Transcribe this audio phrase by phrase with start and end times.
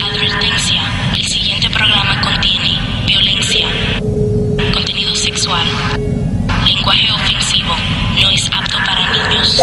[0.00, 0.82] Advertencia.
[1.14, 3.66] El siguiente programa contiene violencia,
[4.72, 5.66] contenido sexual,
[6.66, 7.74] lenguaje ofensivo,
[8.20, 9.60] no es apto para niños.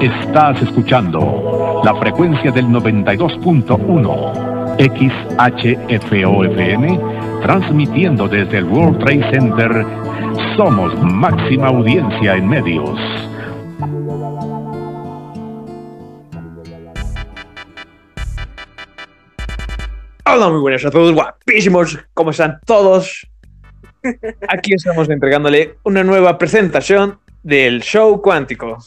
[0.00, 4.54] Estás escuchando la frecuencia del 92.1
[5.94, 6.98] XHFOFM
[7.44, 9.86] transmitiendo desde el World Trade Center.
[10.56, 12.96] Somos máxima audiencia en medios.
[20.24, 23.26] Hola, muy buenas a todos, guapísimos, ¿cómo están todos?
[24.48, 28.78] Aquí estamos entregándole una nueva presentación del show cuántico.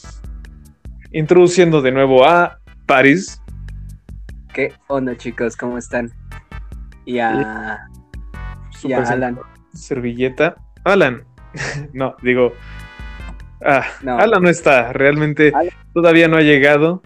[1.12, 3.42] Introduciendo de nuevo a Paris.
[4.54, 5.54] ¿Qué onda, chicos?
[5.54, 6.10] ¿Cómo están?
[7.04, 7.78] Y a,
[8.82, 9.38] y a Alan.
[9.74, 10.56] Servilleta.
[10.84, 11.28] Alan.
[11.92, 12.52] no, digo.
[13.64, 14.18] Ah, No.
[14.18, 15.72] Alan no está, realmente Alan.
[15.92, 17.02] todavía no ha llegado.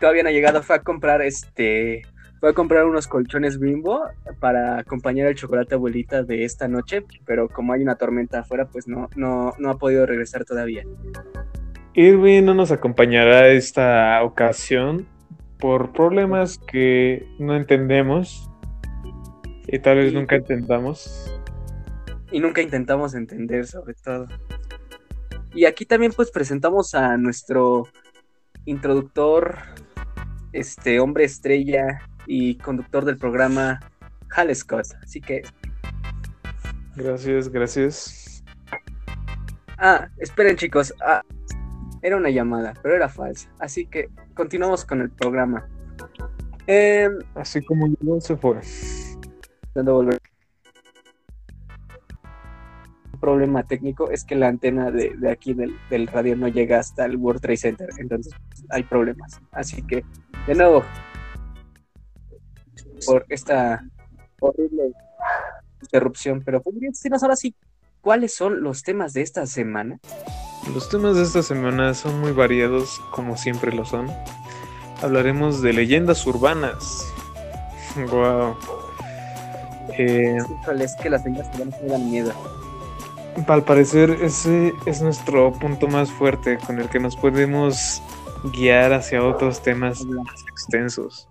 [0.00, 2.02] Todavía no ha llegado, fue a comprar este.
[2.40, 4.02] Fue a comprar unos colchones bimbo
[4.38, 8.86] para acompañar el chocolate abuelita de esta noche, pero como hay una tormenta afuera, pues
[8.86, 10.82] no, no, no ha podido regresar todavía.
[11.94, 15.06] Irving no nos acompañará esta ocasión
[15.58, 18.50] por problemas que no entendemos
[19.66, 20.14] y tal vez Sí.
[20.14, 21.40] nunca entendamos.
[22.34, 24.26] Y nunca intentamos entender, sobre todo.
[25.54, 27.86] Y aquí también, pues, presentamos a nuestro
[28.64, 29.56] introductor,
[30.52, 33.78] este hombre estrella y conductor del programa,
[34.34, 34.86] Hal Scott.
[35.00, 35.42] Así que
[36.96, 38.42] Gracias, gracias.
[39.78, 41.22] Ah, esperen chicos, ah,
[42.02, 43.48] era una llamada, pero era falsa.
[43.60, 45.68] Así que continuamos con el programa.
[46.66, 48.58] Eh, Así como llegó, se fue.
[49.72, 50.33] dando volver.
[53.24, 57.06] Problema técnico es que la antena de, de aquí del, del radio no llega hasta
[57.06, 59.40] el World Trade Center, entonces pues, hay problemas.
[59.50, 60.04] Así que,
[60.46, 60.84] de nuevo,
[63.06, 63.82] por esta
[64.40, 64.92] horrible
[65.80, 67.54] interrupción, pero podrías decirnos ahora sí
[68.02, 69.98] cuáles son los temas de esta semana.
[70.74, 74.06] Los temas de esta semana son muy variados, como siempre lo son.
[75.00, 77.10] Hablaremos de leyendas urbanas.
[78.10, 78.54] Wow.
[79.96, 82.63] Eh, Híjole, es que las leyendas urbanas me dan miedo.
[83.48, 88.02] Al parecer, ese es nuestro punto más fuerte con el que nos podemos
[88.52, 91.28] guiar hacia otros temas más extensos.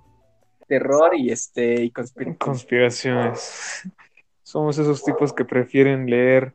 [0.67, 1.91] Terror y este y.
[2.37, 3.83] Conspiraciones.
[4.43, 6.53] Somos esos tipos que prefieren leer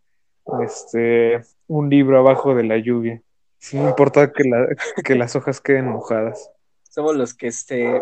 [0.63, 3.21] este un libro abajo de la lluvia,
[3.59, 4.67] sin importar que, la-
[5.05, 6.51] que las hojas queden mojadas.
[6.89, 8.01] Somos los que este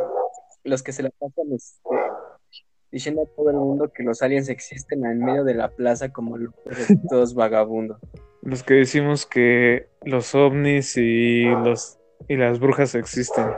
[0.65, 1.81] los que se la pasan este,
[2.97, 6.39] diciendo a todo el mundo que los aliens existen en medio de la plaza como
[6.39, 6.55] los
[7.11, 7.99] todos vagabundos.
[8.41, 13.49] Los que decimos que los ovnis y los y las brujas existen.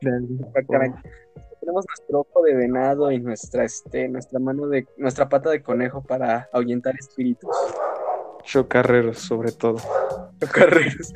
[0.00, 1.10] Exactamente.
[1.58, 6.04] Tenemos nuestro ojo de venado y nuestra este nuestra mano de nuestra pata de conejo
[6.04, 7.50] para ahuyentar espíritus.
[8.44, 9.78] Chocarreros, sobre todo.
[10.52, 11.12] Carreros.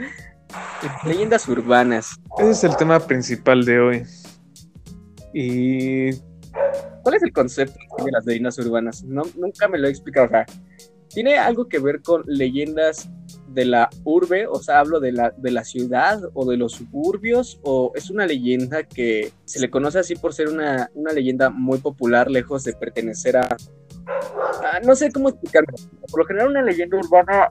[1.06, 2.16] Leyendas urbanas.
[2.38, 4.02] Ese es el tema principal de hoy.
[5.32, 6.31] Y
[7.02, 9.04] ¿Cuál es el concepto de las leyendas urbanas?
[9.04, 10.26] No, nunca me lo he explicado.
[10.26, 10.46] O sea,
[11.08, 13.10] ¿tiene algo que ver con leyendas
[13.48, 14.46] de la urbe?
[14.46, 17.60] O sea, hablo de la, de la ciudad o de los suburbios.
[17.64, 21.78] ¿O es una leyenda que se le conoce así por ser una, una leyenda muy
[21.78, 23.42] popular, lejos de pertenecer a...
[23.42, 25.74] a- no sé cómo explicarlo.
[26.10, 27.48] Por lo general, una leyenda urbana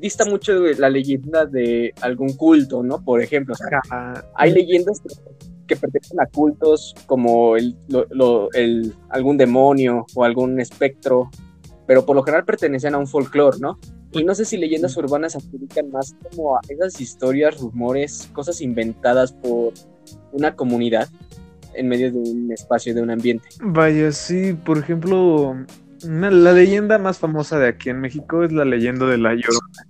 [0.00, 3.02] dista mucho de la leyenda de algún culto, ¿no?
[3.02, 5.14] Por ejemplo, o sea, hay leyendas que,
[5.66, 11.30] que pertenecen a cultos como el, lo- lo- el- algún demonio o algún espectro,
[11.86, 13.78] pero por lo general pertenecen a un folclore, ¿no?
[14.12, 18.60] Y no sé si leyendas urbanas se aplican más como a esas historias, rumores, cosas
[18.60, 19.72] inventadas por
[20.32, 21.08] una comunidad
[21.74, 23.48] en medio de un espacio, de un ambiente.
[23.60, 25.56] Vaya, sí, por ejemplo,
[26.04, 29.86] la leyenda más famosa de aquí en México es la leyenda de la Llorona.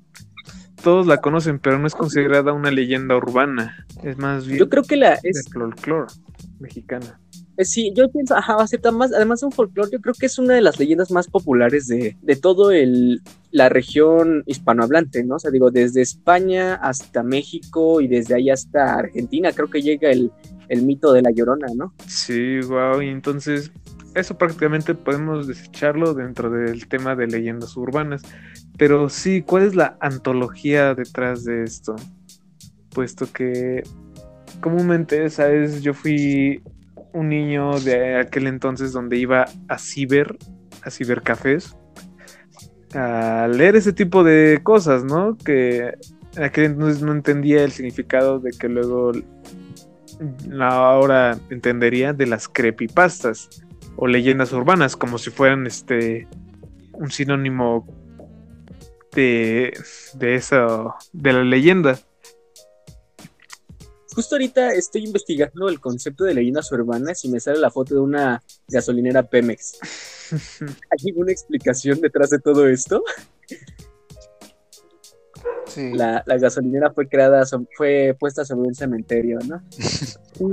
[0.85, 3.87] Todos la conocen, pero no es considerada una leyenda urbana.
[4.03, 6.13] Es más bien Yo creo que la es, folclore
[6.61, 7.19] mexicana.
[7.57, 10.39] Eh, Sí, yo pienso, ajá, acepta más, además de un folclore, yo creo que es
[10.39, 15.37] una de las leyendas más populares de, de todo el, la región hispanohablante, ¿no?
[15.37, 20.11] O sea, digo, desde España hasta México y desde ahí hasta Argentina, creo que llega
[20.11, 20.33] el,
[20.69, 21.95] el mito de la Llorona, ¿no?
[22.07, 23.73] Sí, wow, y entonces
[24.15, 28.23] eso prácticamente podemos desecharlo dentro del tema de leyendas urbanas.
[28.79, 31.97] Pero sí, ¿cuál es la antología detrás de esto?
[32.91, 33.83] Puesto que
[34.61, 35.83] comúnmente, ¿sabes?
[35.83, 36.63] Yo fui
[37.13, 40.37] un niño de aquel entonces donde iba a ciber,
[40.83, 41.77] a cibercafés,
[42.95, 45.37] a leer ese tipo de cosas, ¿no?
[45.37, 45.95] Que
[46.37, 49.13] aquel entonces no entendía el significado de que luego
[50.61, 53.64] ahora entendería de las creepypastas
[53.97, 56.29] o leyendas urbanas, como si fueran este
[56.93, 57.87] un sinónimo
[59.13, 59.77] de,
[60.15, 61.99] de eso, de la leyenda.
[64.15, 68.01] Justo ahorita estoy investigando el concepto de leyendas urbanas y me sale la foto de
[68.01, 69.79] una gasolinera Pemex.
[70.63, 73.03] ¿Hay alguna explicación detrás de todo esto?
[75.95, 77.45] La, gasolinera fue creada,
[77.77, 79.63] fue puesta sobre un cementerio, ¿no?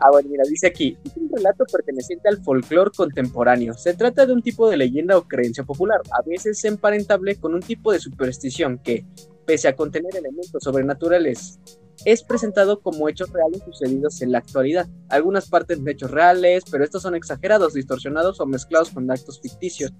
[0.01, 3.73] ah, bueno, mira, dice aquí, es un relato perteneciente al folclore contemporáneo.
[3.73, 7.61] Se trata de un tipo de leyenda o creencia popular, a veces emparentable con un
[7.61, 9.05] tipo de superstición que,
[9.45, 11.59] pese a contener elementos sobrenaturales
[12.05, 14.87] es presentado como hechos reales sucedidos en la actualidad.
[15.09, 19.93] Algunas partes de hechos reales, pero estos son exagerados, distorsionados o mezclados con actos ficticios.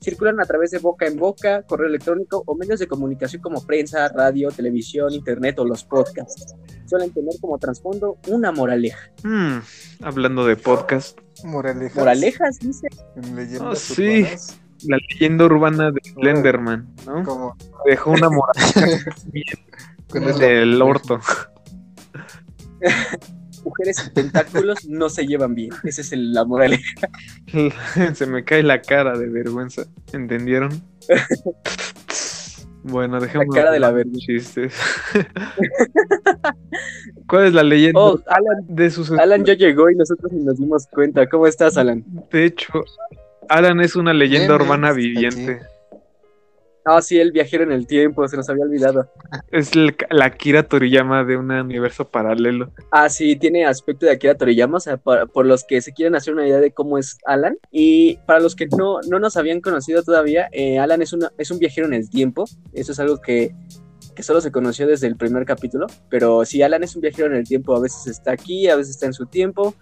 [0.00, 4.08] Circulan a través de boca en boca, correo electrónico o medios de comunicación como prensa,
[4.08, 6.54] radio, televisión, internet o los podcasts.
[6.86, 9.10] Suelen tener como trasfondo una moraleja.
[9.22, 9.58] Hmm,
[10.02, 11.18] hablando de podcast.
[11.44, 11.96] Moralejas.
[11.96, 12.88] Moralejas, dice.
[13.60, 14.26] oh, sí.
[14.84, 17.56] La leyenda urbana de Slenderman, ¿no?
[17.86, 19.10] Dejó una moraleja
[20.38, 21.20] del orto.
[23.64, 25.70] Mujeres y tentáculos no se llevan bien.
[25.84, 27.08] Ese es el, la moraleja.
[28.14, 29.84] se me cae la cara de vergüenza.
[30.12, 30.70] ¿Entendieron?
[32.84, 33.46] Bueno, dejemos.
[33.54, 34.26] La cara de la vergüenza.
[34.26, 34.74] Chistes.
[37.28, 38.00] ¿Cuál es la leyenda?
[38.00, 39.10] Oh, Alan, de sus...
[39.12, 41.28] Alan ya llegó y nosotros nos dimos cuenta.
[41.28, 42.04] ¿Cómo estás, Alan?
[42.32, 42.84] De hecho,
[43.48, 45.60] Alan es una leyenda urbana viviente.
[46.84, 49.08] Ah, sí, el viajero en el tiempo, se nos había olvidado.
[49.50, 52.72] Es la Akira Toriyama de un universo paralelo.
[52.90, 56.34] Ah, sí, tiene aspecto de Akira Toriyama, o sea, por, los que se quieren hacer
[56.34, 57.56] una idea de cómo es Alan.
[57.70, 61.50] Y para los que no, no nos habían conocido todavía, eh, Alan es, una, es
[61.52, 62.44] un viajero en el tiempo.
[62.72, 63.54] Eso es algo que,
[64.16, 65.86] que solo se conoció desde el primer capítulo.
[66.10, 68.94] Pero sí, Alan es un viajero en el tiempo, a veces está aquí, a veces
[68.94, 69.74] está en su tiempo.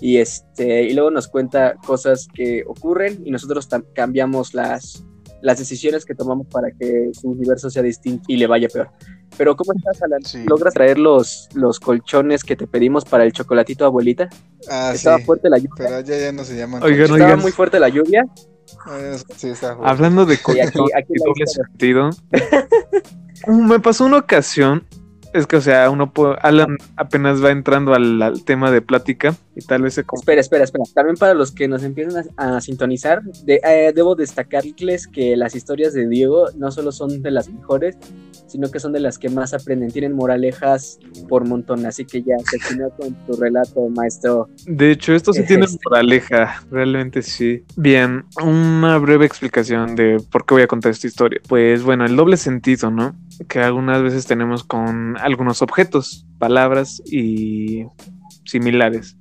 [0.00, 5.04] Y, este, y luego nos cuenta cosas que ocurren y nosotros cambiamos las,
[5.42, 8.90] las decisiones que tomamos para que su universo sea distinto y le vaya peor.
[9.36, 10.22] Pero ¿cómo estás, Alan?
[10.46, 14.28] ¿Logras traer los, los colchones que te pedimos para el chocolatito, abuelita?
[14.70, 15.74] Ah, Estaba fuerte la lluvia.
[15.76, 16.82] Pero ya, ya no se llaman.
[16.82, 18.24] Oigan, Estaba muy fuerte la lluvia.
[18.86, 22.10] Ah, sí, está Hablando de colchones, doble sentido.
[23.46, 24.86] me pasó una ocasión
[25.32, 29.60] es que, o sea, uno puede, Alan apenas va entrando al, tema de plática y
[29.62, 30.04] tal vez se...
[30.12, 30.84] Espera, espera, espera.
[30.94, 36.08] También para los que nos empiezan a, sintonizar, eh, debo destacarles que las historias de
[36.08, 37.96] Diego no solo son de las mejores,
[38.46, 39.90] sino que son de las que más aprenden.
[39.90, 44.48] Tienen moralejas por montón, así que ya terminó con tu relato, maestro.
[44.66, 47.64] De hecho, esto sí tiene moraleja, realmente sí.
[47.76, 51.40] Bien, una breve explicación de por qué voy a contar esta historia.
[51.48, 53.14] Pues bueno, el doble sentido, ¿no?
[53.48, 57.84] Que algunas veces tenemos con algunos objetos, palabras y
[58.44, 59.16] similares.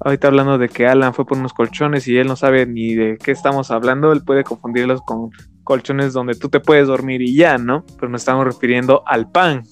[0.00, 3.16] Ahorita hablando de que Alan fue por unos colchones y él no sabe ni de
[3.16, 5.30] qué estamos hablando, él puede confundirlos con
[5.62, 7.84] colchones donde tú te puedes dormir y ya, ¿no?
[7.98, 9.62] Pero nos estamos refiriendo al pan,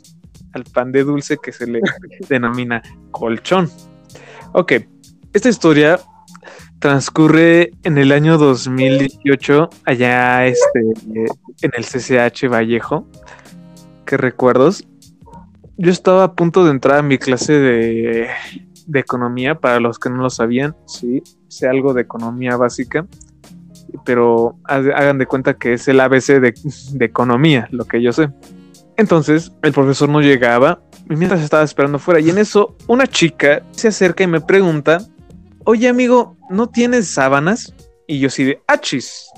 [0.53, 1.81] al pan de dulce que se le
[2.29, 3.69] denomina colchón.
[4.53, 4.75] Ok,
[5.33, 6.01] esta historia
[6.79, 10.81] transcurre en el año 2018, allá este,
[11.63, 13.07] en el CCH Vallejo.
[14.05, 14.85] ¿Qué recuerdos?
[15.83, 18.29] yo estaba a punto de entrar a mi clase de,
[18.95, 23.07] economía, para los que no lo sabían, sí, sé algo de economía básica,
[24.05, 26.55] pero hagan de cuenta que es el ABC de,
[26.93, 28.31] de economía, lo que yo sé.
[28.97, 33.89] Entonces, el profesor no llegaba, mientras estaba esperando fuera, y en eso una chica se
[33.89, 34.99] acerca y me pregunta,
[35.65, 37.75] oye amigo, ¿no tienes sábanas?
[38.07, 39.29] Y yo sí de, achis,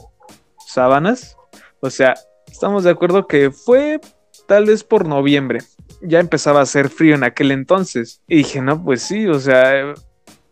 [0.66, 1.36] ¿sábanas?
[1.80, 2.14] O sea,
[2.50, 4.00] estamos de acuerdo que fue
[4.46, 5.60] tal vez por noviembre
[6.06, 8.22] ya empezaba a hacer frío en aquel entonces.
[8.28, 9.94] Y dije, no, pues sí, o sea,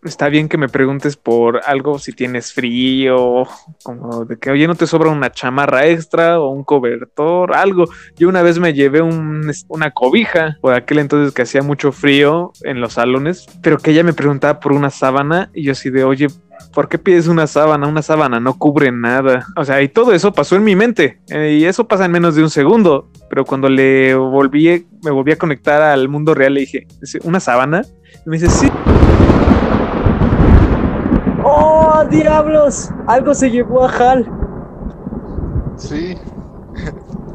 [0.05, 3.45] está bien que me preguntes por algo si tienes frío,
[3.83, 7.85] como de que, oye, no te sobra una chamarra extra o un cobertor, algo.
[8.17, 12.81] Yo una vez me llevé una cobija por aquel entonces que hacía mucho frío en
[12.81, 16.29] los salones, pero que ella me preguntaba por una sábana y yo así de, oye,
[16.73, 17.87] ¿por qué pides una sábana?
[17.87, 19.47] Una sábana no cubre nada.
[19.57, 21.21] O sea, y todo eso pasó en mi mente.
[21.29, 23.11] Eh, y eso pasa en menos de un segundo.
[23.29, 26.87] Pero cuando le volví, me volví a conectar al mundo real, le dije,
[27.25, 27.83] ¿una sábana?
[28.25, 28.69] Y me dice, sí.
[31.45, 32.91] ¡Oh, diablos!
[33.07, 34.31] Algo se llevó a Hal.
[35.77, 36.17] Sí.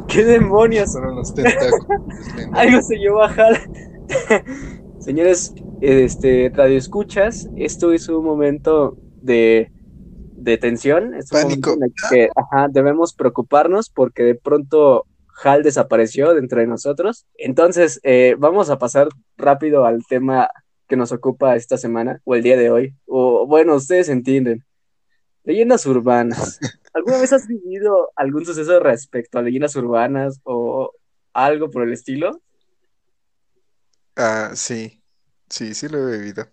[0.08, 0.94] ¿Qué demonios?
[1.16, 1.88] los tentáculos.
[2.54, 3.58] Algo se llevó a Hal.
[5.00, 9.72] Señores, este, radio escuchas, esto es un momento de,
[10.36, 11.74] de tensión, es un Pánico.
[11.74, 15.06] en el que ajá, debemos preocuparnos porque de pronto
[15.44, 17.28] Hal desapareció de entre nosotros.
[17.36, 20.50] Entonces, eh, vamos a pasar rápido al tema
[20.88, 22.96] que nos ocupa esta semana o el día de hoy.
[23.06, 24.66] O bueno, ustedes entienden.
[25.44, 26.60] Leyendas urbanas.
[26.94, 30.92] ¿Alguna vez has vivido algún suceso respecto a leyendas urbanas o
[31.34, 32.42] algo por el estilo?
[34.16, 35.04] Ah, sí.
[35.50, 36.48] Sí, sí lo he bebido.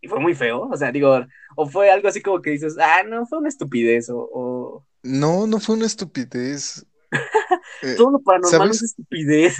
[0.00, 1.18] Y fue muy feo, o sea, digo,
[1.56, 4.86] o fue algo así como que dices, ah, no, fue una estupidez, o, o...
[5.02, 6.86] No, no fue una estupidez.
[7.96, 8.76] Todo lo paranormal ¿sabes?
[8.76, 9.56] es estupidez.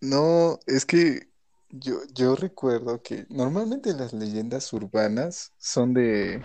[0.00, 1.28] No, es que
[1.70, 6.42] yo, yo recuerdo que normalmente las leyendas urbanas son de...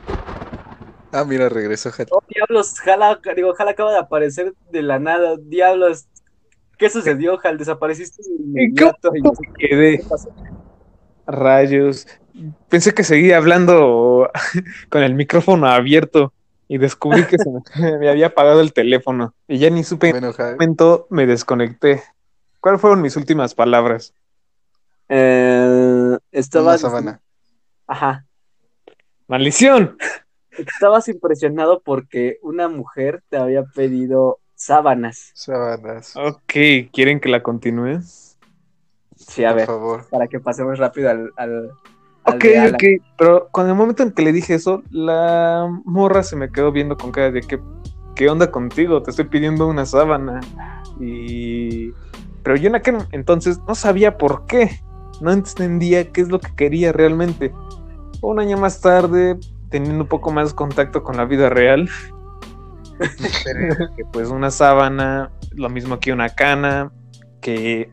[1.11, 5.37] Ah, mira, regresó Jal- Oh, diablos, Jala, digo, Jala acaba de aparecer de la nada,
[5.37, 6.07] diablos,
[6.81, 7.59] ¿qué sucedió, Jal?
[7.59, 9.11] Desapareciste de inmediato.
[9.15, 9.21] y-
[9.57, 10.31] Quedé ¿Qué pasó?
[11.27, 12.07] rayos.
[12.69, 14.29] Pensé que seguía hablando
[14.89, 16.33] con el micrófono abierto
[16.67, 17.59] y descubrí que se me,
[17.99, 22.01] me había apagado el teléfono y ya ni supe en qué momento me desconecté.
[22.59, 24.13] ¿Cuáles fueron mis últimas palabras?
[25.07, 27.21] Eh, sábana.
[27.85, 28.25] ajá,
[29.27, 29.97] ¡Maldición!
[30.57, 35.33] estabas impresionado porque una mujer te había pedido sábanas.
[35.33, 36.53] Sábanas, Ok,
[36.93, 37.99] ¿quieren que la continúe?
[39.15, 40.07] Sí, a por ver, favor.
[40.09, 41.71] para que pasemos rápido al, al,
[42.23, 42.75] al Ok, de Alan.
[42.75, 42.83] ok,
[43.17, 46.97] pero con el momento en que le dije eso, la morra se me quedó viendo
[46.97, 47.59] con cara de que,
[48.15, 49.01] ¿qué onda contigo?
[49.01, 50.39] Te estoy pidiendo una sábana.
[50.99, 51.91] Y...
[52.43, 54.81] Pero yo en aquel entonces no sabía por qué,
[55.19, 57.53] no entendía qué es lo que quería realmente.
[58.21, 59.39] Un año más tarde,
[59.69, 61.89] teniendo un poco más contacto con la vida real,
[63.95, 66.91] que pues una sábana, lo mismo que una cana,
[67.41, 67.91] que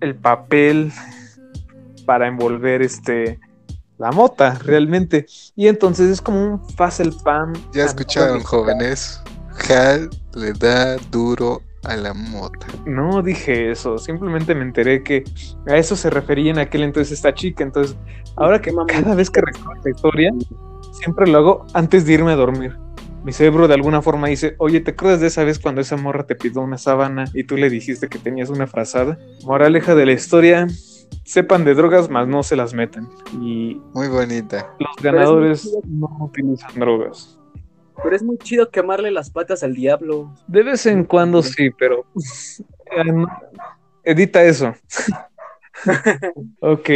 [0.00, 0.92] el papel
[2.04, 3.38] para envolver este
[3.98, 6.62] la mota realmente y entonces es como un
[6.98, 9.22] el pan Ya escucharon, jóvenes.
[9.68, 12.66] Hal le da duro a la mota.
[12.86, 15.24] no dije eso simplemente me enteré que
[15.68, 17.96] a eso se refería en aquel entonces esta chica entonces
[18.36, 18.86] ahora que Mamá.
[18.86, 20.32] cada vez que recuerdo esta historia
[20.92, 22.76] siempre lo hago antes de irme a dormir
[23.24, 26.26] mi cerebro de alguna forma dice, oye, ¿te acuerdas de esa vez cuando esa morra
[26.26, 29.18] te pidió una sábana y tú le dijiste que tenías una frazada?
[29.44, 30.66] Moraleja de la historia,
[31.24, 33.08] sepan de drogas, mas no se las metan.
[33.40, 34.74] Y Muy bonita.
[34.78, 37.38] los ganadores no utilizan drogas.
[38.02, 40.34] Pero es muy chido quemarle las patas al diablo.
[40.48, 42.04] De vez en cuando sí, pero
[42.96, 43.24] eh,
[44.02, 44.74] edita eso.
[46.60, 46.90] ok,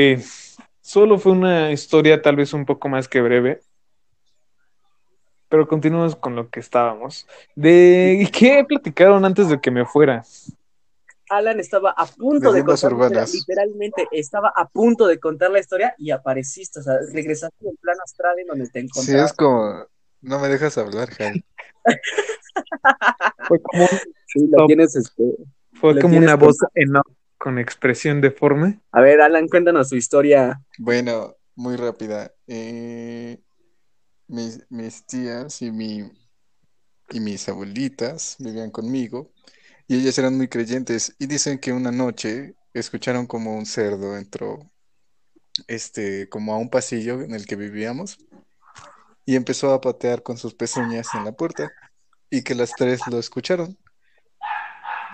[0.81, 3.61] solo fue una historia tal vez un poco más que breve.
[5.49, 7.27] Pero continuamos con lo que estábamos.
[7.55, 10.23] ¿De ¿y qué platicaron antes de que me fuera?
[11.29, 13.35] Alan estaba a punto de Leyendas contar la historia, urbanas.
[13.35, 17.97] literalmente estaba a punto de contar la historia y apareciste, o sea, regresaste en plan
[18.05, 19.31] astral en donde te Sí, encontrabas.
[19.33, 19.87] es como...
[20.23, 21.45] No me dejas hablar, Hal.
[23.49, 23.87] Fue como,
[24.27, 25.23] Sí, lo tienes, este...
[25.75, 27.07] fue Lo como tienes una voz en off
[27.39, 28.81] con expresión deforme.
[28.93, 30.61] A ver, Alan, cuéntanos tu historia.
[30.79, 32.33] Bueno, muy rápida.
[32.47, 33.39] Eh,
[34.29, 36.11] mis, tías y, mi,
[37.11, 39.33] y mis abuelitas vivían conmigo
[39.89, 44.71] y ellas eran muy creyentes y dicen que una noche escucharon como un cerdo entró
[45.69, 48.19] este, como a un pasillo en el que vivíamos
[49.25, 51.71] y empezó a patear con sus pezuñas en la puerta
[52.31, 53.77] y que las tres lo escucharon.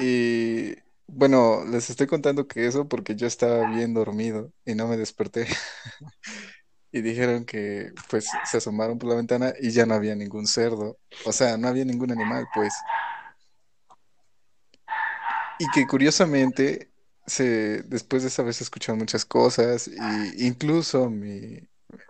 [0.00, 0.74] Y
[1.06, 5.46] bueno, les estoy contando que eso porque yo estaba bien dormido y no me desperté.
[6.92, 10.98] Y dijeron que pues se asomaron por la ventana y ya no había ningún cerdo.
[11.24, 12.74] O sea, no había ningún animal, pues.
[15.58, 16.92] Y que curiosamente
[17.26, 21.58] se, después de esa vez escucharon muchas cosas y incluso mi,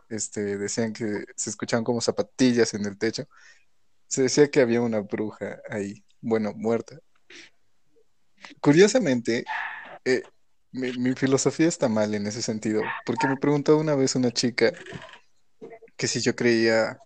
[0.09, 3.29] este, decían que se escuchaban como zapatillas en el techo.
[4.07, 6.99] Se decía que había una bruja ahí, bueno, muerta.
[8.61, 9.45] Curiosamente,
[10.05, 10.23] eh,
[10.73, 14.73] mi, mi filosofía está mal en ese sentido, porque me preguntó una vez una chica
[15.97, 16.99] que si yo creía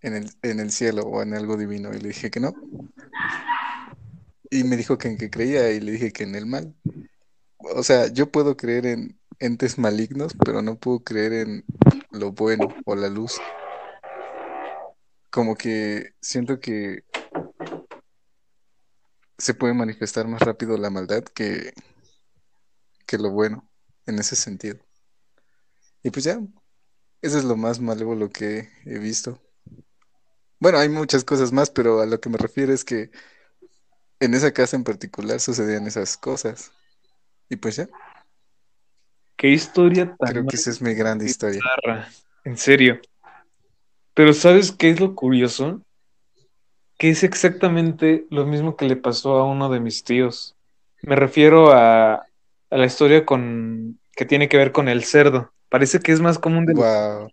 [0.00, 2.54] en el, en el cielo o en algo divino, y le dije que no.
[4.50, 6.74] Y me dijo que en qué creía, y le dije que en el mal.
[7.58, 11.64] O sea, yo puedo creer en entes malignos, pero no puedo creer en
[12.10, 13.40] lo bueno o la luz.
[15.30, 17.04] Como que siento que
[19.38, 21.72] se puede manifestar más rápido la maldad que,
[23.10, 23.68] que lo bueno,
[24.06, 24.78] en ese sentido.
[26.04, 26.40] Y pues ya,
[27.20, 29.42] eso es lo más malévolo que he visto.
[30.60, 33.10] Bueno, hay muchas cosas más, pero a lo que me refiero es que
[34.20, 36.70] en esa casa en particular sucedían esas cosas.
[37.48, 37.88] Y pues ya.
[39.36, 41.60] Qué historia tan Creo que esa es mi grande historia.
[42.44, 43.00] En serio.
[44.14, 45.82] Pero ¿sabes qué es lo curioso?
[46.96, 50.54] Que es exactamente lo mismo que le pasó a uno de mis tíos.
[51.02, 52.29] Me refiero a,
[52.70, 55.52] a la historia con que tiene que ver con el cerdo.
[55.68, 57.30] Parece que es más común de Wow.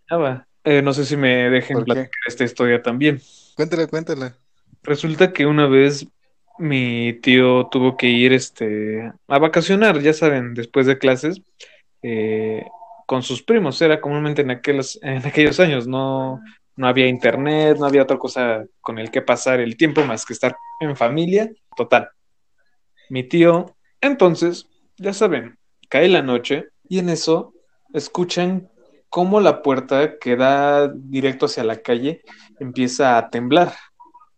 [0.64, 3.22] Eh, no sé si me dejen platicar esta historia también.
[3.56, 4.38] Cuéntala, cuéntala.
[4.84, 6.08] Resulta que una vez
[6.60, 11.42] mi tío tuvo que ir este, a vacacionar, ya saben, después de clases,
[12.02, 12.66] eh,
[13.06, 13.82] con sus primos.
[13.82, 16.42] Era comúnmente en aquellos, en aquellos años, no,
[16.76, 20.34] no había internet, no había otra cosa con el que pasar el tiempo más que
[20.34, 21.50] estar en familia.
[21.76, 22.10] Total.
[23.10, 24.68] Mi tío, entonces,
[24.98, 25.58] ya saben,
[25.90, 27.54] cae la noche y en eso
[27.94, 28.70] escuchan
[29.10, 32.22] cómo la puerta que da directo hacia la calle
[32.60, 33.74] empieza a temblar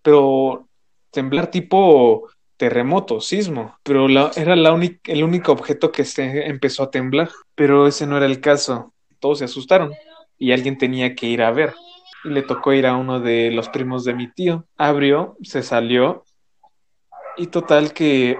[0.01, 0.67] pero
[1.11, 7.87] temblar tipo terremoto, sismo, pero era el único objeto que se empezó a temblar, pero
[7.87, 8.93] ese no era el caso.
[9.19, 9.93] Todos se asustaron
[10.37, 11.73] y alguien tenía que ir a ver.
[12.25, 14.65] Y le tocó ir a uno de los primos de mi tío.
[14.77, 16.25] Abrió, se salió
[17.37, 18.37] y total que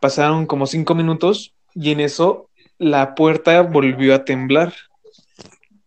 [0.00, 4.74] pasaron como cinco minutos y en eso la puerta volvió a temblar.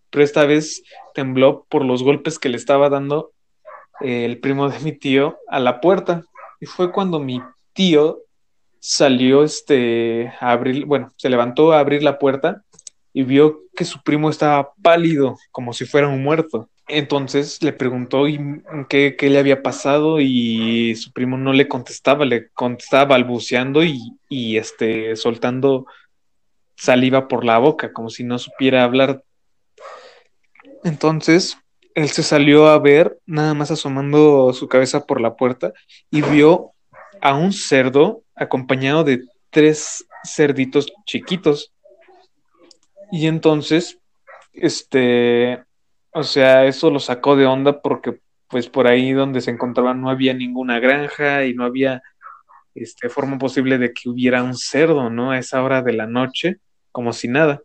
[0.10, 3.32] Pero esta vez tembló por los golpes que le estaba dando
[4.02, 6.24] eh, el primo de mi tío a la puerta.
[6.60, 7.42] Y fue cuando mi
[7.74, 8.20] tío
[8.80, 12.64] salió este, a abrir, bueno, se levantó a abrir la puerta
[13.14, 16.70] y vio que su primo estaba pálido, como si fuera un muerto.
[16.94, 18.26] Entonces le preguntó
[18.90, 24.58] qué le había pasado y su primo no le contestaba, le contestaba balbuceando y, y
[24.58, 25.86] este, soltando
[26.76, 29.24] saliva por la boca, como si no supiera hablar.
[30.84, 31.58] Entonces
[31.96, 35.72] él se salió a ver, nada más asomando su cabeza por la puerta,
[36.10, 36.72] y vio
[37.22, 41.72] a un cerdo acompañado de tres cerditos chiquitos.
[43.14, 43.98] Y entonces,
[44.52, 45.64] este,
[46.14, 50.10] o sea, eso lo sacó de onda porque pues por ahí donde se encontraban no
[50.10, 52.02] había ninguna granja y no había
[52.76, 55.32] este, forma posible de que hubiera un cerdo, ¿no?
[55.32, 56.58] A esa hora de la noche,
[56.92, 57.62] como si nada.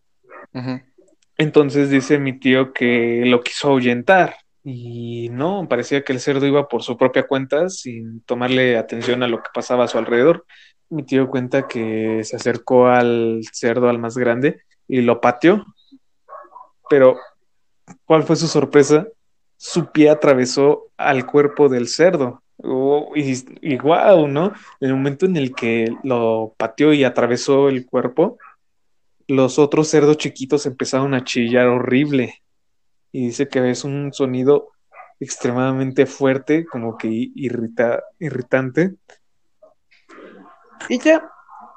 [1.37, 4.37] Entonces dice mi tío que lo quiso ahuyentar
[4.69, 9.29] y no, parecía que el cerdo iba por su propia cuenta sin tomarle atención a
[9.29, 10.45] lo que pasaba a su alrededor.
[10.89, 15.65] Mi tío cuenta que se acercó al cerdo, al más grande, y lo pateó.
[16.89, 17.17] Pero,
[18.05, 19.07] ¿cuál fue su sorpresa?
[19.57, 22.43] Su pie atravesó al cuerpo del cerdo.
[22.59, 24.53] Oh, y, y guau, ¿no?
[24.81, 28.39] En el momento en el que lo pateó y atravesó el cuerpo,
[29.29, 32.43] los otros cerdos chiquitos empezaron a chillar horrible.
[33.13, 34.73] Y dice que es un sonido
[35.21, 38.95] extremadamente fuerte, como que irrita, irritante.
[40.89, 41.31] Y ya,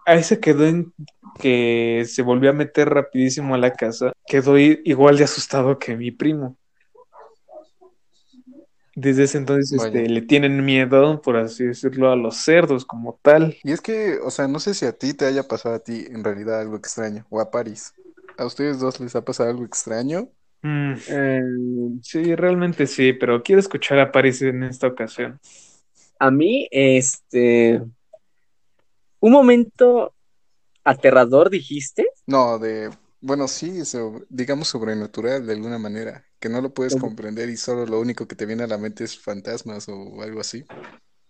[0.09, 0.93] ahí se quedó en
[1.39, 4.11] que se volvió a meter rapidísimo a la casa.
[4.27, 6.57] Quedó igual de asustado que mi primo.
[8.95, 13.55] Desde ese entonces este, le tienen miedo, por así decirlo, a los cerdos como tal.
[13.63, 16.05] Y es que, o sea, no sé si a ti te haya pasado a ti
[16.09, 17.93] en realidad algo extraño, o a Paris.
[18.37, 20.29] ¿A ustedes dos les ha pasado algo extraño?
[20.61, 21.41] Mm, Eh,
[22.01, 25.39] sí, realmente sí, pero quiero escuchar a Paris en esta ocasión.
[26.19, 27.81] a mí, este,
[29.19, 30.13] un momento
[30.83, 32.07] aterrador, dijiste.
[32.27, 37.49] No, de, bueno, sí, so- digamos sobrenatural de alguna manera, que no lo puedes comprender
[37.49, 40.63] y solo lo único que te viene a la mente es fantasmas o algo así.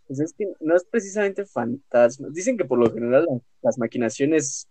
[0.08, 2.34] Pues es que no es precisamente fantasmas.
[2.34, 4.68] Dicen que por lo general la- las maquinaciones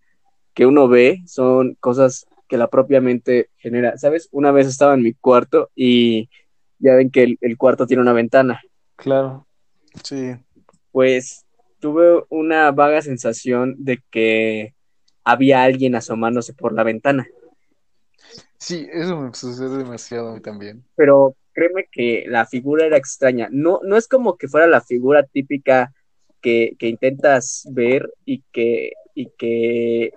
[0.54, 3.98] que uno ve son cosas que la propia mente genera.
[3.98, 4.28] ¿Sabes?
[4.32, 6.30] Una vez estaba en mi cuarto y
[6.78, 8.60] ya ven que el, el cuarto tiene una ventana.
[8.96, 9.46] Claro.
[10.04, 10.36] Sí,
[10.92, 11.46] Pues
[11.80, 14.74] tuve una vaga sensación de que
[15.24, 17.28] había alguien asomándose por la ventana.
[18.58, 20.84] sí, eso me sucede demasiado a mí también.
[20.96, 23.48] pero créeme que la figura era extraña.
[23.50, 25.92] No, no es como que fuera la figura típica
[26.40, 30.12] que, que intentas ver y que, y que,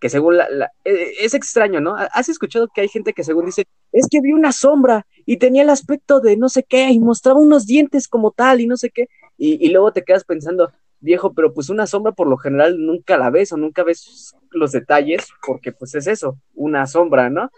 [0.00, 1.96] que según la, la- eh, es extraño, ¿no?
[1.96, 5.62] ¿Has escuchado que hay gente que según dice, es que vi una sombra y tenía
[5.62, 8.90] el aspecto de no sé qué y mostraba unos dientes como tal y no sé
[8.90, 9.08] qué?
[9.38, 13.16] Y, y luego te quedas pensando, viejo, pero pues una sombra por lo general nunca
[13.18, 17.50] la ves o nunca ves los detalles porque pues es eso, una sombra, ¿no?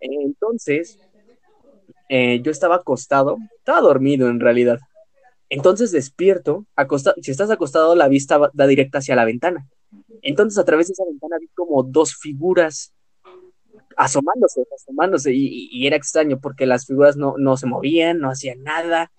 [0.00, 0.98] Entonces,
[2.08, 4.78] eh, yo estaba acostado, estaba dormido en realidad.
[5.48, 9.66] Entonces despierto, acostado, si estás acostado, la vista va- da directa hacia la ventana.
[10.22, 12.92] Entonces a través de esa ventana vi como dos figuras
[13.96, 19.12] asomándose, asomándose, y, era extraño porque las figuras no, no se movían, no hacían nada,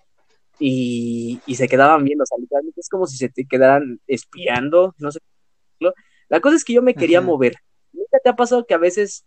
[0.58, 4.94] y, y se quedaban viendo, o sea, literalmente es como si se te quedaran espiando,
[4.98, 5.20] no sé.
[6.28, 7.54] La cosa es que yo me quería mover,
[7.92, 9.24] ¿Nunca te ha pasado que a veces,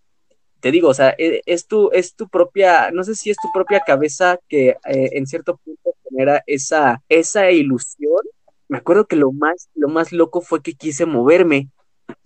[0.62, 3.50] te digo, o sea, e- es tu, es tu propia, no sé si es tu
[3.54, 4.78] propia cabeza que eh,
[5.14, 8.22] en cierto punto genera esa, esa ilusión?
[8.68, 11.70] Me acuerdo que lo más, lo más loco fue que quise moverme,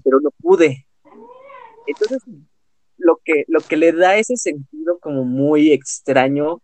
[0.04, 0.88] pero no pude.
[1.88, 2.22] Entonces,
[2.98, 6.62] lo que, lo que le da ese sentido como muy extraño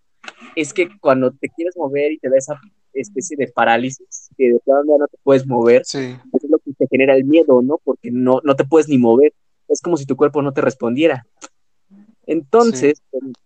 [0.56, 2.60] es que cuando te quieres mover y te da esa
[2.93, 6.73] especie de parálisis, que de plano no te puedes mover, Sí, eso es lo que
[6.73, 7.80] te genera el miedo, ¿no?
[7.84, 9.34] Porque no, no te puedes ni mover.
[9.67, 11.25] Es como si tu cuerpo no te respondiera.
[12.25, 13.02] Entonces,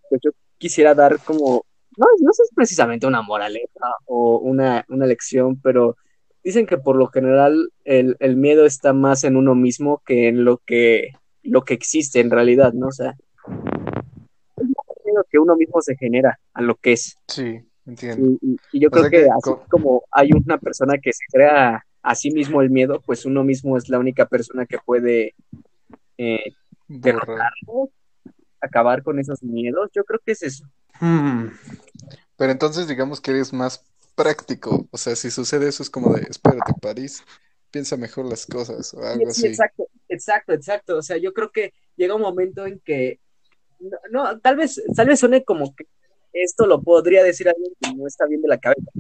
[0.10, 1.66] pues yo quisiera dar como,
[1.98, 5.96] no, no sé si es precisamente una moraleja o una, una lección, pero
[6.44, 10.44] dicen que por lo general el, el miedo está más en uno mismo que en
[10.44, 12.88] lo que, lo que existe en realidad, ¿no?
[12.88, 13.16] O sea,
[15.30, 17.18] que uno mismo se genera a lo que es.
[17.28, 18.34] sí, entiendo.
[18.42, 21.14] Y, y- y yo O creo que, que así co- como hay una persona que
[21.14, 24.78] se crea a sí mismo el miedo, pues uno mismo es la única persona que
[24.80, 25.36] puede
[26.18, 26.56] eh,
[26.98, 27.92] derrotarlo,
[28.62, 29.90] acabar con esos miedos.
[29.94, 30.66] Yo creo que es eso.
[31.00, 31.50] Hmm,
[32.38, 34.88] Pero entonces digamos que eres más práctico.
[34.92, 37.24] O sea, si sucede eso es como de, espérate, París,
[37.72, 39.46] piensa mejor las cosas o Sí, algo sí, así.
[39.46, 40.98] exacto, exacto, exacto.
[40.98, 43.20] O sea, yo creo que llega un momento en que,
[43.80, 45.86] no, no, tal vez, tal vez suene como que
[46.34, 48.92] esto lo podría decir alguien que no está bien de la cabeza.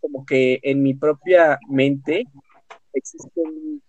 [0.00, 2.24] Como que en mi propia mente
[2.92, 3.82] existe un,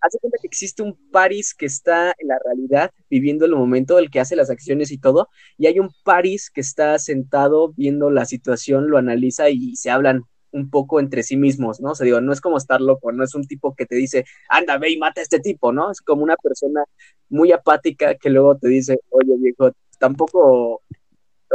[0.00, 4.10] hace cuenta que existe un Paris que está en la realidad, viviendo el momento, el
[4.10, 8.24] que hace las acciones y todo, y hay un Paris que está sentado viendo la
[8.24, 11.90] situación, lo analiza y se hablan un poco entre sí mismos, ¿no?
[11.90, 14.24] O sea, digo, no es como estar loco, no es un tipo que te dice,
[14.48, 15.90] anda, ve y mata a este tipo, ¿no?
[15.90, 16.84] Es como una persona
[17.28, 20.82] muy apática que luego te dice, oye, viejo, tampoco...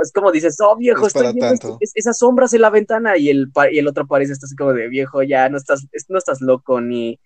[0.01, 3.29] Es como dices, oh viejo, Es estoy viendo es- esas sombras en la ventana y
[3.29, 6.17] el, y el otro parece está así como de viejo, ya no estás, es- no
[6.17, 7.19] estás loco ni,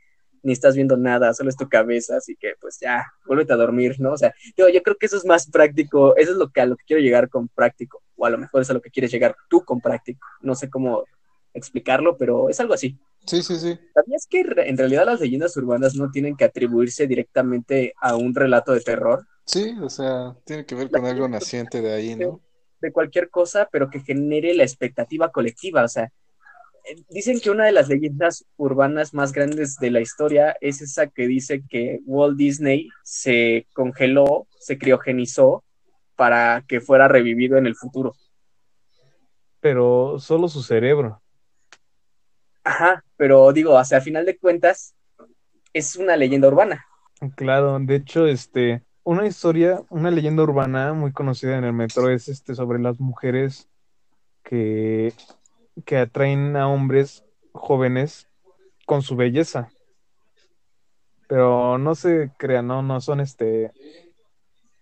[0.44, 3.96] ni estás viendo nada, solo es tu cabeza, así que pues ya, vuélvete a dormir,
[4.00, 4.12] ¿no?
[4.12, 6.66] O sea, yo, yo creo que eso es más práctico, eso es lo que a
[6.66, 9.12] lo que quiero llegar con práctico, o a lo mejor es a lo que quieres
[9.12, 11.06] llegar tú con práctico, no sé cómo
[11.54, 12.98] explicarlo, pero es algo así.
[13.26, 13.78] Sí, sí, sí.
[13.94, 18.34] ¿Sabías que re- en realidad las leyendas urbanas no tienen que atribuirse directamente a un
[18.34, 19.26] relato de terror?
[19.46, 22.42] Sí, o sea, tiene que ver con algo naciente de ahí, ¿no?
[22.82, 25.84] de cualquier cosa, pero que genere la expectativa colectiva.
[25.84, 26.12] O sea,
[26.86, 31.08] eh, dicen que una de las leyendas urbanas más grandes de la historia es esa
[31.08, 35.64] que dice que Walt Disney se congeló, se criogenizó
[36.16, 38.14] para que fuera revivido en el futuro.
[39.60, 41.22] pero solo su cerebro.
[42.68, 44.94] Ajá, pero digo, o sea, a final de cuentas,
[45.72, 46.86] es una leyenda urbana.
[47.38, 52.28] Claro, de hecho, este, una historia, una leyenda urbana muy conocida en el metro es
[52.28, 53.70] este sobre las mujeres
[54.44, 55.14] que,
[55.86, 58.28] que atraen a hombres jóvenes
[58.86, 59.70] con su belleza.
[61.30, 63.72] Pero no se crean, no, no son este,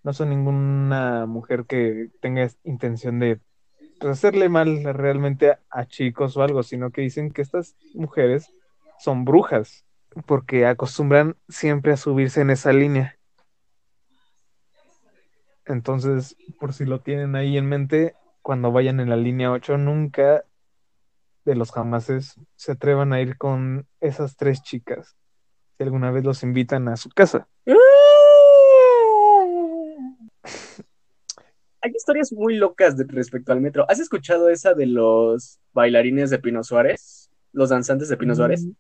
[0.02, 3.40] no son ninguna mujer que tenga intención de
[4.00, 8.52] pues, hacerle mal realmente a, chicos o algo, sino que dicen que estas mujeres
[9.00, 9.86] son brujas,
[10.26, 13.18] porque acostumbran siempre a subirse en esa línea.
[15.66, 20.46] Entonces, por si lo tienen ahí en mente, cuando vayan en la línea 8, nunca
[21.46, 25.16] de los jamases se atrevan a ir con esas tres chicas.
[25.78, 27.48] Si alguna vez los invitan a su casa.
[32.06, 33.84] Historias muy locas de- respecto al metro.
[33.90, 37.32] ¿Has escuchado esa de los bailarines de Pino Suárez?
[37.52, 38.64] Los danzantes de Pino Suárez.
[38.64, 38.72] Mm,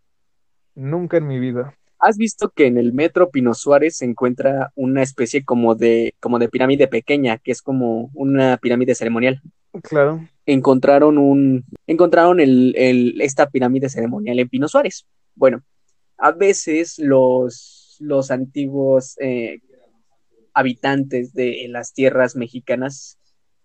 [0.75, 1.73] Nunca en mi vida.
[1.97, 6.37] ¿Has visto que en el metro Pino Suárez se encuentra una especie como de, como
[6.37, 9.41] de pirámide pequeña, que es como una pirámide ceremonial?
[9.81, 10.27] Claro.
[10.45, 15.07] Encontraron un, encontraron el, el- esta pirámide ceremonial en Pino Suárez.
[15.33, 15.63] Bueno,
[16.19, 19.61] a veces los, los antiguos eh,
[20.55, 23.19] habitantes de las tierras mexicanas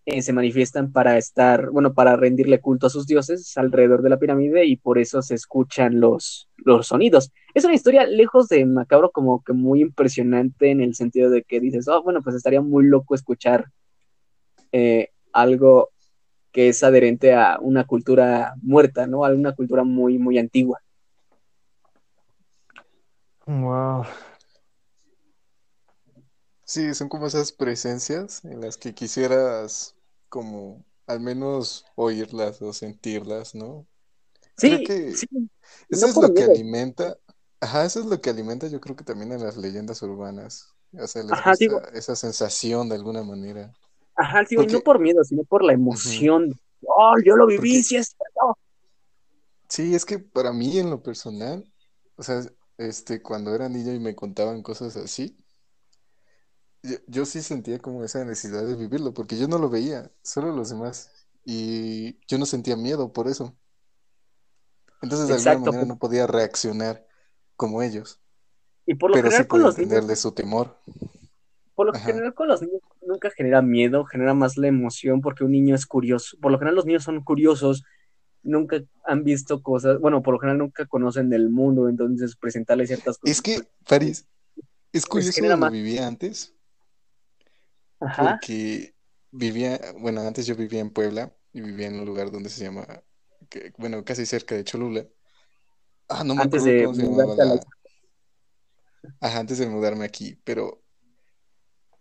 [0.07, 4.19] eh, se manifiestan para estar, bueno, para rendirle culto a sus dioses alrededor de la
[4.19, 7.31] pirámide y por eso se escuchan los, los sonidos.
[7.55, 11.61] Es una historia lejos de macabro, como que muy impresionante en el sentido de que
[11.61, 13.67] dices, oh, bueno, pues estaría muy loco escuchar
[14.73, 15.91] eh, algo
[16.51, 19.25] que es adherente a una cultura muerta, ¿no?
[19.25, 20.81] A una cultura muy, muy antigua.
[23.47, 24.05] Wow.
[26.71, 29.97] Sí, son como esas presencias en las que quisieras
[30.29, 33.89] como al menos oírlas o sentirlas, ¿no?
[34.57, 35.27] Sí, Creo que sí,
[35.89, 37.19] Eso no es lo que alimenta,
[37.61, 40.69] ajá, eso es lo que alimenta yo creo que también en las leyendas urbanas.
[40.97, 43.73] O sea, les Ajá, digo- esa sensación de alguna manera.
[44.15, 46.55] Ajá, digo, Porque- no por miedo, sino por la emoción.
[46.87, 48.59] Oh, yo lo viví, Porque- sí es cierto.
[49.69, 51.65] Sí, es que para mí en lo personal,
[52.15, 52.43] o sea,
[52.79, 55.37] este, cuando era niño y me contaban cosas así,
[56.83, 60.55] yo, yo sí sentía como esa necesidad de vivirlo, porque yo no lo veía, solo
[60.55, 61.11] los demás.
[61.45, 63.57] Y yo no sentía miedo por eso.
[65.03, 67.07] Entonces de alguna manera no podía reaccionar
[67.57, 68.21] como ellos,
[68.87, 70.79] Y por lo pero sí general con podía los niños, entenderle su temor.
[71.75, 72.07] por lo Ajá.
[72.07, 75.87] general con los niños nunca genera miedo, genera más la emoción porque un niño es
[75.87, 76.37] curioso.
[76.41, 77.83] Por lo general los niños son curiosos,
[78.43, 83.19] nunca han visto cosas, bueno, por lo general nunca conocen del mundo, entonces presentarles ciertas
[83.19, 83.37] cosas.
[83.37, 84.27] Es que, París,
[84.93, 86.55] es curioso donde más- vivía antes,
[88.01, 88.41] Ajá.
[88.41, 88.95] porque
[89.31, 92.87] vivía, bueno, antes yo vivía en Puebla y vivía en un lugar donde se llama,
[93.49, 95.07] que- bueno, casi cerca de Cholula.
[96.09, 97.61] Ah, no me Antes acuerdo de cómo se llamaba mudarte a la- la...
[99.21, 100.83] Ajá, antes de mudarme aquí, pero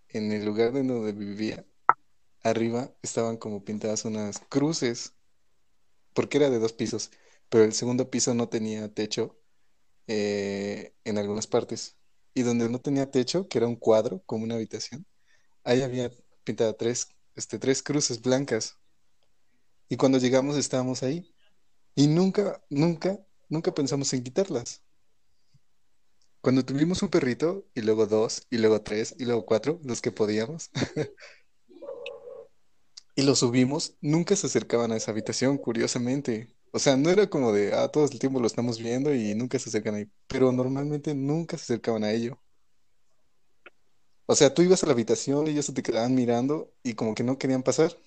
[0.09, 1.65] en el lugar de donde vivía,
[2.43, 5.15] arriba estaban como pintadas unas cruces,
[6.13, 7.12] porque era de dos pisos,
[7.49, 9.39] pero el segundo piso no tenía techo
[10.07, 11.97] eh, en algunas partes.
[12.35, 15.05] Y donde no tenía techo, que era un cuadro, como una habitación,
[15.69, 16.12] ahí había
[16.43, 18.77] pintada tres, este, tres cruces blancas.
[19.88, 21.32] Y cuando llegamos estábamos ahí.
[21.95, 24.84] Y nunca, nunca, nunca pensamos en quitarlas.
[26.41, 30.12] Cuando tuvimos un perrito, y luego dos, y luego tres, y luego cuatro, los que
[30.12, 30.71] podíamos,
[33.15, 36.55] y los subimos, nunca se acercaban a esa habitación, curiosamente.
[36.71, 39.60] O sea, no era como de, ah, todo el tiempo lo estamos viendo y nunca
[39.60, 42.39] se acercan ahí, pero normalmente nunca se acercaban a ello.
[44.29, 47.15] O sea, tú ibas a la habitación y ellos se te quedaban mirando y como
[47.15, 47.97] que no querían pasar.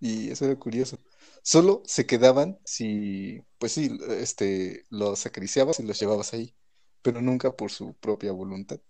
[0.00, 0.98] Y eso era curioso.
[1.42, 6.54] Solo se quedaban si, pues sí, este, los acariciabas y los llevabas ahí,
[7.02, 8.80] pero nunca por su propia voluntad.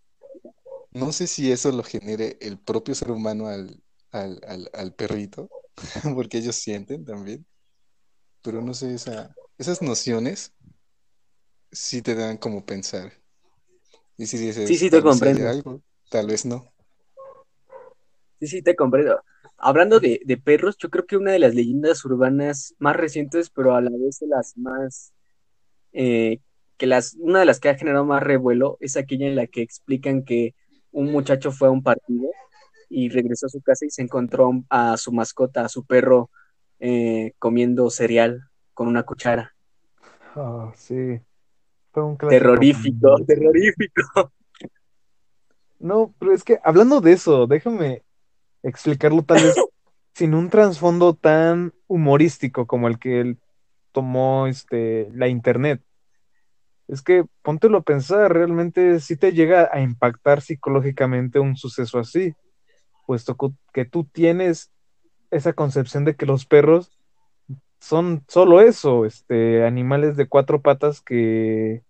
[0.92, 5.48] No sé si eso lo genere el propio ser humano al, al, al, al perrito,
[6.14, 7.46] porque ellos sienten también,
[8.42, 10.54] pero no sé, esa, esas nociones
[11.72, 13.12] sí te dan como pensar.
[14.16, 15.46] Y si dices, Sí, sí, te comprendo.
[15.48, 16.66] algo, tal vez no.
[18.40, 19.22] Sí, sí, te comprendo.
[19.56, 23.74] Hablando de, de perros, yo creo que una de las leyendas urbanas más recientes, pero
[23.74, 25.12] a la vez de las más,
[25.92, 26.40] eh,
[26.76, 29.62] que las, una de las que ha generado más revuelo, es aquella en la que
[29.62, 30.54] explican que
[30.92, 32.28] un muchacho fue a un partido
[32.88, 36.30] y regresó a su casa y se encontró a su mascota, a su perro,
[36.80, 39.54] eh, comiendo cereal con una cuchara.
[40.34, 41.20] Ah, sí.
[41.92, 42.40] Fue un clásico.
[42.40, 44.32] Terrorífico, terrorífico.
[45.80, 48.02] No, pero es que hablando de eso, déjame
[48.62, 49.54] explicarlo tal vez
[50.14, 53.38] sin un trasfondo tan humorístico como el que él
[53.90, 55.82] tomó este, la internet.
[56.86, 62.34] Es que póntelo a pensar, realmente sí te llega a impactar psicológicamente un suceso así,
[63.06, 63.36] puesto
[63.72, 64.70] que tú tienes
[65.30, 66.90] esa concepción de que los perros
[67.80, 71.82] son solo eso, este, animales de cuatro patas que,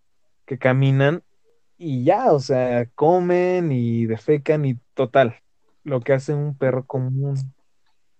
[0.46, 1.24] que caminan
[1.82, 5.36] y ya, o sea, comen y defecan y total,
[5.82, 7.36] lo que hace un perro común.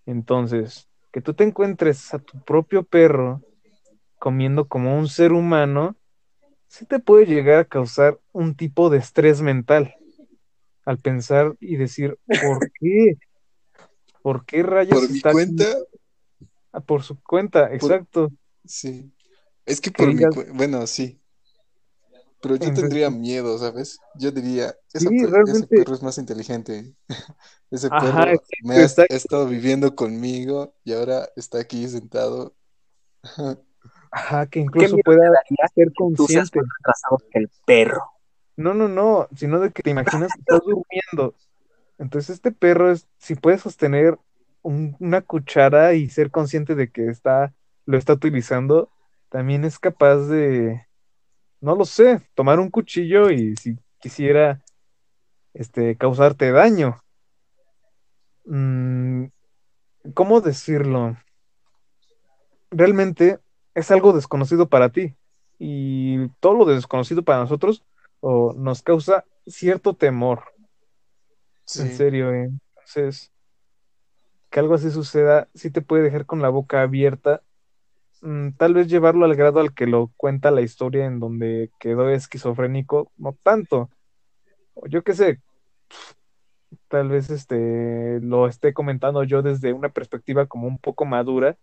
[0.07, 3.43] Entonces, que tú te encuentres a tu propio perro
[4.19, 5.97] comiendo como un ser humano,
[6.69, 9.95] sí te puede llegar a causar un tipo de estrés mental
[10.87, 13.17] al pensar y decir, ¿por qué?
[14.23, 15.65] ¿Por qué rayos Por mi está cuenta,
[16.73, 17.75] Ah, por su cuenta?
[17.75, 18.31] Exacto.
[18.65, 19.13] sí.
[19.67, 21.20] Es que Que por mi digas- cuenta, bueno, sí.
[22.41, 24.03] Pero yo Entonces, tendría miedo, ¿sabes?
[24.15, 26.95] Yo diría, ese, Sí, per- ese perro es más inteligente.
[27.71, 29.07] Ese Ajá, perro exacto, me ha, exacto.
[29.09, 32.57] estado viviendo conmigo y ahora está aquí sentado.
[34.13, 35.31] Ajá, que ¿Qué incluso pueda
[35.75, 36.61] ser que tú seas consciente.
[37.33, 38.03] que el perro?
[38.57, 41.35] No, no, no, sino de que te imaginas que estás durmiendo.
[41.99, 44.19] Entonces este perro es, si puede sostener
[44.63, 47.55] un- una cuchara y ser consciente de que está,
[47.87, 48.93] lo está utilizando,
[49.31, 50.87] también es capaz de,
[51.61, 54.63] no lo sé, tomar un cuchillo y si quisiera,
[55.55, 56.97] este, causarte daño.
[58.45, 59.27] Mm,
[60.15, 61.17] ¿cómo decirlo?
[62.71, 63.39] Realmente
[63.75, 65.15] es algo desconocido para ti
[65.59, 67.85] y todo lo desconocido para nosotros
[68.21, 70.45] o nos causa cierto temor.
[71.79, 72.51] En serio, eh.
[72.71, 73.33] Entonces,
[74.51, 77.43] que algo así suceda, sí te puede dejar con la boca abierta.
[78.23, 82.11] Mm, tal vez llevarlo al grado al que lo cuenta la historia en donde quedó
[82.11, 83.91] esquizofrénico, no tanto.
[84.89, 85.41] Yo qué sé,
[86.89, 91.57] tal vez este lo esté comentando yo desde una perspectiva como un poco madura,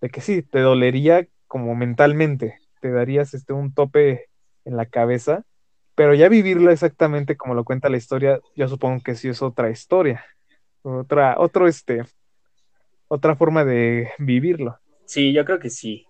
[0.00, 4.28] de que sí, te dolería como mentalmente, te darías este un tope
[4.64, 5.44] en la cabeza,
[5.94, 9.70] pero ya vivirlo exactamente como lo cuenta la historia, yo supongo que sí es otra
[9.70, 10.24] historia,
[10.82, 12.04] otra, otro este,
[13.08, 14.78] otra forma de vivirlo.
[15.06, 16.04] Sí, yo creo que sí.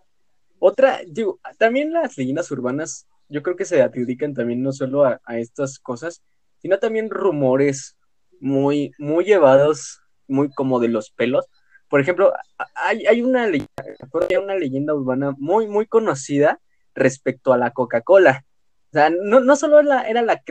[0.58, 5.20] Otra, digo, también las leyendas urbanas yo creo que se adjudican también no solo a,
[5.38, 6.22] estas cosas,
[6.58, 7.96] sino también rumores
[8.40, 11.46] muy, muy llevados, muy como de los pelos.
[11.88, 12.32] Por ejemplo,
[12.74, 13.84] hay, hay una, leyenda,
[14.28, 16.60] hay una leyenda urbana muy, muy conocida
[16.94, 18.44] respecto a la Coca-Cola.
[18.90, 20.42] O sea, no, no solo era la,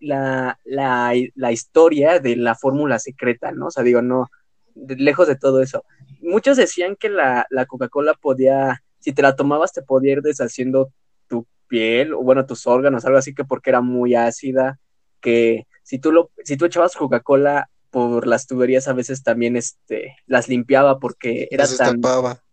[0.00, 3.66] la, la, la historia de la fórmula secreta, ¿no?
[3.66, 4.28] O sea, digo, no,
[4.74, 5.84] lejos de todo eso.
[6.22, 10.92] Muchos decían que la, la Coca-Cola podía, si te la tomabas, te podía ir deshaciendo
[11.28, 14.78] tu piel, o bueno, tus órganos, algo así que porque era muy ácida,
[15.20, 20.16] que si tú lo, si tú echabas Coca-Cola por las tuberías a veces también este,
[20.26, 22.00] las limpiaba porque era Las tan.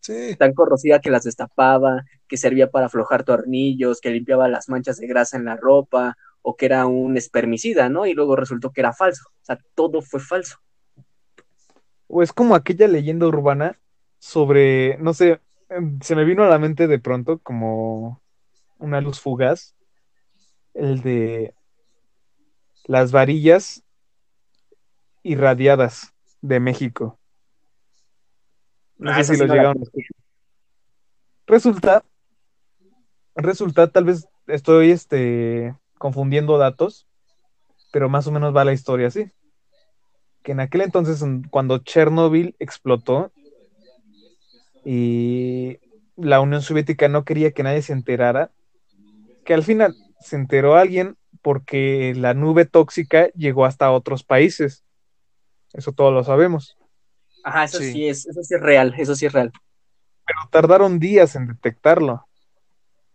[0.02, 0.36] Sí.
[0.38, 5.08] tan corrosiva que las destapaba, que servía para aflojar tornillos, que limpiaba las manchas de
[5.08, 8.06] grasa en la ropa, o que era un espermicida, ¿no?
[8.06, 9.24] Y luego resultó que era falso.
[9.30, 10.58] O sea, todo fue falso.
[12.10, 13.80] O es como aquella leyenda urbana
[14.20, 18.22] sobre, no sé, em, se me vino a la mente de pronto como
[18.80, 19.76] una luz fugaz,
[20.74, 21.54] el de
[22.86, 23.84] las varillas
[25.24, 27.20] irradiadas de México.
[28.98, 30.16] No Ah, sé esa si sí lo no la llegaron a escuchar.
[31.48, 32.04] Resulta,
[33.36, 37.08] resulta, tal vez estoy este, confundiendo datos,
[37.92, 39.32] pero más o menos va la historia así.
[40.44, 43.32] Que en aquel entonces, en- cuando Chernobyl explotó
[44.86, 45.80] y
[46.16, 48.52] la Unión Soviética no quería que nadie se enterara,
[49.46, 54.84] que al final se enteró alguien porque la nube tóxica llegó hasta otros países.
[55.74, 56.78] Eso todos lo sabemos.
[57.44, 57.92] Ajá, eso Sí.
[57.92, 58.08] sí.
[58.08, 59.52] es, eso sí es real, eso sí es real.
[60.26, 62.26] Pero tardaron días en detectarlo.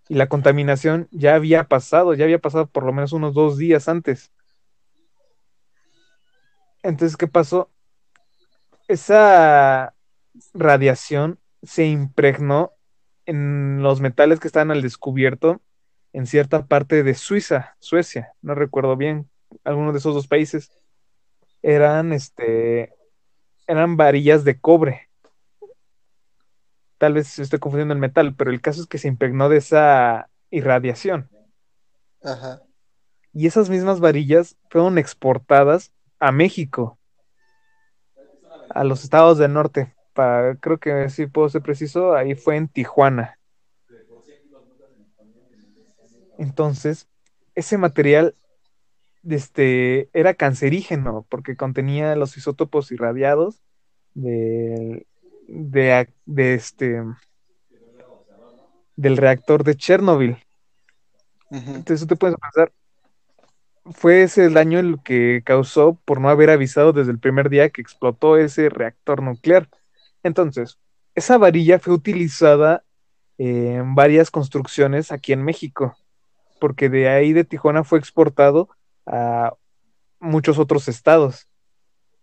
[0.09, 3.89] Y la contaminación ya había pasado, ya había pasado por lo menos unos dos días
[3.89, 4.33] antes.
[6.85, 7.70] Entonces, ¿qué pasó?
[8.88, 9.94] Esa
[10.53, 12.73] radiación se impregnó
[13.25, 15.62] en los metales que estaban al descubierto
[16.12, 19.31] en cierta parte de Suiza, Suecia, no recuerdo bien,
[19.64, 20.70] alguno de esos dos países.
[21.62, 22.92] Eran, este,
[23.66, 25.09] eran varillas de cobre.
[26.99, 29.57] Tal vez se esté confundiendo el metal, pero el caso es que se impregnó de
[29.57, 31.31] esa irradiación.
[32.23, 32.61] Ajá.
[33.33, 35.94] Y esas mismas varillas fueron exportadas
[36.25, 36.99] a México,
[38.71, 39.95] a los estados del norte.
[40.15, 43.39] Para, creo que sí puedo ser preciso, ahí fue en Tijuana.
[46.39, 47.09] Entonces,
[47.55, 48.35] ese material
[49.29, 53.61] este, era cancerígeno porque contenía los isótopos irradiados
[54.15, 55.07] del,
[55.47, 57.03] de, de este,
[58.97, 60.39] del reactor de Chernobyl.
[61.51, 62.73] Entonces tú te puedes pensar,
[63.92, 67.70] fue ese el daño el que causó por no haber avisado desde el primer día
[67.70, 69.68] que explotó ese reactor nuclear.
[70.23, 70.79] Entonces,
[71.14, 72.83] esa varilla fue utilizada
[73.38, 75.97] en varias construcciones aquí en México,
[76.61, 78.68] porque de ahí de Tijuana fue exportado
[79.07, 79.53] a
[80.18, 81.49] muchos otros estados,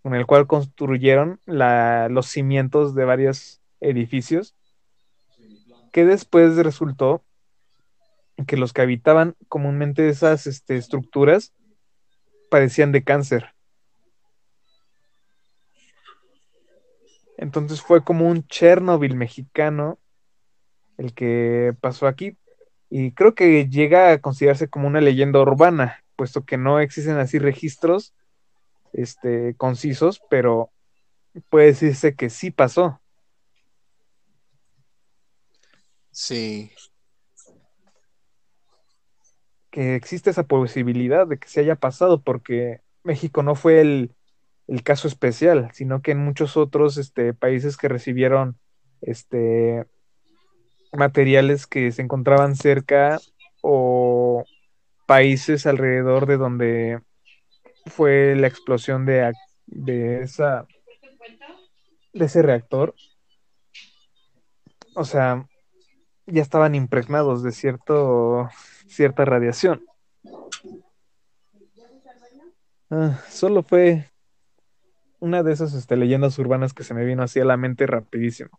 [0.02, 4.56] con el cual construyeron la- los cimientos de varios edificios,
[5.92, 7.24] que después resultó
[8.46, 11.54] que los que habitaban comúnmente esas este, estructuras
[12.50, 13.54] padecían de cáncer.
[17.38, 19.98] Entonces fue como un Chernobyl mexicano
[20.98, 22.38] el que pasó aquí.
[22.90, 27.40] Y creo que llega a considerarse como una leyenda urbana, puesto que no existen así
[27.40, 28.14] registros
[28.94, 30.72] este, concisos, pero
[31.50, 33.02] puede decirse que sí pasó.
[36.12, 36.72] Sí.
[39.72, 44.16] Que existe esa posibilidad de que se haya pasado, porque México no fue el,
[44.68, 48.58] el caso especial, sino que en muchos otros este, países que recibieron
[49.02, 49.86] este,
[50.94, 53.20] materiales que se encontraban cerca
[53.62, 54.44] o
[55.08, 57.02] países alrededor de donde
[57.86, 59.32] fue la explosión de,
[59.66, 60.68] de esa
[62.14, 62.94] de ese reactor.
[64.96, 65.48] O sea,
[66.26, 68.50] ya estaban impregnados de cierto
[68.92, 69.84] cierta radiación.
[72.90, 74.12] Ah, solo fue
[75.20, 78.50] una de esas este, leyendas urbanas que se me vino así a la mente rapidísimo.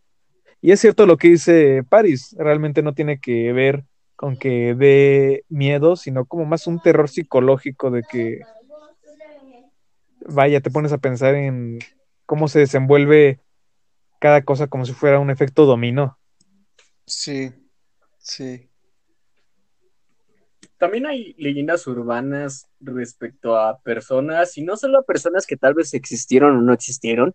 [0.61, 3.85] Y es cierto lo que dice Paris, realmente no tiene que ver
[4.17, 8.41] con que dé miedo, sino como más un terror psicológico de que,
[10.29, 11.81] vaya, te pones a pensar en
[12.25, 13.41] cómo se desenvuelve
[14.21, 16.17] cada cosa como si fuera un efecto dominó.
[17.07, 17.53] Sí.
[18.19, 18.72] Sí.
[20.83, 25.95] También hay leyendas urbanas respecto a personas, y no solo a personas que tal vez
[25.95, 27.33] existieron o no existieron.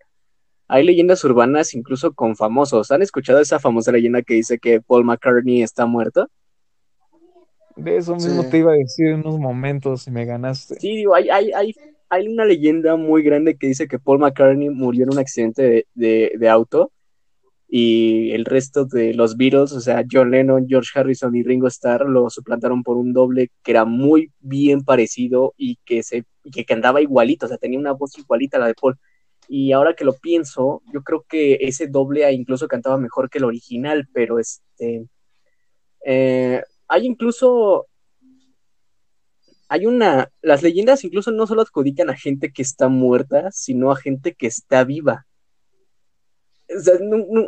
[0.68, 2.92] Hay leyendas urbanas incluso con famosos.
[2.92, 6.28] ¿Han escuchado esa famosa leyenda que dice que Paul McCartney está muerto?
[7.78, 8.50] De eso mismo Sí.
[8.50, 10.76] te iba a decir en unos momentos y me ganaste.
[10.82, 11.74] Sí, digo, hay, hay, hay,
[12.10, 15.88] hay una leyenda muy grande que dice que Paul McCartney murió en un accidente de,
[15.94, 16.92] de- de auto
[17.70, 22.08] y el resto de los Beatles, o sea, John Lennon, George Harrison y Ringo Starr
[22.08, 27.02] lo suplantaron por un doble que era muy bien parecido y que, se, que cantaba
[27.02, 28.98] igualito, o sea, tenía una voz igualita a la de Paul.
[29.50, 33.46] Y ahora que lo pienso, yo creo que ese doble incluso cantaba mejor que el
[33.46, 35.06] original, pero este...
[36.06, 37.88] eh, hay incluso
[39.70, 43.98] hay una, las leyendas incluso no solo adjudican a gente que está muerta, sino a
[43.98, 45.28] gente que está viva.
[46.76, 46.96] O sea,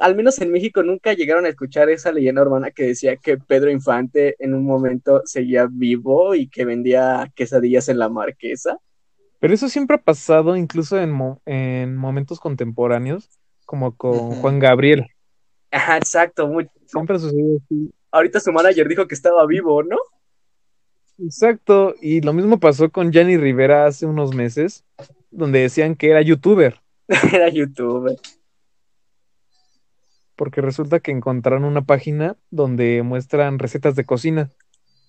[0.02, 3.70] al menos en México nunca llegaron a escuchar esa leyenda urbana que decía que Pedro
[3.70, 8.78] Infante en un momento seguía vivo y que vendía quesadillas en la marquesa.
[9.40, 13.30] Pero eso siempre ha pasado incluso en, mo- en momentos contemporáneos,
[13.66, 14.14] como con.
[14.14, 15.08] Juan Gabriel.
[15.72, 16.48] Ajá, exacto.
[16.48, 17.92] muy- Siempre ha sucedido así.
[18.12, 19.98] Ahorita su manager dijo que estaba vivo, ¿no?
[21.22, 21.94] Exacto.
[22.02, 24.86] Y lo mismo pasó con Jenny Rivera hace unos meses,
[25.32, 26.80] donde decían que era youtuber,
[27.34, 28.16] Era youtuber.
[30.40, 34.50] Porque resulta que encontraron una página donde muestran recetas de cocina,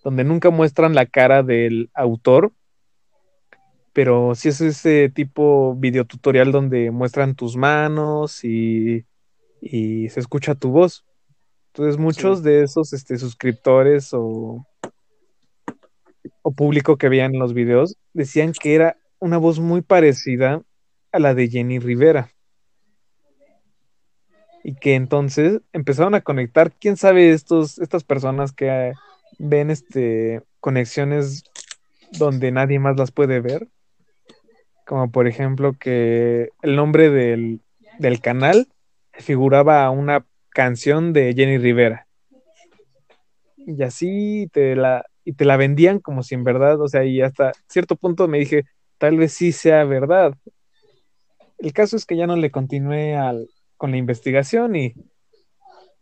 [0.03, 2.51] donde nunca muestran la cara del autor,
[3.93, 9.07] pero sí es ese tipo videotutorial donde muestran tus manos y,
[9.61, 11.05] y se escucha tu voz.
[11.69, 14.67] Entonces muchos de esos este, suscriptores o,
[16.43, 20.61] o público que veían los videos decían que era una voz muy parecida
[21.13, 22.33] a la de Jenny Rivera.
[24.63, 28.93] Y que entonces empezaron a conectar, quién sabe, estos, estas personas que eh,
[29.39, 31.45] ven este, conexiones
[32.13, 33.69] donde nadie más las puede ver.
[34.87, 37.61] Como por ejemplo que el nombre del,
[37.99, 38.69] del canal
[39.13, 42.07] figuraba una canción de Jenny Rivera.
[43.57, 47.21] Y así te la, y te la vendían como si en verdad, o sea, y
[47.21, 48.65] hasta cierto punto me dije,
[48.99, 50.35] tal vez sí sea verdad.
[51.59, 53.49] El caso es que ya no le continué al,
[53.81, 54.95] con la investigación y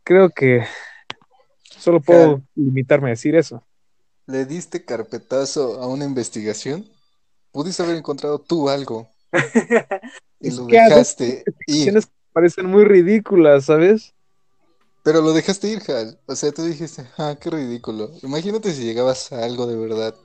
[0.03, 0.65] creo que
[1.63, 3.63] solo puedo limitarme a decir eso.
[4.27, 6.85] ¿Le diste carpetazo a una investigación?
[7.53, 9.09] Pudiste haber encontrado tú algo
[10.41, 11.95] y lo dejaste ir.
[11.95, 12.01] Que
[12.33, 14.13] parecen muy ridículas, ¿sabes?
[15.05, 16.19] Pero lo dejaste ir, Hal.
[16.27, 18.11] O sea, tú dijiste, ah, qué ridículo.
[18.25, 20.17] Imagínate si llegabas a algo de verdad.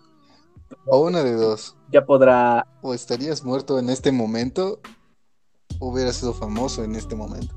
[0.88, 1.76] O una de dos.
[1.91, 2.66] Ya podrá.
[2.82, 4.82] O estarías muerto en este momento,
[5.84, 7.54] o hubieras sido famoso en este momento.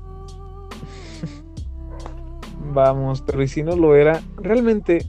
[2.73, 5.05] Vamos, pero y si no lo era, realmente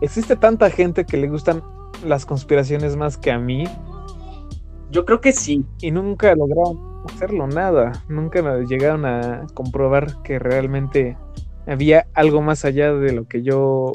[0.00, 1.62] existe tanta gente que le gustan
[2.04, 3.64] las conspiraciones más que a mí
[4.90, 5.64] Yo creo que sí.
[5.80, 11.18] y nunca lograron hacerlo nada, nunca llegaron a comprobar que realmente
[11.66, 13.92] había algo más allá de lo que yo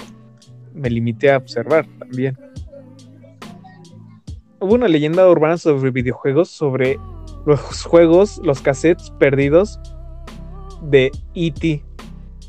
[0.74, 2.38] me limité a observar también.
[4.60, 7.00] Hubo una leyenda urbana sobre videojuegos, sobre
[7.46, 9.80] los juegos, los cassettes perdidos
[10.84, 11.84] de E.T.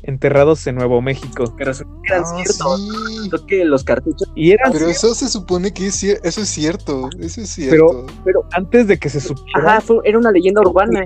[0.03, 1.55] enterrados en Nuevo México.
[1.55, 1.75] Que eran
[2.11, 2.81] Ah, ciertos.
[2.81, 3.29] sí.
[3.29, 4.31] Creo que los cartuchos.
[4.35, 7.09] Y eran, Pero eso se supone que es eso es cierto.
[7.19, 8.05] Eso es Pero- cierto.
[8.25, 8.43] Pero.
[8.53, 11.05] antes de que se supiera Ajá, fue- era una leyenda urbana.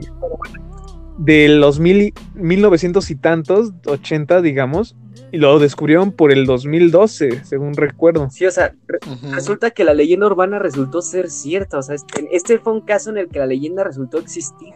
[1.18, 4.96] De los mil, 1900 y tantos, 80 digamos,
[5.32, 8.30] y lo descubrieron por el 2012, según recuerdo.
[8.30, 9.00] Sí, o sea, re-
[9.32, 11.78] resulta que la leyenda urbana resultó ser cierta.
[11.80, 14.74] O sea, este, este fue un caso en el que la leyenda resultó existir.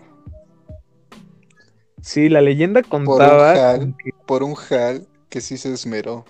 [2.02, 6.26] Sí, la leyenda Por un contaba Hal, que- por un Hal que sí se esmeró.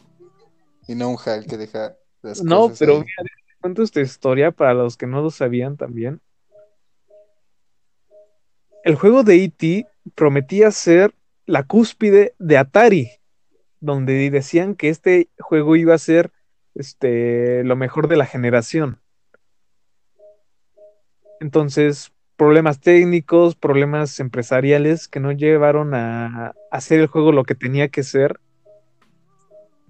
[0.88, 3.00] Y no un Hal que deja las No, cosas pero ahí.
[3.00, 3.32] mira,
[3.62, 6.20] cuento esta historia para los que no lo sabían también.
[8.84, 9.86] El juego de E.T.
[10.16, 11.14] prometía ser
[11.46, 13.10] la cúspide de Atari,
[13.80, 16.32] donde decían que este juego iba a ser
[16.76, 19.00] este, lo mejor de la generación.
[21.40, 27.88] Entonces, problemas técnicos, problemas empresariales que no llevaron a hacer el juego lo que tenía
[27.90, 28.40] que ser,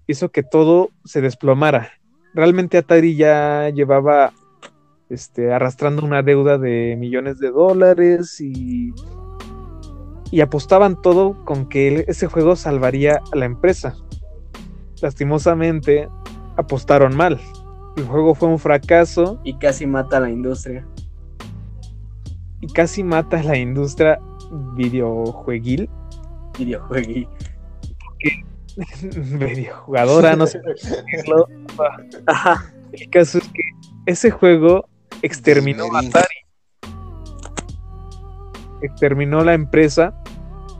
[0.08, 1.92] hizo que todo se desplomara.
[2.34, 4.34] Realmente Atari ya llevaba
[5.10, 8.94] este, arrastrando una deuda de millones de dólares y,
[10.32, 13.96] y apostaban todo con que ese juego salvaría a la empresa.
[15.02, 16.08] Lastimosamente,
[16.58, 17.40] apostaron mal.
[17.98, 20.86] El juego fue un fracaso Y casi mata a la industria.
[22.62, 24.20] y casi mata a la industria
[24.76, 25.90] videojueguil,
[26.58, 27.28] Videojuegui.
[29.40, 30.60] videojugadora, no sé
[31.12, 31.48] decirlo.
[32.92, 33.62] El caso es que
[34.06, 34.86] ese juego
[35.22, 36.00] exterminó a.
[36.00, 36.39] Atari.
[38.82, 40.14] Exterminó la empresa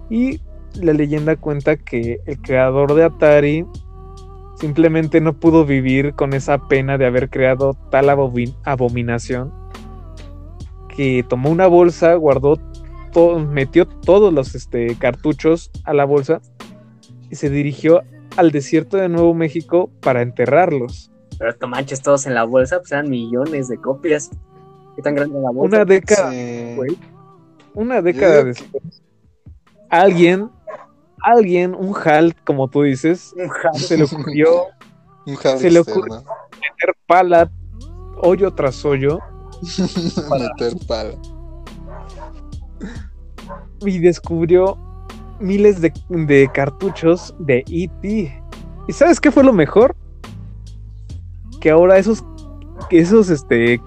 [0.10, 0.40] y
[0.76, 3.66] la leyenda cuenta que el creador de Atari
[4.60, 9.54] simplemente no pudo vivir con esa pena de haber creado tal abomin- abominación
[10.96, 12.58] que tomó una bolsa, guardó
[13.14, 16.42] todo, metió todos los este, cartuchos a la bolsa
[17.30, 18.02] y se dirigió
[18.38, 21.12] al desierto de Nuevo México para enterrarlos.
[21.38, 24.30] Pero no manches, todos en la bolsa, pues eran millones de copias.
[24.96, 25.78] ¿Qué tan grande la bolsa?
[25.78, 26.76] Una década, Sí.
[27.74, 29.02] Una década después,
[29.90, 30.50] alguien,
[31.22, 33.78] alguien, un HAL, como tú dices, Un jalo.
[33.80, 34.66] se le ocurrió
[35.26, 36.18] Un Se le hamster, ocurre- ¿no?
[36.62, 37.52] meter pala,
[38.22, 39.20] hoyo tras hoyo,
[40.58, 41.14] Meter pala.
[43.86, 44.78] y descubrió
[45.40, 48.44] miles de, de cartuchos de E.T.
[48.88, 49.96] ¿Y sabes qué fue lo mejor?
[51.62, 52.24] Que ahora esos,
[52.90, 53.82] que esos, este, eh,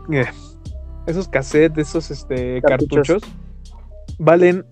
[1.06, 3.08] esos cassettes, esos, este, Cartuchos.
[3.08, 3.22] cartuchos,
[4.18, 4.64] valen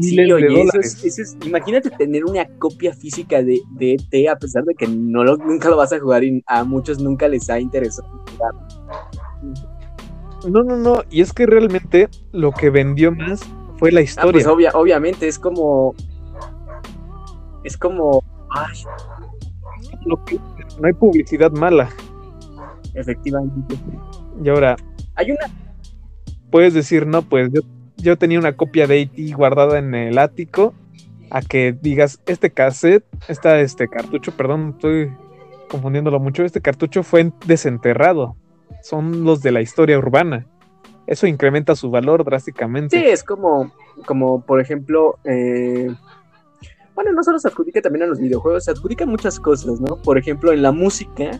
[0.00, 4.28] Sí, oye, de eso es- eso es- imagínate tener una copia física de, de ET
[4.28, 7.26] a pesar de que no lo- nunca lo vas a jugar y a muchos nunca
[7.26, 8.52] les ha interesado jugar.
[10.48, 13.40] No, no, no, y es que realmente lo que vendió más
[13.78, 14.32] fue la Ah, historia.
[14.32, 15.94] pues obvia- obviamente es como.
[17.64, 18.22] Es como.
[18.50, 18.74] Ay,
[20.26, 20.38] que-
[20.80, 21.88] no hay publicidad mala.
[22.94, 23.74] efectivamente.
[24.44, 24.76] Y ahora,
[25.14, 25.46] Hay una.
[26.50, 27.60] puedes decir, no, pues yo,
[27.98, 29.32] yo tenía una copia de E.T.
[29.34, 30.74] guardada en el ático,
[31.30, 35.12] a que digas, este cassette, esta, este cartucho, perdón, estoy
[35.68, 38.36] confundiéndolo mucho, este cartucho fue desenterrado.
[38.82, 40.46] Son los de la historia urbana.
[41.06, 42.98] Eso incrementa su valor drásticamente.
[42.98, 43.72] Sí, es como.
[44.06, 45.18] Como por ejemplo.
[45.24, 45.90] eh,
[46.94, 50.02] bueno, no solo se adjudica también a los videojuegos, se adjudica muchas cosas, ¿no?
[50.02, 51.30] Por ejemplo, en la música.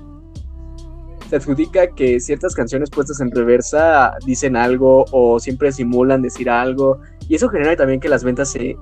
[1.29, 7.01] Se adjudica que ciertas canciones puestas en reversa dicen algo o siempre simulan decir algo.
[7.29, 8.77] Y eso genera también que las ventas se,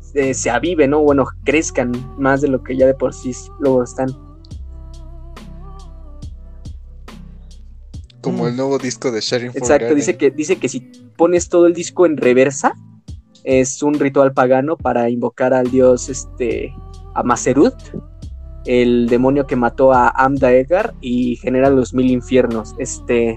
[0.00, 1.00] se, se aviven, ¿no?
[1.00, 4.08] Bueno, crezcan más de lo que ya de por sí luego están.
[8.20, 8.48] Como Mm.
[8.48, 9.96] el nuevo disco de Sharing for Exacto, Garden.
[9.96, 10.80] dice que, dice que si
[11.16, 12.72] pones todo el disco en reversa,
[13.44, 16.72] es un ritual pagano para invocar al dios este
[17.14, 17.74] a Maserut,
[18.66, 22.74] el demonio que mató a Amdaegar y genera los mil infiernos.
[22.78, 23.34] Este.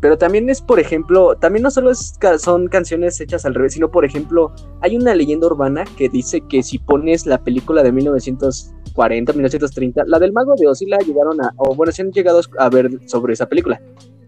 [0.00, 3.90] Pero también es, por ejemplo, también no solo es son canciones hechas al revés, sino,
[3.90, 9.32] por ejemplo, hay una leyenda urbana que dice que si pones la película de 1940,
[9.34, 12.40] 1930, la del Mago de Oz, sí la llegaron a, o bueno, si han llegado
[12.58, 13.78] a ver sobre esa película.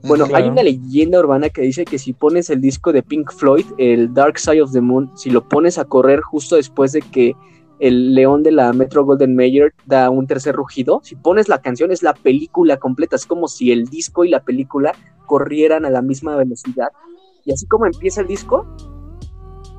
[0.05, 3.65] Bueno, hay una leyenda urbana que dice que si pones el disco de Pink Floyd,
[3.79, 7.35] el Dark Side of the Moon, si lo pones a correr justo después de que
[7.83, 11.91] el león de la Metro Golden Mayer da un tercer rugido, si pones la canción
[11.91, 14.95] es la película completa, es como si el disco y la película
[15.27, 16.93] corrieran a la misma velocidad.
[17.45, 18.65] Y así como empieza el disco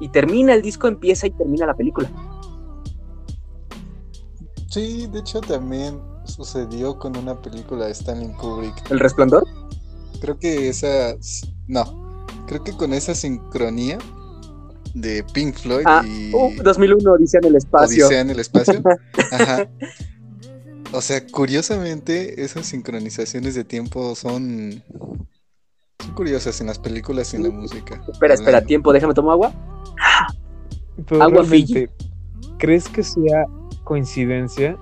[0.01, 2.12] y termina el disco, empieza y termina la película.
[4.68, 8.91] Sí, de hecho también sucedió con una película de Stanley Kubrick.
[8.91, 9.45] ¿El resplandor?
[10.20, 11.16] Creo que esa...
[11.68, 13.97] No, creo que con esa sincronía
[14.93, 18.05] de Pink Floyd Ah, y uh, 2001, Odisea en el espacio.
[18.05, 18.81] Odisea en el espacio.
[19.31, 19.67] Ajá.
[20.91, 24.83] O sea, curiosamente, esas sincronizaciones de tiempo son,
[25.99, 28.03] son curiosas en las películas y en la música.
[28.11, 29.53] Espera, espera, tiempo, déjame tomar agua.
[31.07, 31.89] Pero Agua realmente,
[32.59, 33.45] ¿crees que sea
[33.83, 34.77] coincidencia?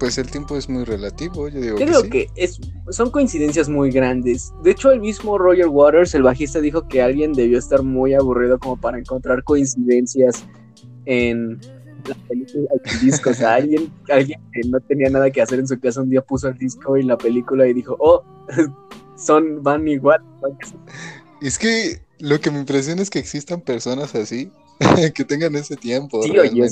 [0.00, 2.08] Pues el tiempo es muy relativo, yo digo que creo sí.
[2.10, 4.50] que es, son coincidencias muy grandes.
[4.64, 8.58] De hecho, el mismo Roger Waters, el bajista, dijo que alguien debió estar muy aburrido
[8.58, 10.42] como para encontrar coincidencias
[11.04, 11.60] en
[12.08, 13.30] la película y el disco.
[13.30, 16.22] O sea, alguien, alguien que no tenía nada que hacer en su casa un día
[16.22, 18.24] puso el disco y la película y dijo, oh,
[19.16, 20.22] son, van igual.
[21.42, 24.50] Es que lo que me impresiona es que existan personas así,
[25.14, 26.22] que tengan ese tiempo.
[26.22, 26.68] Sí, oye.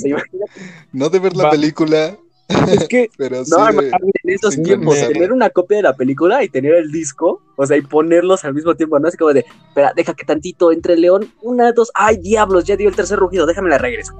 [0.91, 1.51] No de ver la Va.
[1.51, 2.17] película,
[2.49, 5.95] Es que pero sí No, de- en estos sí, tiempos, tener una copia de la
[5.95, 9.07] película y tener el disco, o sea, y ponerlos al mismo tiempo, ¿no?
[9.07, 12.75] Así como de, espera, deja que tantito entre el león, una, dos, ay, diablos, ya
[12.75, 14.13] dio el tercer rugido, déjame la regreso.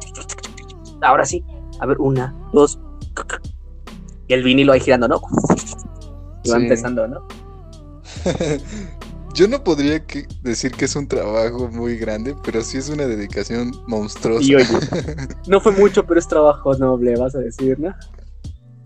[1.01, 1.43] Ahora sí,
[1.79, 2.79] a ver, una, dos,
[4.27, 5.21] y el vinilo ahí girando, ¿no?
[6.43, 7.27] Y va empezando, ¿no?
[9.39, 13.05] Yo no podría que- decir que es un trabajo muy grande, pero sí es una
[13.07, 14.43] dedicación monstruosa.
[14.43, 14.65] Y oye,
[15.47, 17.95] no fue mucho, pero es trabajo noble, vas a decir, ¿no?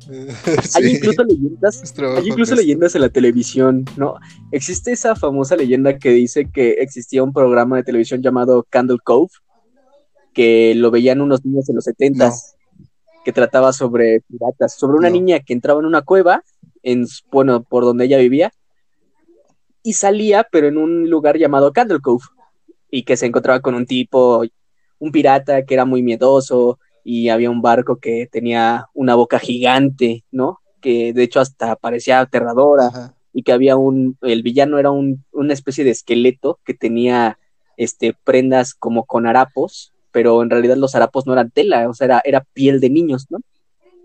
[0.76, 1.82] Hay incluso leyendas
[2.18, 4.14] Hay incluso leyendas en la televisión, ¿no?
[4.51, 9.32] Existe esa famosa leyenda que dice que existía un programa de televisión llamado Candle Cove,
[10.36, 12.32] que lo veían unos niños en los 70
[13.26, 15.16] que trataba sobre piratas, sobre una No.
[15.16, 16.43] niña que entraba en una cueva,
[16.84, 18.51] en, bueno, por donde ella vivía,
[19.84, 22.23] y salía, pero en un lugar llamado Candle Cove,
[22.89, 24.43] y que se encontraba con un tipo,
[24.99, 30.23] un pirata que era muy miedoso, y había un barco que tenía una boca gigante,
[30.31, 30.59] ¿no?
[30.79, 33.15] Que de hecho hasta parecía aterradora Ajá.
[33.34, 37.38] y que había un, el villano era un, una especie de esqueleto que tenía
[37.75, 42.05] este, prendas como con harapos, pero en realidad los harapos no eran tela, o sea,
[42.05, 43.39] era, era piel de niños, ¿no?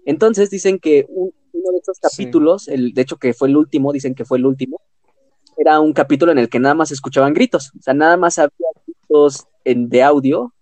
[0.05, 2.03] Entonces dicen que un- uno de esos Sí.
[2.03, 4.81] capítulos, el, de hecho que fue el último, dicen que fue el último,
[5.59, 8.39] era un capítulo en el que nada más se escuchaban gritos, o sea, nada más
[8.39, 10.55] había gritos en, de audio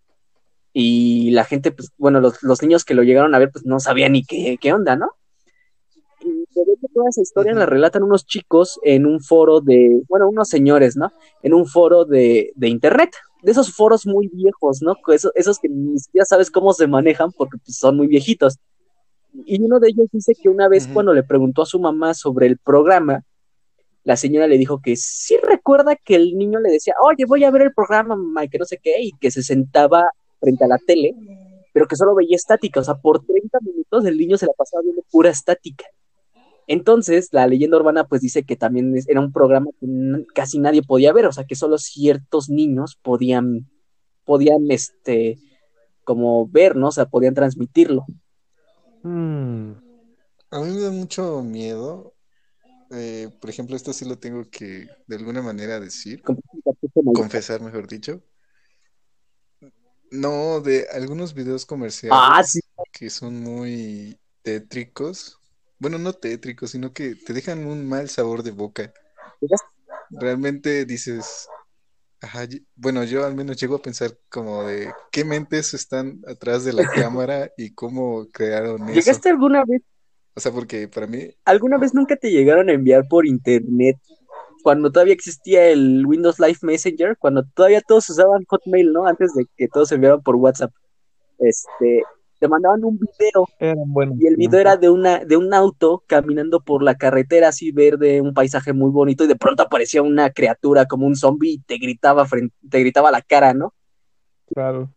[0.73, 3.81] y la gente, pues, bueno, los, los niños que lo llegaron a ver, pues no
[3.81, 5.11] sabían ni qué, qué onda, ¿no?
[6.21, 10.49] Y de toda esa historia la relatan unos chicos en un foro de, bueno, unos
[10.49, 11.13] señores, ¿no?
[11.43, 13.11] En un foro de, de internet,
[13.43, 14.97] de esos foros muy viejos, ¿no?
[15.09, 18.59] Esos, esos que ni siquiera sabes cómo se manejan porque pues, son muy viejitos.
[19.45, 20.95] Y uno de ellos dice que una vez Ujú.
[20.95, 23.23] cuando le preguntó a su mamá sobre el programa,
[24.07, 27.51] la señora le dijo que sí recuerda que el niño le decía, oye, voy a
[27.51, 30.69] ver el programa, mamá, y que no sé qué, y que se sentaba frente a
[30.69, 31.17] la tele,
[31.73, 34.83] pero que solo veía estática, o sea, por 30 minutos el niño se la pasaba
[34.85, 35.87] viendo pura estática.
[36.69, 39.87] Entonces, la leyenda urbana pues dice que también era un programa que
[40.35, 43.71] casi nadie podía ver, o sea, que solo ciertos niños podían,
[44.25, 45.39] podían, este,
[46.05, 46.89] como ver, ¿no?
[46.89, 48.07] O sea, podían transmitirlo.
[49.03, 49.73] Mm,
[50.51, 52.16] A mí me da mucho miedo.
[52.91, 56.23] Eh, por ejemplo, esto sí lo tengo que de alguna manera decir,
[57.15, 58.23] confesar, mejor dicho.
[60.11, 62.61] No, de algunos videos comerciales Ah, sí.
[62.93, 65.39] que son muy tétricos.
[65.79, 68.93] Bueno, no tétricos, sino que te dejan un mal sabor de boca.
[70.11, 71.49] Realmente dices,
[72.21, 76.73] ajá, bueno, yo al menos llego a pensar como de qué mentes están atrás de
[76.73, 78.93] la cámara y cómo crearon eso.
[78.93, 79.83] ¿Llegaste alguna vez,
[80.37, 83.97] O sea, porque para mí, alguna vez nunca te llegaron a enviar por internet
[84.63, 89.07] cuando todavía existía el Windows Live Messenger, cuando todavía todos usaban Hotmail, ¿no?
[89.07, 90.73] Antes de que todos se enviaran por WhatsApp.
[91.39, 92.03] Este,
[92.39, 96.03] te mandaban un video eran buenos y el video era de una de un auto
[96.07, 100.31] caminando por la carretera así verde, un paisaje muy bonito y de pronto aparecía una
[100.31, 103.73] criatura como un zombie y te gritaba frente, te gritaba la cara, ¿no?
[104.53, 104.93] Claro.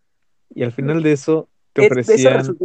[0.54, 2.58] Y al final de eso te Es- de, eso ofrecían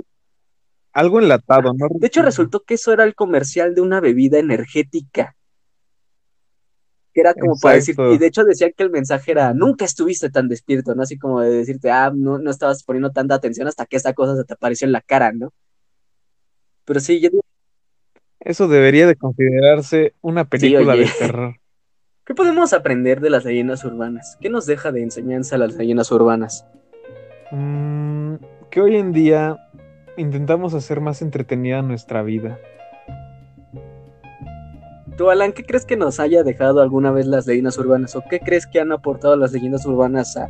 [0.95, 1.89] algo enlatado, ¿no?
[1.91, 5.37] de hecho resultó que eso era el comercial de una bebida energética.
[7.13, 10.31] Que era como para decir, y de hecho decía que el mensaje era, nunca estuviste
[10.31, 11.03] tan despierto, ¿no?
[11.03, 14.37] Así como de decirte, ah, no, no estabas poniendo tanta atención hasta que esta cosa
[14.37, 15.53] se te apareció en la cara, ¿no?
[16.85, 17.31] Pero sí, yo
[18.41, 21.55] Eso debería de considerarse una película de terror.
[22.25, 24.37] ¿qué podemos aprender de las leyendas urbanas?
[24.41, 26.67] ¿Qué nos deja de enseñanza las leyendas urbanas?
[27.53, 28.37] Mm,
[28.71, 29.57] que hoy en día
[30.17, 32.59] intentamos hacer más entretenida nuestra vida.
[35.17, 38.17] Tú, Alan, ¿qué crees que nos haya dejado alguna vez las leyendas urbanas?
[38.17, 40.49] ¿O qué crees que han aportado las leyendas urbanas a-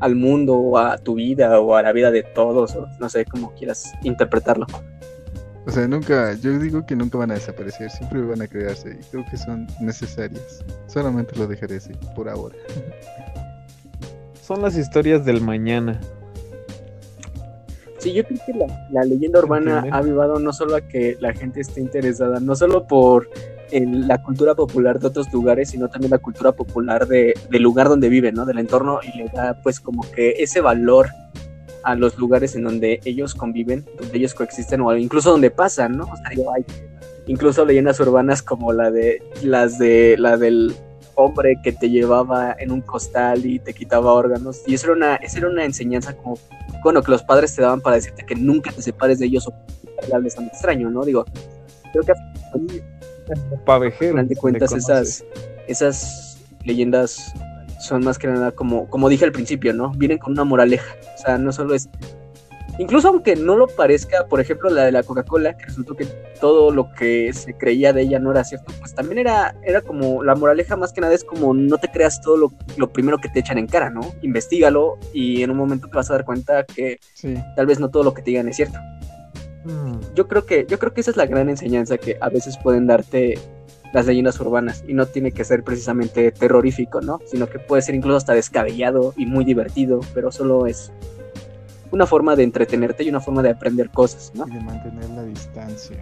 [0.00, 2.74] al mundo, o a tu vida, o a la vida de todos?
[2.74, 4.66] O no sé cómo quieras interpretarlo.
[5.66, 9.04] o sea, nunca, yo digo que nunca van a desaparecer, siempre van a crearse y
[9.10, 10.64] creo que son necesarias.
[10.86, 12.56] Solamente lo dejaré así, por ahora.
[14.40, 16.00] Son las historias del mañana.
[17.98, 19.94] Sí, yo creo que la, la leyenda urbana Entienden.
[19.94, 23.28] ha avivado no solo a que la gente esté interesada, no solo por
[23.70, 27.88] en la cultura popular de otros lugares, sino también la cultura popular de, del lugar
[27.88, 28.46] donde viven, ¿no?
[28.46, 31.08] Del entorno, y le da pues como que ese valor
[31.84, 36.04] a los lugares en donde ellos conviven, donde ellos coexisten, o incluso donde pasan, ¿no?
[36.04, 36.64] O sea, digo, hay
[37.26, 40.74] incluso leyendas urbanas como la de las de la del
[41.18, 44.62] hombre que te llevaba en un costal y te quitaba órganos.
[44.66, 46.38] Y eso era una, esa era una enseñanza como,
[46.84, 49.54] bueno, que los padres te daban para decirte que nunca te separes de ellos o
[50.00, 51.04] que hables tan extraño, ¿no?
[51.04, 51.24] Digo,
[51.92, 54.12] creo que a Pavejero.
[54.12, 55.24] final de cuentas esas,
[55.66, 57.34] esas leyendas
[57.80, 59.90] son más que nada como, como dije al principio, ¿no?
[59.96, 60.94] Vienen con una moraleja.
[61.14, 61.88] O sea, no solo es.
[62.78, 66.06] Incluso aunque no lo parezca, por ejemplo, la de la Coca-Cola, que resultó que
[66.40, 70.22] todo lo que se creía de ella no era cierto, pues también era, era como
[70.22, 73.28] la moraleja más que nada es como no te creas todo lo, lo primero que
[73.28, 74.00] te echan en cara, ¿no?
[74.22, 77.90] Investígalo y en un momento te vas a dar cuenta que Sí, tal vez no
[77.90, 78.78] todo lo que te digan es cierto
[79.64, 82.56] Mm, yo creo que yo creo que esa es la gran enseñanza que a veces
[82.56, 83.38] pueden darte
[83.92, 87.20] las leyendas urbanas y no tiene que ser precisamente terrorífico, ¿no?
[87.26, 90.92] Sino que puede ser incluso hasta descabellado y muy divertido, pero solo es
[91.90, 94.46] una forma de entretenerte y una forma de aprender cosas, ¿no?
[94.46, 95.96] y de mantener la distancia.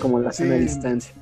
[0.00, 0.60] Como la sana Sí.
[0.60, 1.14] distancia.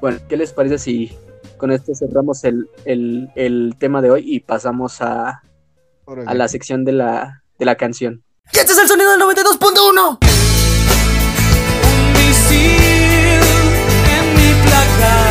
[0.00, 1.16] Bueno, ¿qué les parece si
[1.56, 5.42] con esto cerramos el, el, el tema de hoy y pasamos a,
[6.26, 8.22] a la sección de la, de la canción?
[8.52, 10.18] Y este es el sonido del 92.1.
[11.84, 13.40] Un misil
[14.10, 15.29] en mi placar.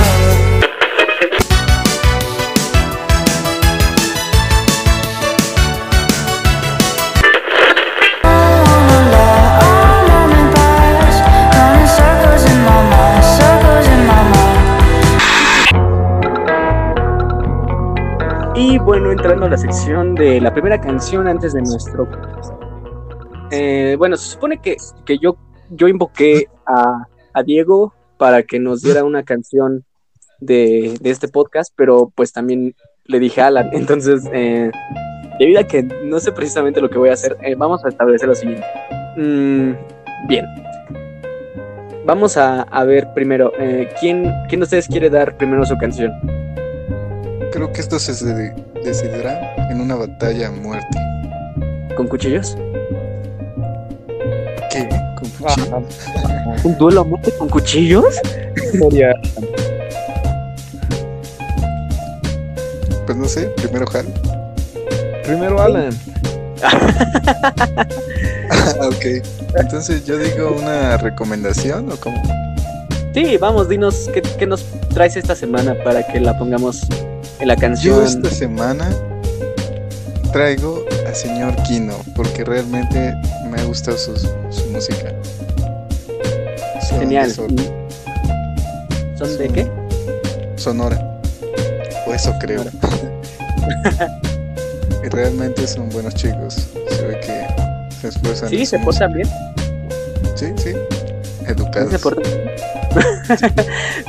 [18.79, 22.07] Bueno, entrando a la sección de la primera canción antes de nuestro.
[23.51, 25.37] Eh, bueno, se supone que, que yo,
[25.69, 29.85] yo invoqué a, a Diego para que nos diera una canción
[30.39, 33.69] de, de este podcast, pero pues también le dije a Alan.
[33.73, 34.71] Entonces, eh,
[35.39, 38.27] debido a que no sé precisamente lo que voy a hacer, eh, vamos a establecer
[38.27, 38.65] lo siguiente.
[39.15, 39.71] Mm,
[40.27, 40.45] bien.
[42.05, 46.11] Vamos a, a ver primero, eh, ¿quién, ¿quién de ustedes quiere dar primero su canción?
[47.51, 50.97] Creo que esto se de- decidirá en una batalla a muerte.
[51.95, 52.55] ¿Con cuchillos?
[54.71, 54.87] ¿Qué?
[55.19, 55.83] ¿Con cuchillo?
[56.63, 58.05] ¿Un duelo a muerte con cuchillos?
[58.73, 59.13] Historia.
[63.05, 64.05] Pues no sé, primero Hal.
[65.23, 65.89] Primero Alan.
[66.63, 66.79] Ah,
[68.87, 69.05] ok.
[69.57, 72.21] Entonces yo digo una recomendación o cómo.
[73.13, 76.87] Sí, vamos, dinos qué, qué nos traes esta semana para que la pongamos
[77.39, 78.89] en la Yo esta semana
[80.31, 83.13] traigo al señor Kino porque realmente
[83.49, 85.13] me ha gustado su, su música.
[86.87, 87.31] Son Genial.
[87.31, 87.55] ¿Son
[89.37, 89.67] de qué?
[90.55, 91.19] Sonora.
[92.07, 92.63] O eso creo.
[95.03, 96.67] y realmente son buenos chicos.
[96.89, 97.45] Se ve que
[98.01, 98.49] se esfuerzan.
[98.49, 99.27] Sí, se su portan bien.
[100.35, 100.71] Sí, sí.
[100.71, 100.75] Sí,
[101.47, 101.91] Educados.
[101.91, 102.39] se portan bien.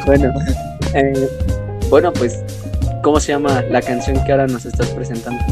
[0.06, 0.32] bueno,
[0.94, 1.28] eh,
[1.88, 2.38] bueno, pues,
[3.02, 5.42] ¿cómo se llama la canción que ahora nos estás presentando?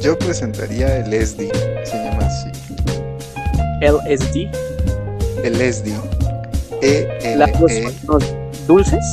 [0.00, 1.50] Yo presentaría el SD.
[1.84, 2.50] Se llama así.
[3.80, 4.48] LSD.
[5.44, 5.92] El SD.
[6.82, 7.82] E L Las dos E.
[8.04, 9.04] son los dulces.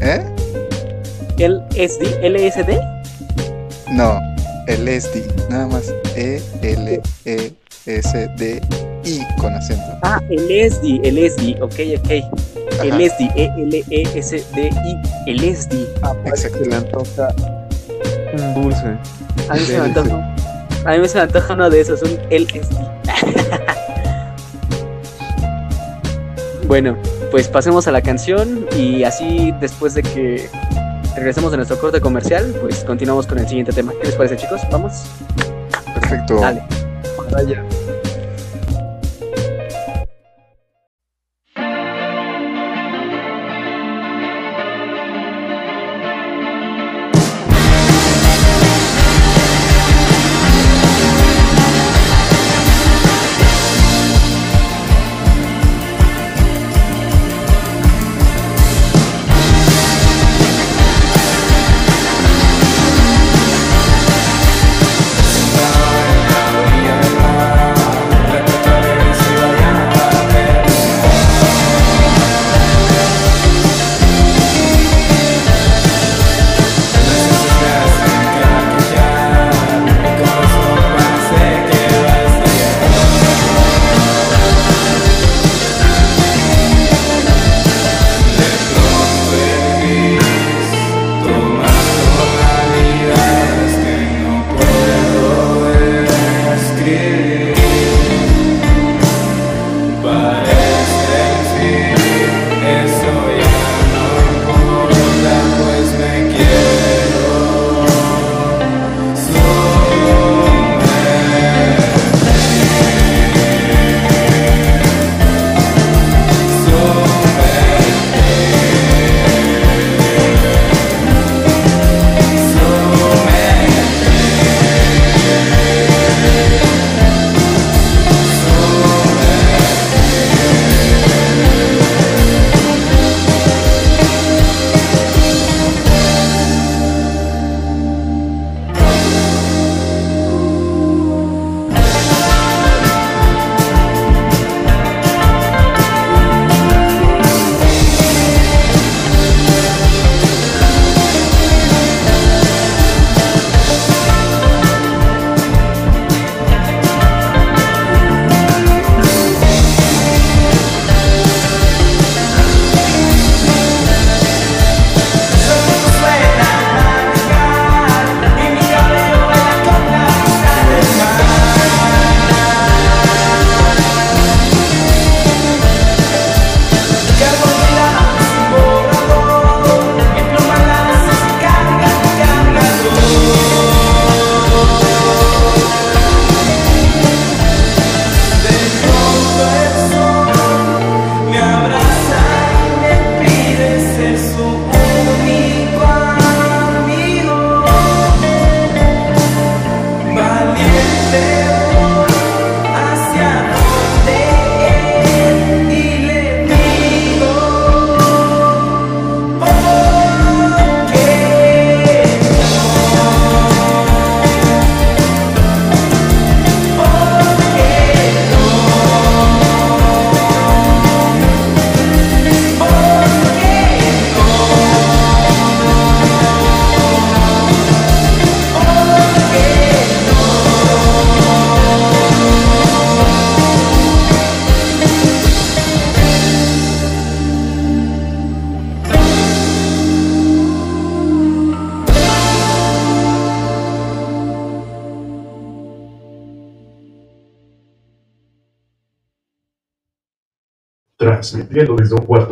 [0.00, 0.24] ¿Eh?
[1.38, 2.22] LSD.
[2.22, 2.80] LSD.
[3.92, 4.20] No,
[4.66, 5.92] el SD, nada más.
[6.16, 7.52] E L E
[7.86, 8.60] S D
[9.04, 9.84] I con acento.
[10.02, 11.00] Ah, LSD.
[11.04, 11.62] LSD.
[11.62, 12.55] Ok, ok.
[12.78, 13.20] Ajá, LSD.
[13.34, 14.70] E L E S D
[15.26, 15.32] I.
[15.32, 15.72] LSD.
[16.24, 16.58] exacto.
[16.58, 17.28] Se le antoja
[18.32, 18.96] un dulce.
[19.48, 20.34] A mí se me antoja.
[20.84, 22.76] A mí se me antoja uno de esos, un LSD.
[26.66, 26.96] bueno,
[27.30, 30.48] pues pasemos a la canción y así después de que
[31.16, 33.92] regresemos de nuestro corte comercial, pues continuamos con el siguiente tema.
[34.00, 34.60] ¿Qué les parece, chicos?
[34.70, 35.04] Vamos.
[35.94, 36.40] Perfecto.
[36.40, 36.62] Dale.
[37.32, 37.64] Vaya.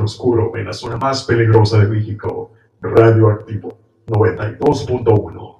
[0.05, 5.55] Oscuro en la zona más peligrosa de México, Radioactivo 92.1.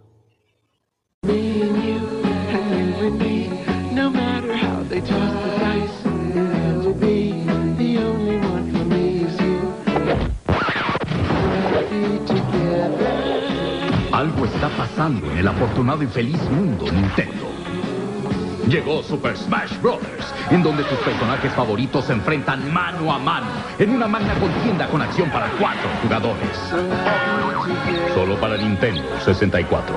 [3.93, 6.05] No matter how they toss the dice,
[6.83, 7.33] you'll be
[7.79, 9.61] the only one for me is you.
[11.91, 13.25] Be together.
[14.13, 17.47] Algo está pasando en el afortunado y feliz mundo Nintendo.
[18.69, 19.99] Llegó Super Smash Bros.,
[20.51, 23.47] en donde tus personajes favoritos se enfrentan mano a mano
[23.79, 26.49] en una magna contienda con acción para cuatro jugadores.
[28.15, 29.95] Solo para Nintendo 64.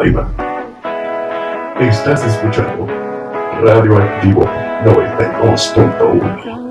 [0.00, 0.28] Ahí va.
[1.80, 2.86] Estás escuchando
[3.62, 4.44] Radioactivo
[4.84, 6.65] 92.1.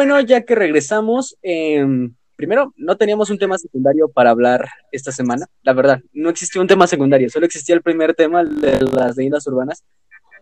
[0.00, 5.46] bueno, ya que regresamos, em, primero, no teníamos un tema secundario para hablar esta semana.
[5.62, 9.46] La verdad, no existía un tema secundario, solo existía el primer tema de las leyendas
[9.46, 9.84] urbanas.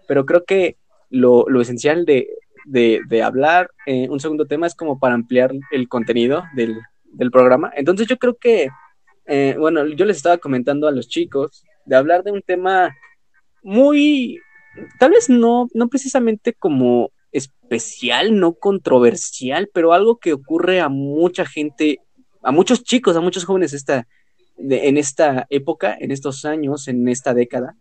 [0.06, 0.76] Pero creo que
[1.10, 2.28] lo, esencial de,
[3.20, 7.72] hablar eh, un segundo tema es como para ampliar el contenido del, del programa.
[7.74, 8.68] Entonces yo creo que,
[9.26, 12.96] eh, bueno, yo les estaba comentando a los chicos de hablar de un tema
[13.64, 14.38] muy,
[15.00, 21.44] tal vez no, no precisamente como especial, no controversial, pero algo que ocurre a mucha
[21.44, 22.00] gente,
[22.42, 24.06] a muchos chicos, a muchos jóvenes esta,
[24.58, 27.76] en esta época, en estos años, en esta década.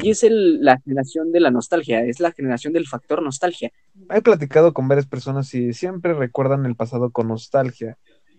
[0.00, 3.70] Y es el- la generación de la nostalgia, es la generación del factor nostalgia.
[4.10, 7.96] He platicado con varias personas y siempre recuerdan el pasado con nostalgia,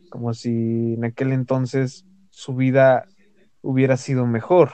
[0.10, 3.06] como si en aquel entonces su vida
[3.62, 4.74] hubiera sido mejor.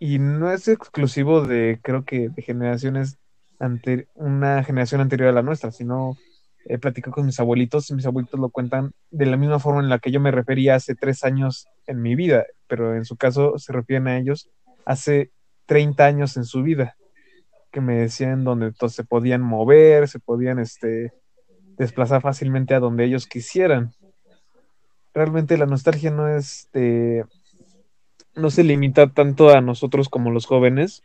[0.00, 3.18] Y no es exclusivo de, creo que, de generaciones
[3.58, 6.16] ante una generación anterior a la nuestra, sino
[6.64, 9.88] he platicado con mis abuelitos y mis abuelitos lo cuentan de la misma forma en
[9.88, 13.58] la que yo me refería hace tres años en mi vida, pero en su caso
[13.58, 14.50] se refieren a ellos
[14.84, 15.30] hace
[15.66, 16.96] 30 años en su vida
[17.70, 21.12] que me decían donde to- se podían mover, se podían este,
[21.76, 23.92] desplazar fácilmente a donde ellos quisieran.
[25.14, 27.24] Realmente la nostalgia no es, este,
[28.34, 31.02] no se limita tanto a nosotros como los jóvenes.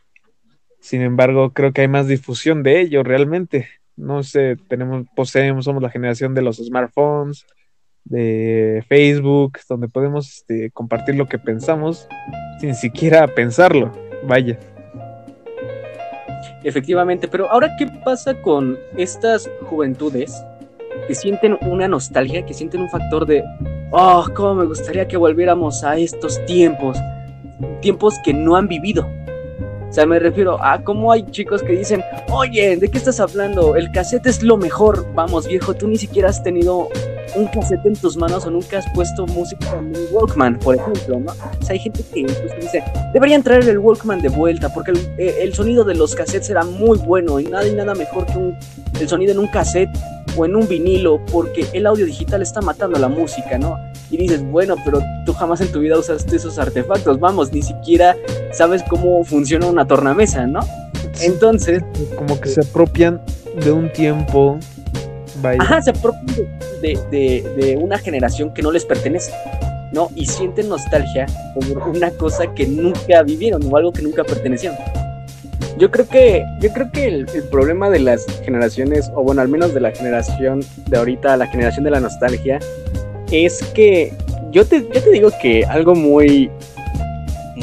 [0.84, 3.70] Sin embargo, creo que hay más difusión de ello realmente.
[3.96, 7.46] No sé, tenemos, poseemos, somos la generación de los smartphones,
[8.04, 12.10] de Facebook, donde podemos este, compartir lo que pensamos
[12.60, 13.94] sin siquiera pensarlo.
[14.28, 14.60] Vaya.
[16.66, 20.44] Efectivamente, pero ahora, ¿qué pasa con estas juventudes
[21.08, 23.42] que sienten una nostalgia, que sienten un factor de,
[23.92, 26.98] oh, cómo me gustaría que volviéramos a estos tiempos,
[27.80, 29.08] tiempos que no han vivido?
[29.94, 33.76] O sea, me refiero a cómo hay chicos que dicen, oye, ¿de qué estás hablando?
[33.76, 35.06] El cassette es lo mejor.
[35.14, 36.90] Vamos, viejo, tú ni siquiera has tenido
[37.36, 41.20] un cassette en tus manos o nunca has puesto música en un Walkman, por ejemplo,
[41.20, 41.32] ¿no?
[41.32, 42.84] O sea, hay gente que incluso dice,
[43.14, 46.98] deberían traer el Walkman de vuelta porque el, eh, sonido de los cassettes era muy
[46.98, 48.58] bueno y nada y nada mejor que un,
[49.00, 49.96] el sonido en un cassette
[50.38, 53.78] o en un vinilo porque el audio digital está matando la música, ¿no?
[54.10, 58.16] Y dices, bueno, pero tú jamás en tu vida usaste esos artefactos, vamos, ni siquiera
[58.52, 60.60] sabes cómo funciona una tornamesa, ¿no?
[61.22, 61.84] Entonces,
[62.18, 63.22] Como que se apropian
[63.64, 64.58] de un tiempo.
[65.42, 65.60] Vaya.
[65.62, 66.26] Ajá, se apropian
[66.82, 69.32] de, de- de una generación que no les pertenece,
[69.92, 70.10] ¿no?
[70.16, 74.78] Y sienten nostalgia por una cosa que nunca vivieron o algo que nunca pertenecieron.
[75.78, 79.74] Yo creo que, yo creo que el, problema de las generaciones, o bueno, al menos
[79.74, 82.60] de la generación de ahorita, la generación de la nostalgia,
[83.32, 84.14] es que
[84.52, 86.52] yo te, yo te digo que algo muy,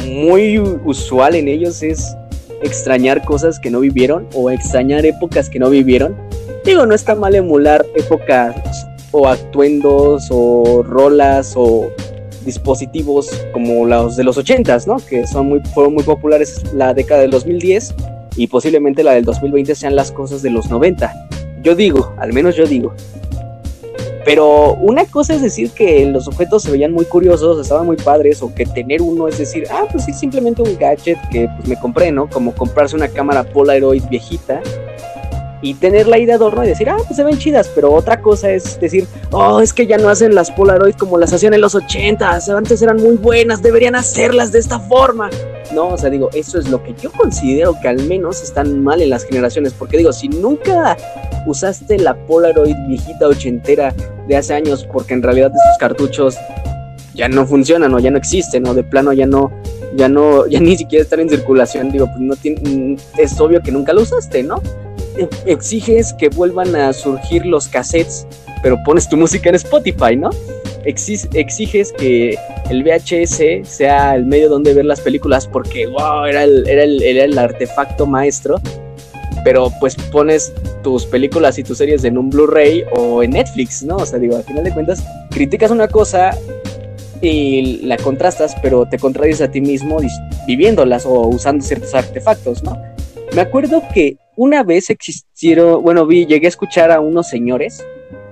[0.07, 2.17] muy usual en ellos es
[2.63, 6.17] extrañar cosas que no vivieron o extrañar épocas que no vivieron.
[6.65, 8.57] Digo, no está mal emular épocas
[9.13, 11.91] o atuendos o rolas o
[12.45, 14.97] dispositivos como los de los 80s, ¿no?
[14.97, 17.95] Que son muy, fueron muy populares la década del 2010
[18.37, 21.13] y posiblemente la del 2020 sean las cosas de los 90.
[21.63, 22.95] Yo digo, al menos yo digo.
[24.25, 28.43] Pero una cosa es decir que los objetos se veían muy curiosos, estaban muy padres,
[28.43, 31.79] o que tener uno es decir, ah, pues sí, simplemente un gadget que pues, me
[31.79, 32.29] compré, ¿no?
[32.29, 34.61] Como comprarse una cámara Polaroid viejita
[35.63, 38.51] y tenerla ahí de adorno y decir, ah, pues se ven chidas, pero otra cosa
[38.51, 41.75] es decir, oh, es que ya no hacen las Polaroid como las hacían en los
[41.75, 45.31] 80, antes eran muy buenas, deberían hacerlas de esta forma.
[45.75, 49.01] No, o sea, digo, eso es lo que yo considero que al menos están mal
[49.03, 50.97] en las generaciones, porque digo, si nunca
[51.47, 53.95] usaste la Polaroid viejita ochentera
[54.27, 56.37] de hace años, porque en realidad esos cartuchos
[57.15, 59.53] ya no funcionan o ya no existen, o de plano ya no,
[59.95, 63.71] ya no, ya ni siquiera están en circulación, digo, pues no tiene, es obvio que
[63.71, 64.63] nunca lo usaste, ¿no?
[65.47, 68.27] Exiges que vuelvan a surgir los cassettes,
[68.63, 70.31] pero pones tu música en Spotify, ¿no?
[70.85, 72.37] exiges que
[72.71, 77.03] el VHS sea el medio donde ver las películas porque, wow, era el, era el,
[77.03, 78.61] era el artefacto maestro.
[79.43, 80.53] Pero pues pones
[80.83, 83.97] tus películas y tus series en un Blu-ray o en Netflix, ¿no?
[83.97, 86.37] O sea, digo, al final de cuentas, criticas una cosa
[87.23, 89.99] y la contrastas, pero te contradices a ti mismo
[90.47, 92.77] viviéndolas o usando ciertos artefactos, ¿no?
[93.35, 97.85] Me acuerdo que una vez existieron, bueno, vi, llegué a escuchar a unos señores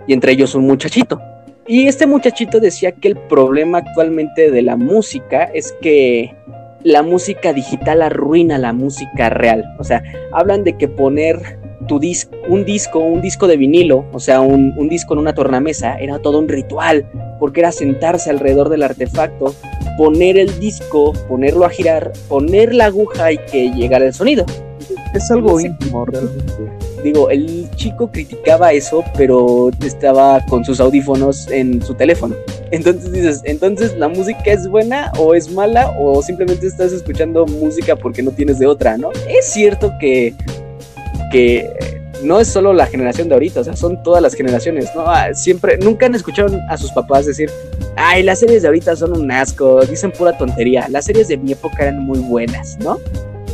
[0.09, 1.21] y entre ellos un muchachito.
[1.69, 6.35] Y este muchachito decía que el problema actualmente de la música es que
[6.83, 9.65] la música digital arruina la música real.
[9.79, 14.19] O sea, hablan de que poner tu dis un disco, un disco de vinilo, o
[14.19, 18.69] sea, un, un disco en una tornamesa, era todo un ritual, porque era sentarse alrededor
[18.69, 19.55] del artefacto,
[19.97, 24.45] poner el disco, ponerlo a girar, poner la aguja y que llegara el sonido.
[25.15, 25.67] Es algo No sé.
[25.69, 26.53] íntimo realmente.
[27.03, 32.35] Digo, el chico criticaba eso, pero estaba con sus audífonos en su teléfono.
[32.71, 37.97] Entonces dices, entonces la música es buena o es mala o simplemente estás escuchando música
[37.97, 39.11] porque no tienes de otra, ¿no?
[39.29, 40.35] Es cierto que,
[41.33, 41.71] que
[42.23, 45.03] no es solo la generación de ahorita, o sea, son todas las generaciones, ¿no?
[45.07, 47.51] Ah, Siempre, nunca han escuchado a sus papás decir,
[47.97, 51.53] ay, las series de ahorita son un asco, dicen pura tontería, las series de mi
[51.53, 52.99] época eran muy buenas, ¿no?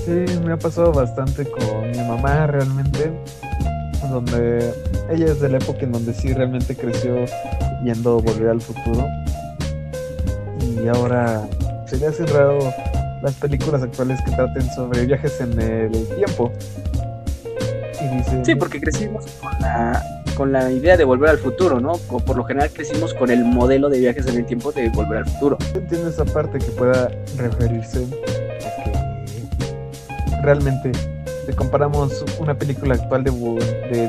[0.05, 3.11] Sí, me ha pasado bastante con mi mamá realmente,
[4.11, 4.71] donde
[5.09, 7.25] ella es de la época en donde sí realmente creció
[7.83, 9.07] viendo Volver al Futuro.
[10.61, 11.49] Y ahora
[11.87, 12.59] se le hace raro
[13.23, 16.53] las películas actuales que traten sobre viajes en el tiempo.
[18.03, 20.03] Y dice, Sí, porque crecimos con la,
[20.37, 21.93] con la idea de volver al futuro, ¿no?
[22.11, 25.19] O por lo general crecimos con el modelo de viajes en el tiempo de volver
[25.19, 25.57] al futuro.
[25.75, 28.07] entiendo esa parte que pueda referirse
[30.45, 30.93] realmente
[31.47, 33.31] si comparamos una película actual de,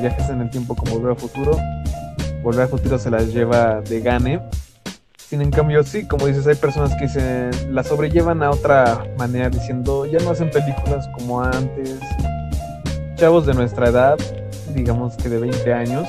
[0.00, 1.58] viajes en el tiempo con Volver al Futuro,
[2.42, 4.40] Volver al Futuro se las lleva de gane.
[5.18, 9.50] Sin en cambio, sí, como dices, hay personas que se la sobrellevan a otra manera
[9.50, 11.98] diciendo, ya no hacen películas como antes.
[13.16, 14.18] Chavos de nuestra edad,
[14.72, 16.06] digamos que de 20 años,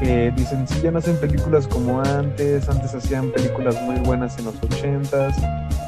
[0.00, 4.46] que dicen, sí, ya no hacen películas como antes, antes hacían películas muy buenas en
[4.46, 5.87] los 80s y eh,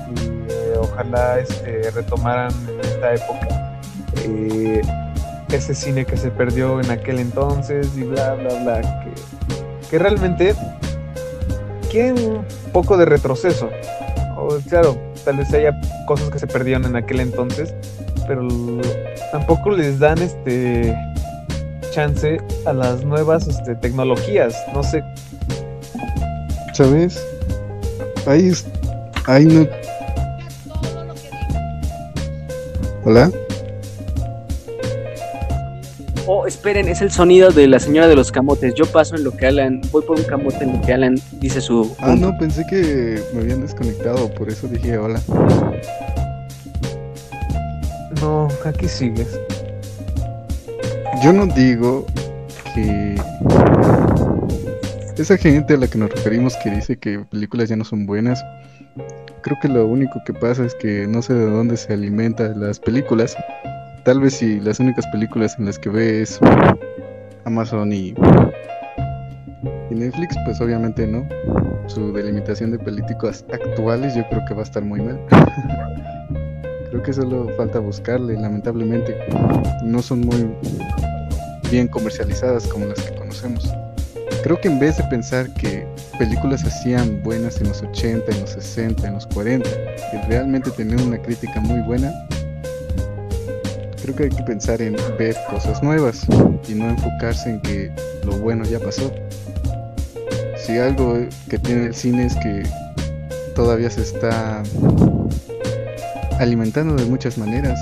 [0.81, 3.79] ojalá este, retomaran en esta época
[4.25, 4.83] eh,
[5.51, 9.05] ese cine que se perdió en aquel entonces y bla, bla, bla,
[9.91, 10.55] que, realmente
[11.91, 13.69] quieren un poco de retroceso.
[14.69, 17.75] Claro, tal vez haya cosas que se perdieron en aquel entonces,
[18.27, 18.49] pero
[19.33, 20.97] tampoco les dan este
[21.91, 24.55] chance a las nuevas este, tecnologías.
[24.73, 25.05] No sé,
[26.73, 27.23] ¿Sabes?
[28.27, 28.53] Ahí.
[29.27, 29.67] Ahí no.
[33.11, 33.29] Hola.
[36.29, 38.73] Oh, esperen, es el sonido de la señora de los camotes.
[38.75, 41.61] Yo paso en lo que Alan, voy por un camote en lo que Alan dice
[41.61, 41.93] su...
[41.99, 45.21] Ah, no, pensé que me habían desconectado, por eso dije hola.
[48.21, 49.41] no, aquí sigues.
[51.21, 52.07] Yo no digo
[52.77, 53.17] que
[55.17, 58.41] esa gente a la que nos referimos que dice que películas ya no son buenas,
[59.43, 62.79] creo que lo único que pasa es que no sé de dónde se alimentan las
[62.79, 63.37] películas.
[64.05, 66.39] Tal vez si las únicas películas en las que ve es
[67.45, 68.15] Amazon y,
[69.91, 71.29] y Netflix, pues obviamente no.
[71.87, 75.21] Su delimitación de políticos actuales yo creo que va a estar muy mal.
[76.91, 79.17] creo que solo falta buscarle, lamentablemente.
[79.85, 80.51] No son muy
[81.71, 83.73] bien comercializadas como las que conocemos.
[84.43, 85.87] Creo que en vez de pensar que
[86.19, 91.01] películas hacían buenas en los 80, en los 60, en los 40, y realmente tener
[91.01, 92.13] una crítica muy buena,
[94.03, 96.25] creo que hay que pensar en ver cosas nuevas
[96.69, 97.93] y no enfocarse en que
[98.25, 99.13] lo bueno ya pasó.
[100.57, 101.19] Si algo
[101.49, 102.63] que tiene el cine es que
[103.55, 104.63] todavía se está
[106.39, 107.79] alimentando de muchas maneras.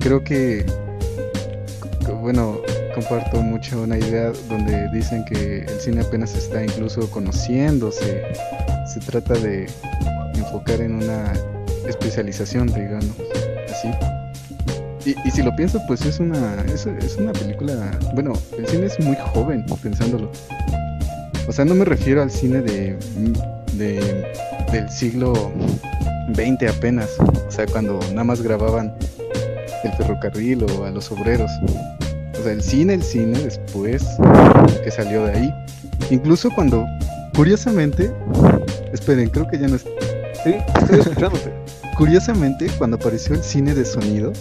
[0.00, 0.66] Creo que,
[2.04, 2.60] que, bueno,
[3.00, 8.22] comparto mucho una idea donde dicen que el cine apenas está incluso conociéndose.
[8.86, 9.66] Se trata de
[10.34, 11.32] enfocar en una
[11.88, 13.16] especialización, digamos,
[13.70, 13.88] así.
[15.06, 18.86] Y, y si lo pienso, pues es una, es, es una película, bueno, el cine
[18.86, 20.30] es muy joven, pensándolo.
[21.48, 22.98] O sea, no me refiero al cine de,
[23.72, 24.26] de
[24.72, 25.32] del siglo
[26.34, 28.94] XX apenas, o sea, cuando nada más grababan
[29.84, 31.50] el ferrocarril o a los obreros.
[32.40, 34.02] O sea, el cine, el cine después
[34.82, 35.54] que salió de ahí.
[36.10, 36.84] Incluso cuando,
[37.34, 38.10] curiosamente,
[38.92, 39.76] esperen, creo que ya no.
[39.78, 41.52] Sí, estoy escuchándote.
[41.98, 44.32] Curiosamente, cuando apareció el cine de sonido,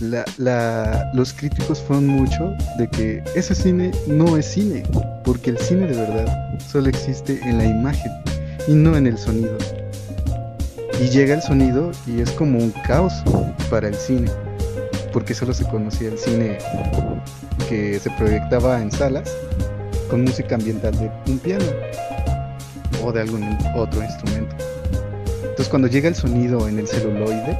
[0.00, 4.82] la- la- los críticos fueron mucho de que ese cine no es cine,
[5.24, 6.26] porque el cine de verdad
[6.70, 8.12] solo existe en la imagen
[8.68, 9.56] y no en el sonido.
[11.00, 13.14] Y llega el sonido y es como un caos
[13.70, 14.30] para el cine,
[15.12, 16.58] porque solo se conocía el cine
[17.68, 19.30] que se proyectaba en salas
[20.08, 21.64] con música ambiental de un piano
[23.04, 23.44] o de algún
[23.74, 24.54] otro instrumento.
[25.42, 27.56] Entonces cuando llega el sonido en el celuloide,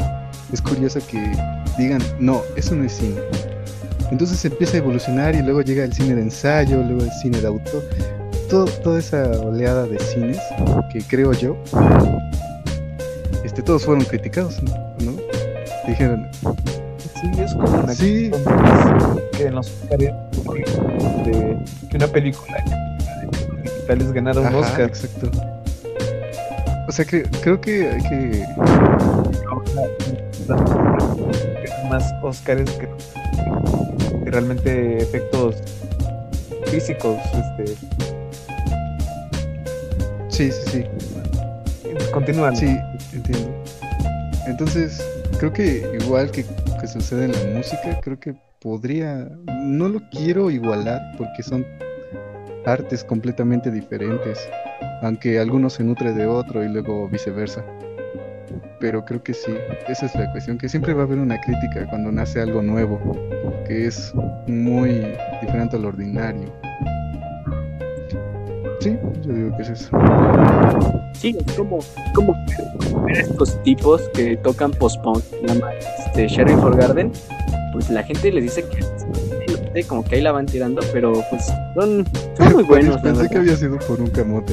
[0.53, 1.32] es curioso que
[1.78, 3.20] digan, no, eso no es cine.
[4.11, 7.46] Entonces empieza a evolucionar y luego llega el cine de ensayo, luego el cine de
[7.46, 7.82] autor,
[8.82, 10.38] toda esa oleada de cines
[10.92, 11.57] que creo yo,
[13.44, 15.16] este, todos fueron criticados, ¿no?
[15.86, 16.28] Dijeron,
[17.23, 18.31] Sí, es como una sí,
[19.37, 20.01] que en los Oscars
[21.25, 21.57] de
[21.89, 22.57] que una película
[23.62, 24.81] digitales ganara un ajá, Oscar.
[24.83, 25.31] exacto.
[26.89, 28.47] O sea, que, creo que hay que
[31.89, 32.89] más Oscars que,
[34.25, 35.57] que realmente efectos
[36.66, 37.18] físicos.
[37.59, 37.77] Este,
[40.29, 40.85] Sí, sí, sí.
[42.11, 42.57] continúan.
[42.57, 42.77] Sí,
[43.12, 43.51] entiendo.
[44.47, 45.01] Entonces,
[45.39, 46.45] creo que igual que,
[46.83, 49.28] que sucede en la música, creo que podría,
[49.62, 51.64] no lo quiero igualar porque son
[52.66, 54.51] artes completamente diferentes,
[55.01, 57.64] aunque alguno se nutre de otro y luego viceversa.
[58.80, 59.55] Pero creo que sí,
[59.89, 63.01] esa es la cuestión, que siempre va a haber una crítica cuando nace algo nuevo,
[63.64, 64.12] que es
[64.49, 65.07] muy
[65.41, 66.53] diferente al ordinario.
[68.80, 70.91] Sí, yo digo que es eso.
[71.23, 71.79] Sí, es como,
[72.16, 72.35] como
[73.07, 75.75] ver a estos tipos que tocan post-punk, nada más,
[76.07, 77.12] este, Sherry for Garden,
[77.73, 82.05] pues la gente les dice que como que ahí la van tirando, pero pues son,
[82.37, 82.97] son muy buenos.
[82.97, 84.53] la Pensé que había sido por un camote.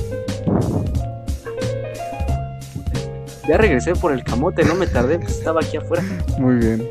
[3.48, 6.04] Ya regresé por el camote, no me tardé, pues estaba aquí afuera.
[6.38, 6.88] Muy bien.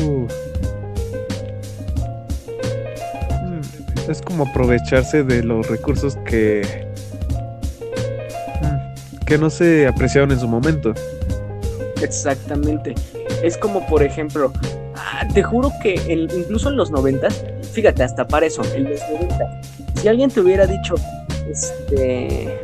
[0.00, 0.26] Mm,
[4.08, 6.83] Es como aprovecharse de los recursos que
[9.26, 10.94] que no se apreciaron en su momento.
[12.02, 12.94] Exactamente.
[13.42, 14.52] Es como, por ejemplo,
[14.94, 15.94] ah, te juro que
[16.36, 19.68] incluso en los noventas, fíjate, hasta para eso, en los noventas,
[20.00, 20.94] si alguien te hubiera dicho,
[21.50, 22.58] este,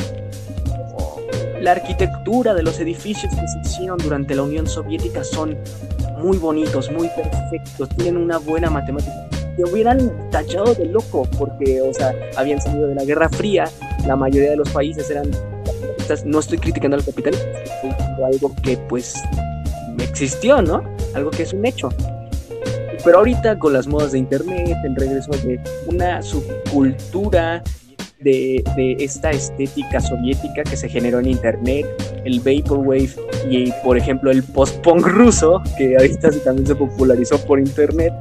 [0.94, 1.20] oh,
[1.60, 5.56] la arquitectura de los edificios que se hicieron durante la Unión Soviética son
[6.18, 9.28] muy bonitos, muy perfectos, tienen una buena matemática.
[9.56, 13.68] Te hubieran tachado de loco porque, o sea, habían salido de la Guerra Fría,
[14.06, 15.30] la mayoría de los países eran
[16.24, 19.14] No estoy criticando al capitalismo, estoy algo que pues
[19.98, 20.82] existió, ¿no?
[21.14, 21.88] Algo que es un hecho.
[23.04, 27.62] Pero ahorita con las modas de internet, el regreso de una subcultura
[28.20, 28.62] de,
[28.98, 31.86] esta estética soviética que se generó en internet,
[32.24, 33.10] el vaporwave
[33.48, 38.12] y por ejemplo el post-punk ruso, que ahorita también se popularizó por internet,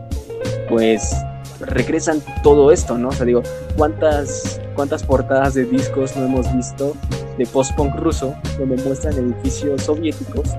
[0.69, 1.13] pues
[1.61, 3.09] regresan todo esto, ¿no?
[3.09, 3.41] O sea, digo,
[3.77, 6.95] ¿cuántas, cuántas portadas de discos no hemos visto
[7.37, 10.49] de post-punk ruso donde muestran edificios soviéticos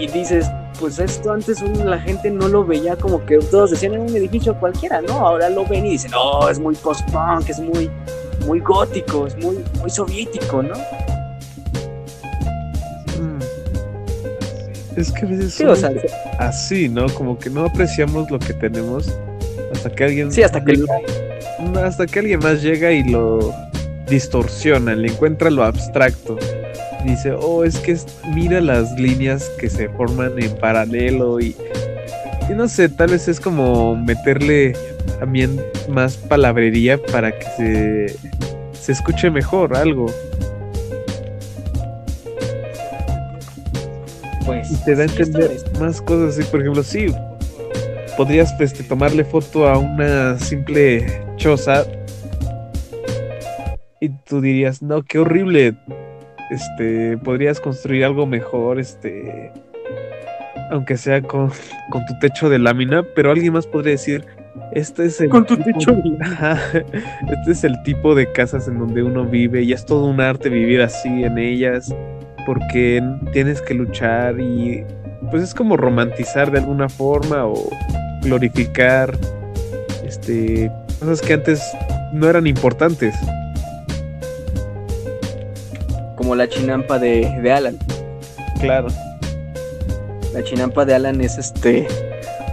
[0.00, 0.46] y dices,
[0.80, 4.16] pues esto antes un- la gente no lo veía como que todos decían en un
[4.16, 5.12] edificio cualquiera, ¿no?
[5.26, 7.88] Ahora lo ven y dicen, no, es muy post-punk, es muy,
[8.46, 10.74] muy gótico, es muy, muy soviético, ¿no?
[13.20, 13.38] Mm.
[14.96, 16.02] Es que a veces Sí, o sea, somos
[16.38, 17.06] así, ¿no?
[17.14, 19.12] Como que no apreciamos lo que tenemos
[19.84, 23.52] hasta que alguien sí, hasta que No, hasta que alguien más llega y lo
[24.08, 26.36] distorsiona, le encuentra lo abstracto.
[27.04, 31.56] Dice, oh, es que es- mira las líneas que se forman en paralelo y,
[32.48, 34.74] y no sé, tal vez es como meterle
[35.18, 38.16] también más palabrería para que se,
[38.80, 40.06] se escuche mejor algo.
[44.46, 45.50] pues Y te da a entender
[45.80, 47.06] más cosas así, por ejemplo, sí,
[48.16, 51.06] podrías este, tomarle foto a una simple
[51.36, 51.84] choza
[54.00, 55.74] y tú dirías, no, qué horrible,
[56.50, 59.52] este, podrías construir algo mejor, este,
[60.70, 61.50] aunque sea con,
[61.90, 64.24] con tu techo de lámina, pero alguien más podría decir,
[64.72, 66.58] este es el Con tu tipo- techo de Ajá,
[67.30, 70.48] este es el tipo de casas en donde uno vive y es todo un arte
[70.48, 71.94] vivir así en ellas
[72.44, 73.00] porque
[73.32, 74.84] tienes que luchar y
[75.30, 77.70] pues es como romantizar de alguna forma o
[78.22, 79.16] glorificar
[80.06, 81.60] este cosas que antes
[82.12, 83.14] no eran importantes.
[86.22, 87.76] como la chinampa de, de Alan.
[88.60, 88.86] Claro.
[90.32, 91.88] La chinampa de Alan es este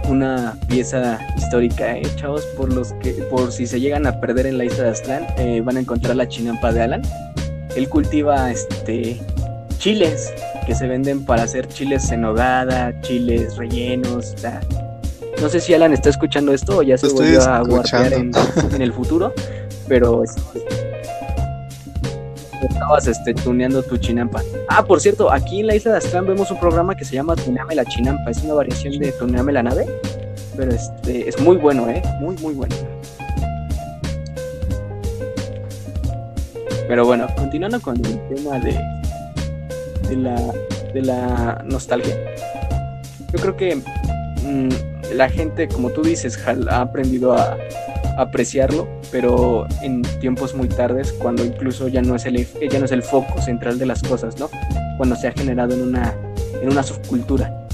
[0.08, 2.44] una pieza histórica, ¿eh, chavos?
[2.56, 5.60] Por los que, por si se llegan a perder en la isla de Aztlán, eh,
[5.64, 7.02] van a encontrar la chinampa de Alan.
[7.76, 9.20] Él cultiva este
[9.78, 10.34] chiles,
[10.66, 14.34] que se venden para hacer chiles en nogada, chiles rellenos.
[14.34, 14.60] o sea,
[15.40, 18.40] no sé si Alan está escuchando esto o ya se estoy volvió a en, escuchando.
[18.74, 19.32] en el futuro,
[19.88, 20.40] pero este,
[22.68, 24.42] estabas este, tuneando tu chinampa.
[24.68, 27.36] Ah, por cierto, aquí en la isla de Aztlán vemos un programa que se llama
[27.36, 28.30] Tuneame la chinampa.
[28.30, 29.86] Es una variación de Tuneame la nave,
[30.56, 32.02] pero este es muy bueno, ¿eh?
[32.20, 32.74] Muy, muy bueno.
[36.86, 38.78] Pero bueno, continuando con el tema de,
[40.08, 40.52] de, la,
[40.92, 42.16] de la nostalgia.
[43.32, 47.56] Yo creo que mm, la gente, como tú dices, ha aprendido a,
[48.16, 52.84] a apreciarlo, pero en tiempos muy tardes, cuando incluso ya no es el, ya no
[52.84, 54.50] es el foco central de las cosas, ¿no?
[54.96, 56.14] Cuando se ha generado en una,
[56.60, 57.66] en una subcultura.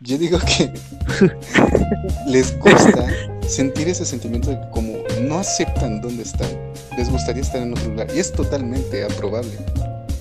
[0.00, 0.72] Yo digo que
[2.26, 3.06] les gusta
[3.46, 6.48] sentir ese sentimiento de que como no aceptan dónde están,
[6.96, 8.08] les gustaría estar en otro lugar.
[8.14, 9.52] Y es totalmente aprobable.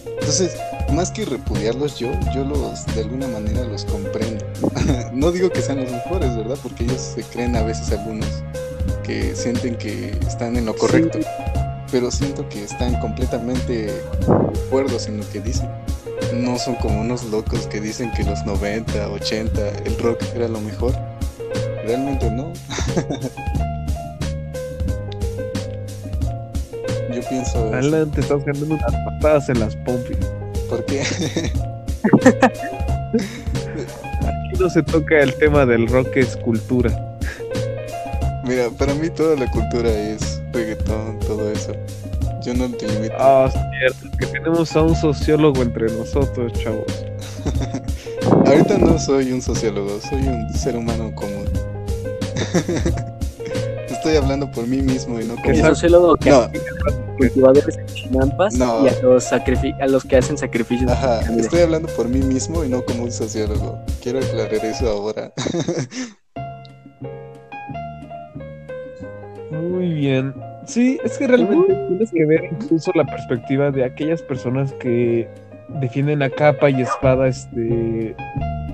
[0.06, 0.56] Entonces,
[0.92, 4.46] más que repudiarlos yo, yo los de alguna manera los comprendo.
[5.14, 6.58] no digo que sean los mejores, ¿verdad?
[6.62, 8.28] Porque ellos se creen a veces algunos
[9.04, 11.20] que sienten que están en lo correcto.
[11.92, 13.90] Pero siento que están completamente
[14.70, 15.70] cuerdos en lo que dicen.
[16.34, 20.62] No son como unos locos que dicen que los 90, 80, el rock era lo
[20.62, 20.94] mejor.
[21.86, 22.54] Realmente no.
[27.14, 27.74] Yo pienso.
[27.74, 30.18] Alan, te estás ganando unas patadas en las pompis.
[30.72, 31.02] ¿Por qué?
[34.22, 36.90] Aquí no se toca el tema del rock es cultura.
[38.46, 41.74] Mira, para mí toda la cultura es reggaetón, todo eso.
[42.42, 43.14] Yo no te limito.
[43.20, 47.06] Ah, cierto, que tenemos a un sociólogo entre nosotros, chavos.
[48.46, 51.50] Ahorita no soy un sociólogo, soy un ser humano común.
[54.02, 55.50] Estoy hablando por mí mismo y no como...
[55.52, 56.38] El sociólogo que No.
[56.38, 56.50] a
[56.86, 58.84] los cultivadores de chinampas No.
[58.84, 59.40] y a los, a
[59.88, 60.90] los que hacen sacrificios.
[60.92, 63.78] Ajá, estoy hablando por mí mismo y no como un sociólogo.
[64.02, 65.32] Quiero aclarar eso ahora.
[69.52, 70.34] Muy bien.
[70.66, 75.30] Sí, es que realmente tienes que ver incluso la perspectiva de aquellas personas que
[75.80, 78.16] defienden a capa y espada este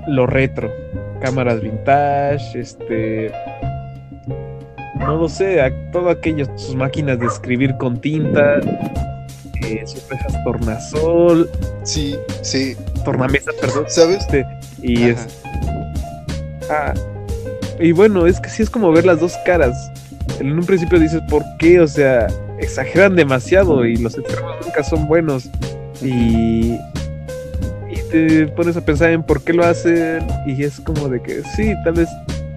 [0.07, 0.71] lo retro.
[1.19, 3.29] Cámaras vintage, este
[4.99, 8.59] no lo sé, a todo aquello, sus máquinas de escribir con tinta,
[9.63, 11.49] eh, sus rejas tornasol,
[11.83, 12.75] Sí, sí,
[13.05, 14.17] tornamesa, perdón, ¿sabes?
[14.19, 14.45] este,
[14.81, 15.21] y Ajá.
[15.25, 15.41] es,
[16.69, 16.93] ah,
[17.79, 19.91] y bueno, es que sí es como ver las dos caras.
[20.39, 21.79] En un principio dices, ¿por qué?
[21.79, 22.27] O sea,
[22.59, 25.49] exageran demasiado y los extremos nunca son buenos.
[26.01, 26.73] Y,
[27.89, 31.41] y te pones a pensar en por qué lo hacen y es como de que
[31.55, 32.09] sí, tal vez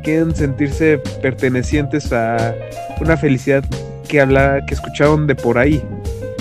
[0.02, 2.54] quieren sentirse pertenecientes a
[3.00, 3.64] una felicidad
[4.08, 5.82] que habla, que escucharon de por ahí.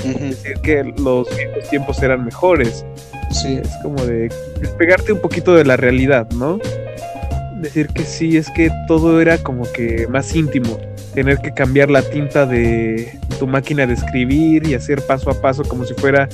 [0.05, 2.85] Ujú, Decir que los viejos tiempos eran mejores.
[3.31, 4.29] Sí, Es como de
[4.59, 6.59] despegarte un poquito de la realidad, ¿no?
[7.61, 10.79] Decir que sí, es que todo era como que más íntimo.
[11.13, 15.63] Tener que cambiar la tinta de tu máquina de escribir y hacer paso a paso
[15.63, 16.27] como si fuera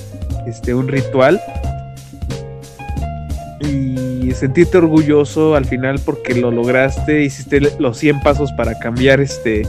[0.47, 1.41] este un ritual.
[4.35, 9.65] Sentirte orgulloso al final porque lo lograste, hiciste los 100 pasos para cambiar este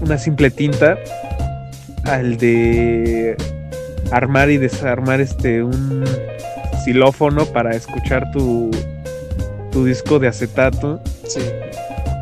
[0.00, 0.98] una simple tinta
[2.04, 3.36] al de
[4.10, 6.04] armar y desarmar este un
[6.84, 8.70] xilófono para escuchar tu,
[9.70, 11.00] tu disco de acetato.
[11.26, 11.40] sí.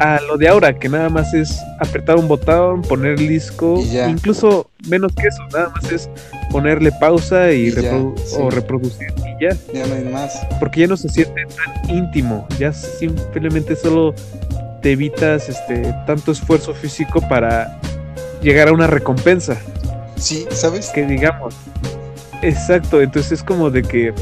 [0.04, 4.68] A lo de ahora, que nada más es apretar un botón, poner el disco, incluso
[4.88, 6.10] menos que eso, nada más es
[6.50, 8.36] ponerle pausa y, Y ya, reprodu- sí.
[8.40, 10.32] o reproducir y ya, Ya no hay más.
[10.58, 14.12] porque ya no se siente tan íntimo, ya simplemente solo
[14.82, 17.78] te evitas este tanto esfuerzo físico para
[18.42, 19.56] llegar a una recompensa
[20.16, 20.90] Sí, ¿sabes?
[20.90, 21.54] que digamos.
[22.42, 24.12] Exacto, entonces es como de que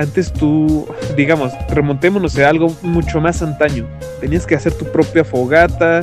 [0.00, 0.86] antes tú,
[1.16, 3.86] digamos, remontémonos a algo mucho más antaño.
[4.20, 6.00] Tenías que hacer tu propia fogata,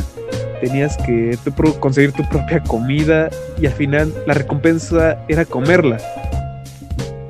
[0.62, 1.38] tenías que
[1.80, 3.30] conseguir tu propia comida
[3.60, 5.98] y al final la recompensa era comerla.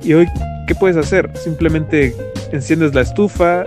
[0.04, 0.28] Y hoy,
[0.68, 1.30] ¿qué puedes hacer?
[1.36, 2.14] Simplemente
[2.52, 3.64] enciendes la estufa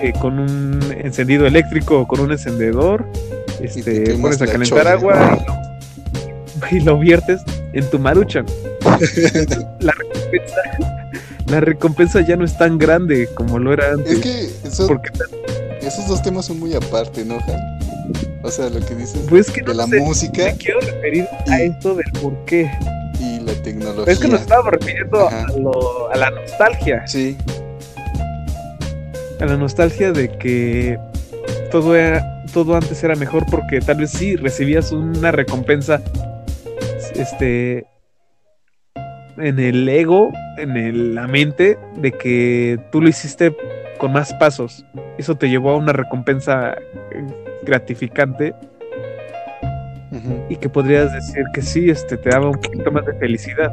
[0.00, 3.06] eh, con un encendido eléctrico o con un encendedor,
[3.58, 4.90] te este, pones a calentar chole.
[4.90, 5.38] agua
[6.70, 7.40] y lo, y lo viertes
[7.72, 8.46] en tu maruchan.
[9.80, 10.85] la recompensa,
[11.48, 14.12] la recompensa ya no es tan grande como lo era antes.
[14.14, 15.10] Es que eso- porque
[15.82, 17.76] esos dos temas son muy aparte, ¿no, Han?
[18.42, 21.26] O sea, lo que dices pues que de no la sé, música me quiero referir
[21.48, 22.70] a y- esto del por qué.
[23.18, 24.12] y la tecnología.
[24.12, 27.06] Es que nos estábamos refiriendo a, lo- a la nostalgia.
[27.06, 27.36] Sí,
[29.40, 30.98] A la nostalgia de que
[31.70, 36.00] todo era, todo antes era mejor porque tal vez sí recibías una recompensa
[37.14, 37.84] este
[39.38, 43.54] en el ego, en el- la mente, de que tú lo hiciste
[43.98, 44.84] con más pasos.
[45.18, 46.72] Eso te llevó a una recompensa
[47.12, 47.26] eh,
[47.64, 48.54] gratificante
[50.48, 53.70] y que podrías decir que sí, este, te daba un poquito más de felicidad.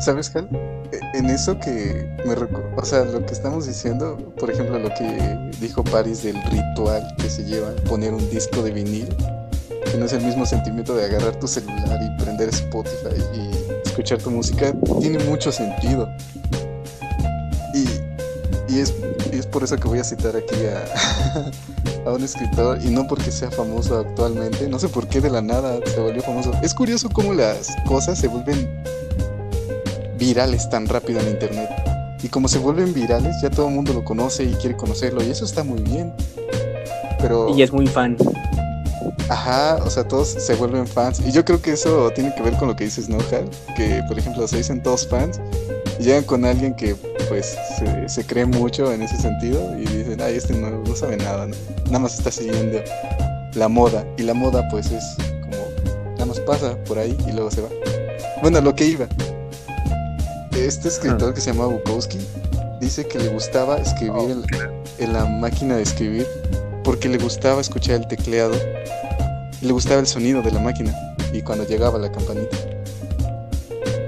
[0.00, 0.48] ¿Sabes, Hal?
[0.92, 5.50] E- En eso que me o sea, lo que estamos diciendo, por ejemplo, lo que
[5.60, 9.08] dijo Paris del ritual que se lleva poner un disco de vinil,
[9.90, 13.65] que no es el mismo sentimiento de agarrar tu celular y prender Spotify y
[13.96, 16.06] escuchar tu música, tiene mucho sentido.
[17.72, 17.86] Y,
[18.74, 18.92] y es,
[19.32, 23.30] es por eso que voy a citar aquí a, a un escritor, y no porque
[23.30, 26.52] sea famoso actualmente, no sé por qué de la nada se volvió famoso.
[26.62, 28.82] Es curioso cómo las cosas se vuelven
[30.18, 31.70] virales tan rápido en internet.
[32.22, 35.30] Y como se vuelven virales, ya todo el mundo lo conoce y quiere conocerlo, y
[35.30, 36.12] eso está muy bien.
[37.18, 38.18] Pero, Y es muy fan.
[39.28, 41.20] Ajá, o sea, todos se vuelven fans.
[41.20, 43.48] Y yo creo que eso tiene que ver con lo que dices, ¿no, Hal?
[43.76, 45.40] Que, por ejemplo, se dicen todos fans
[45.98, 46.94] y llegan con alguien que,
[47.28, 51.16] pues, se, se cree mucho en ese sentido y dicen, ay, este no, no sabe
[51.16, 51.56] nada, ¿no?
[51.86, 52.80] Nada más está siguiendo
[53.54, 54.04] la moda.
[54.16, 55.04] Y la moda, pues, es
[55.42, 55.56] como,
[56.12, 57.68] nada más pasa por ahí y luego se va.
[58.42, 59.06] Bueno, lo que iba.
[60.56, 62.18] Este escritor que se llama Bukowski
[62.80, 64.44] dice que le gustaba escribir en,
[64.98, 66.26] en la máquina de escribir
[66.86, 68.54] porque le gustaba escuchar el tecleado
[69.60, 70.94] le gustaba el sonido de la máquina
[71.32, 72.56] y cuando llegaba la campanita.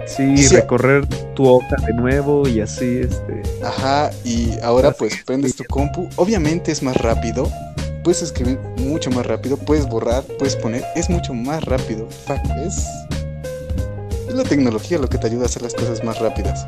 [0.06, 0.54] Sí, Sí.
[0.54, 3.42] recorrer tu hoja de nuevo y así, este.
[3.64, 7.50] Ajá, y ahora pues prendes tu compu, obviamente es más rápido,
[8.04, 12.08] puedes escribir mucho más rápido, puedes borrar, puedes poner, es mucho más rápido.
[12.26, 12.86] Fuck, es,
[14.28, 16.66] es la tecnología lo que te ayuda a hacer las cosas más rápidas.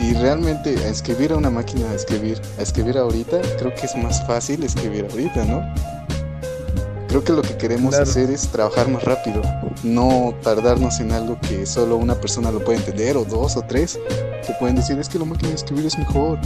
[0.00, 3.94] Y realmente a escribir a una máquina a escribir, a escribir ahorita, creo que es
[3.96, 5.62] más fácil escribir ahorita, ¿no?
[7.08, 8.04] Creo que lo que queremos Claro.
[8.08, 9.42] hacer es trabajar más rápido,
[9.82, 13.98] no tardarnos en algo que solo una persona lo puede entender, o dos o tres,
[14.46, 16.38] que pueden decir es que la máquina de escribir es mejor.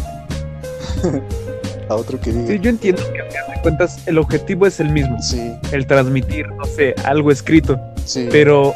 [1.88, 2.46] a otro que diga.
[2.48, 5.86] Sí, yo entiendo que a fin de cuentas el objetivo es el mismo, Sí, el
[5.86, 8.26] transmitir, no sé, algo escrito, sí.
[8.30, 8.74] pero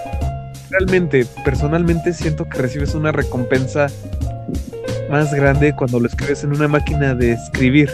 [0.70, 3.86] realmente, personalmente siento que recibes una recompensa
[5.10, 7.90] más grande cuando lo escribes en una máquina de escribir,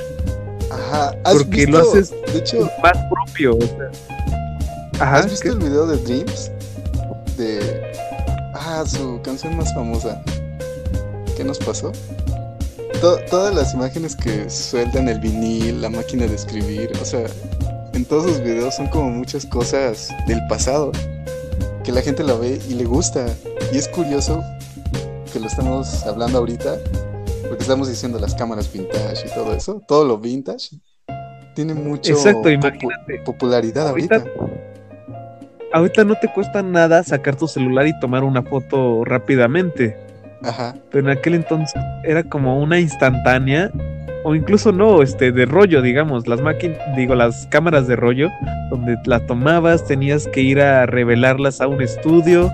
[0.70, 3.56] Ajá, ¿has porque lo haces De hecho, más propio.
[3.56, 3.90] o sea.
[5.00, 5.48] Ajá, ¿has visto ¿qué?
[5.50, 6.50] el video de Dreams?
[7.36, 7.92] De.
[8.54, 10.20] Ah, su canción más famosa.
[11.36, 11.92] ¿Qué nos pasó?
[13.00, 17.26] To- todas las imágenes que sueltan el vinil, la máquina de escribir, o sea,
[17.92, 20.92] en todos sus videos son como muchas cosas del pasado
[21.82, 23.26] que la gente la ve y le gusta.
[23.72, 24.42] Y es curioso
[25.32, 26.76] que lo estamos hablando ahorita,
[27.64, 30.76] estamos diciendo las cámaras vintage y todo eso, todo lo vintage
[31.54, 32.48] tiene mucho Exacto,
[33.24, 34.30] popularidad Ahorita- ahorita.
[35.72, 39.96] Ahorita no te cuesta nada sacar tu celular y tomar una foto rápidamente.
[40.42, 43.70] Ajá, pero en aquel entonces era como una instantánea
[44.24, 48.28] o incluso no, este de rollo, digamos, las máquinas, digo, las cámaras de rollo
[48.70, 52.50] donde las tomabas, tenías que ir a revelarlas a un estudio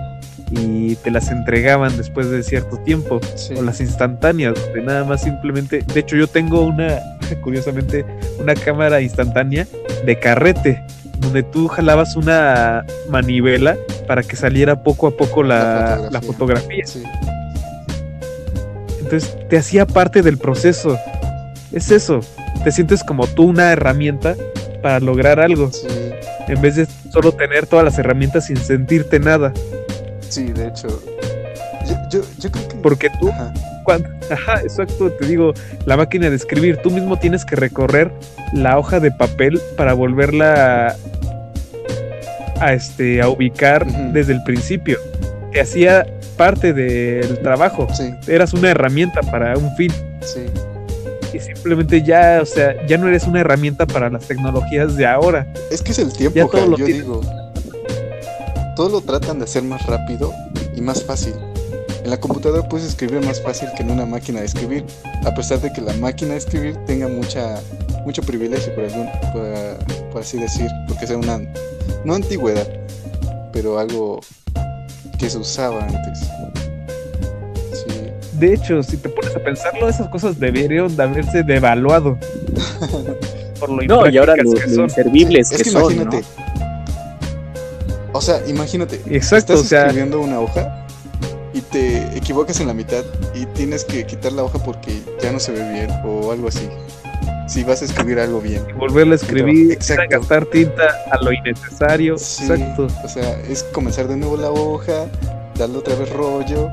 [0.51, 3.53] y te las entregaban después de cierto tiempo sí.
[3.57, 6.99] o las instantáneas, donde nada más simplemente, de hecho yo tengo una
[7.43, 8.05] curiosamente
[8.39, 9.65] una cámara instantánea
[10.05, 10.83] de carrete
[11.19, 16.83] donde tú jalabas una manivela para que saliera poco a poco la, La la fotografía.
[16.83, 16.85] fotografía.
[16.85, 17.03] Sí,
[18.99, 20.97] Entonces te hacía parte del proceso.
[21.71, 22.21] Es eso.
[22.63, 24.35] Te sientes como tú una herramienta
[24.81, 25.71] para lograr algo.
[25.71, 25.87] sí,
[26.47, 29.53] En vez de solo tener todas las herramientas sin sentirte nada.
[30.31, 30.87] Sí, de hecho.
[31.87, 32.75] Yo, yo, yo creo que.
[32.77, 33.53] Porque tú, Ajá,
[33.83, 35.53] cuando, ajá, exacto, te digo,
[35.85, 38.11] la máquina de escribir, tú mismo tienes que recorrer
[38.53, 40.89] la hoja de papel para volverla
[42.59, 44.97] a, a, este, a ubicar desde el principio.
[45.51, 46.05] Te hacía
[46.37, 47.87] parte del trabajo.
[47.93, 49.91] sí, Eras una herramienta para un fin.
[50.21, 50.45] sí.
[51.33, 55.47] y simplemente ya, o sea, ya no eres una herramienta para las tecnologías de ahora.
[55.71, 57.03] Es que es el tiempo, Ya todo Jal, lo yo tienes.
[57.03, 57.21] digo.
[58.81, 60.33] Todo lo tratan de hacer más rápido
[60.75, 61.35] y más fácil.
[62.03, 64.83] En la computadora puedes escribir más fácil que en una máquina de escribir,
[65.23, 67.61] a pesar de que la máquina de escribir tenga mucha
[68.05, 71.39] mucho privilegio, por, algún, por, por así decir, porque sea una,
[72.03, 72.67] no antigüedad,
[73.53, 74.19] pero algo
[75.19, 76.19] que se usaba antes.
[77.73, 78.09] Sí,
[78.39, 82.17] De hecho, si te pones a pensarlo, esas cosas deberían de haberse devaluado.
[83.59, 84.83] por lo No, y ahora lo, imprácticas que lo son.
[84.85, 86.21] inservibles es que, que son, imagínate.
[86.21, 86.50] ¿no?
[88.13, 90.85] O sea, imagínate, Exacto, estás o sea, escribiendo una hoja
[91.53, 95.39] y te equivocas en la mitad y tienes que quitar la hoja porque ya no
[95.39, 96.67] se ve bien o algo así.
[97.47, 98.63] Si vas a escribir algo bien.
[98.77, 100.03] volverla a escribir, Exacto.
[100.09, 102.17] gastar tinta a lo innecesario.
[102.17, 102.87] Sí, Exacto.
[103.03, 105.07] O sea, es comenzar de nuevo la hoja,
[105.57, 106.69] darle otra vez rollo,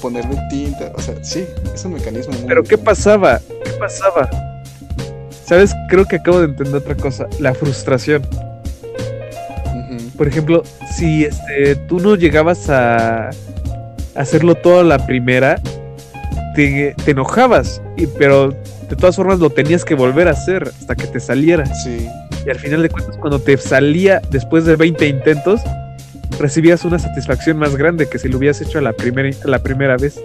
[0.00, 3.40] ponerle tinta, o sea, sí, es un mecanismo muy Pero ¿qué pasaba?
[3.64, 4.28] ¿Qué pasaba?
[5.44, 5.72] ¿Sabes?
[5.88, 7.26] Creo que acabo de entender otra cosa.
[7.38, 8.22] La frustración.
[10.16, 10.62] Por ejemplo,
[10.96, 13.30] si este, tú no llegabas a
[14.14, 15.60] hacerlo toda la primera,
[16.54, 17.82] te, te enojabas.
[17.96, 18.54] Y, pero
[18.88, 21.66] de todas formas lo tenías que volver a hacer hasta que te saliera.
[21.66, 22.08] Sí,
[22.46, 25.60] Y al final de cuentas, cuando te salía después de 20 intentos,
[26.38, 29.58] recibías una satisfacción más grande que si lo hubieras hecho a la primera, a la
[29.58, 30.20] primera vez.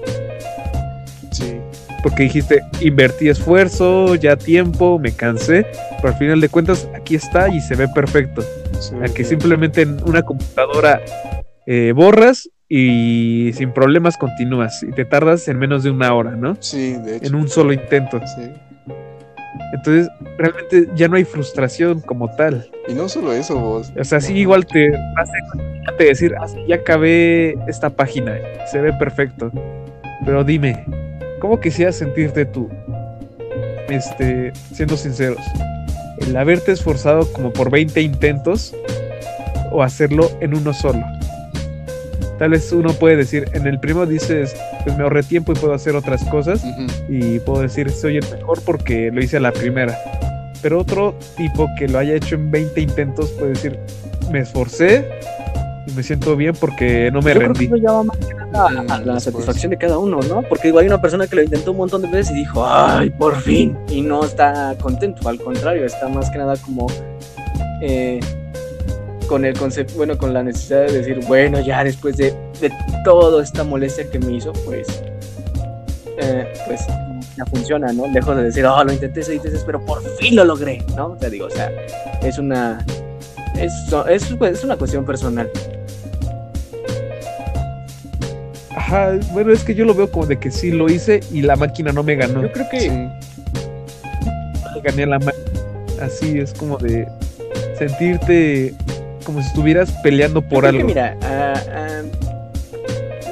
[2.02, 5.66] Porque dijiste, invertí esfuerzo, ya tiempo, me cansé,
[5.98, 8.42] pero al final de cuentas aquí está y se ve perfecto.
[8.80, 9.32] sí, A que sí.
[9.32, 11.02] simplemente en una computadora
[11.66, 16.56] eh, borras y sin problemas continúas y te tardas en menos de una hora, ¿no?
[16.60, 17.28] Sí, de hecho.
[17.28, 18.22] En un solo intento.
[18.36, 18.50] Sí.
[19.74, 22.70] Entonces, realmente ya no hay frustración como tal.
[22.88, 23.92] Y no solo eso, vos.
[24.00, 28.38] O sea, sí, igual te hace decir, ah, ya acabé esta página,
[28.72, 29.52] se ve perfecto.
[30.26, 30.86] Pero dime,
[31.40, 32.70] ¿cómo quisieras sentirte tú?
[33.90, 35.44] Este, siendo sinceros,
[36.20, 38.76] el haberte esforzado como por 20 intentos
[39.72, 41.04] o hacerlo en uno solo.
[42.38, 45.74] Tal vez uno puede decir, en el primero dices, pues me ahorré tiempo y puedo
[45.74, 46.64] hacer otras cosas
[47.10, 49.98] y puedo decir soy el mejor porque lo hice a la primera.
[50.62, 53.80] Pero otro tipo que lo haya hecho en 20 intentos puede decir
[54.32, 55.06] me esforcé
[55.96, 57.66] me siento bien porque no me Yo creo que rendí.
[57.66, 60.42] eso ya va más que nada a, a la satisfacción de cada uno, ¿no?
[60.44, 63.10] Porque igual hay una persona que lo intentó un montón de veces y dijo, ¡ay,
[63.10, 63.78] por fin!
[63.90, 66.88] Y no está contento, al contrario, está más que nada como
[67.82, 68.20] eh,
[69.28, 72.72] con el concepto, bueno, con la necesidad de decir, bueno, ya después de, de
[73.06, 74.88] toda esta molestia que me hizo, pues,
[76.18, 76.82] eh, pues
[77.38, 78.08] ya funciona, ¿no?
[78.08, 81.12] Lejos de decir, oh, lo intenté seis veces, pero por fin lo logré, ¿no?
[81.12, 81.72] O sea, digo, o sea,
[82.24, 82.84] es una,
[83.56, 83.72] es,
[84.10, 85.50] es, es una cuestión personal.
[88.92, 91.56] Ajá, bueno, es que yo lo veo como de que sí lo hice y la
[91.56, 92.42] máquina no me ganó.
[92.42, 93.12] Yo creo que Sí, No
[94.76, 95.46] le gané a la máquina.
[96.02, 97.08] Así es como de
[97.78, 98.74] sentirte
[99.26, 100.80] como si estuvieras peleando por Yo creo algo.
[100.88, 101.18] que mira,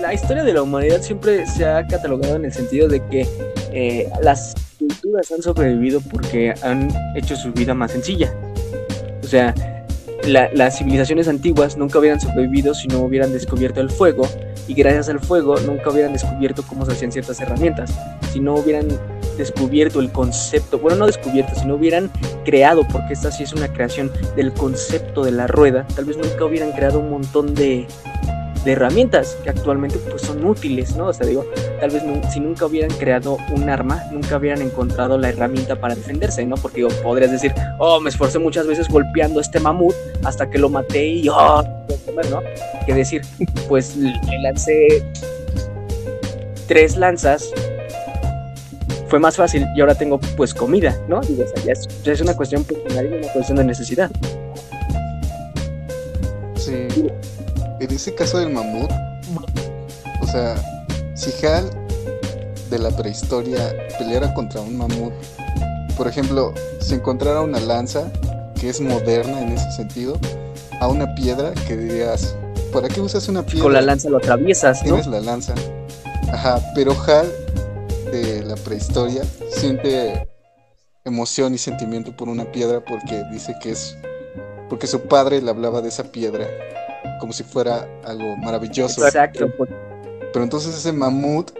[0.01, 3.27] la historia de la humanidad siempre se ha catalogado en el sentido de que
[3.73, 8.31] eh, las culturas han sobrevivido porque han hecho su vida más sencilla.
[9.23, 9.55] O sea,
[10.23, 14.27] la- las civilizaciones antiguas nunca hubieran sobrevivido si no hubieran descubierto el fuego
[14.67, 17.93] y gracias al fuego nunca hubieran descubierto cómo se hacían ciertas herramientas.
[18.31, 18.87] Si no hubieran
[19.37, 22.11] descubierto el concepto, bueno, no descubierto, si no hubieran
[22.43, 26.45] creado, porque esta sí es una creación del concepto de la rueda, tal vez nunca
[26.45, 27.87] hubieran creado un montón de,
[28.67, 31.07] de herramientas que actualmente pues son útiles, ¿no?
[31.07, 31.45] O sea, digo,
[31.79, 36.45] tal vez si nunca hubieran creado un arma, nunca hubieran encontrado la herramienta para defenderse,
[36.45, 36.57] ¿no?
[36.57, 39.95] Porque digo, podrías decir, oh, me esforcé muchas veces golpeando a este mamut
[40.25, 41.63] hasta que lo maté y, oh,
[42.29, 42.41] no.
[42.85, 43.21] Que decir,
[43.69, 45.01] pues le lancé
[46.67, 47.49] tres lanzas,
[49.07, 51.21] fue más fácil y ahora tengo pues comida, ¿no?
[51.21, 54.11] Digo, o sea, ya es, ya es una cuestión personal y una cuestión de necesidad.
[56.57, 56.89] sí.
[57.79, 58.91] En ese caso del mamut,
[60.21, 60.55] o sea,
[61.15, 61.69] si Hal
[62.69, 65.13] de la prehistoria peleara contra un mamut,
[65.95, 68.11] por ejemplo, si encontrara una lanza
[68.59, 70.17] que es moderna en ese sentido,
[70.79, 72.35] a una piedra que dirías,
[72.73, 73.63] ¿para qué usas una piedra?
[73.63, 74.95] Con la lanza lo atraviesas, ¿no?
[74.95, 75.53] Tienes la lanza.
[76.31, 77.31] Ajá, pero Hal
[78.11, 80.27] de la prehistoria siente
[81.05, 83.95] emoción y sentimiento por una piedra porque dice que es
[84.69, 86.47] porque su padre le hablaba de esa piedra
[87.19, 89.05] como si fuera algo maravilloso.
[89.05, 89.47] Exacto,
[90.33, 91.51] Pero entonces ese mamut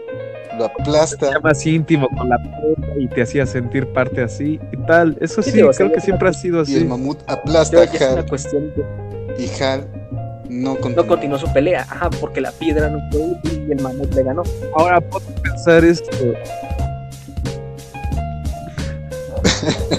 [0.58, 1.30] lo aplasta.
[1.30, 5.16] Era más íntimo con la puta y te hacía sentir parte así y tal.
[5.20, 6.84] Eso Sí, sí, digo, o sea, creo que siempre ha sido Y el así.
[6.84, 9.86] mamut aplasta a una Hal cuestión de y Hal
[10.48, 11.06] no no continúa.
[11.06, 14.42] continuó su pelea, ajá, porque la piedra no fue útil y el mamut le ganó.
[14.74, 16.10] Ahora puedo pensar esto.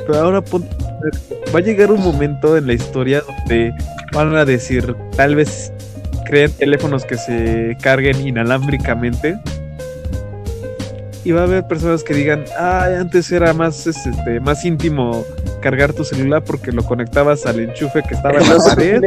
[0.08, 0.70] Pero ahora ponte
[1.54, 3.74] va a llegar un momento en la historia donde
[4.14, 5.72] van a decir, tal vez
[6.26, 9.38] creen teléfonos que se carguen inalámbricamente.
[11.26, 15.26] Y va a haber personas que digan, ah, antes era más, este, más íntimo
[15.62, 19.02] cargar tu celular porque lo conectabas al enchufe que estaba en la pared.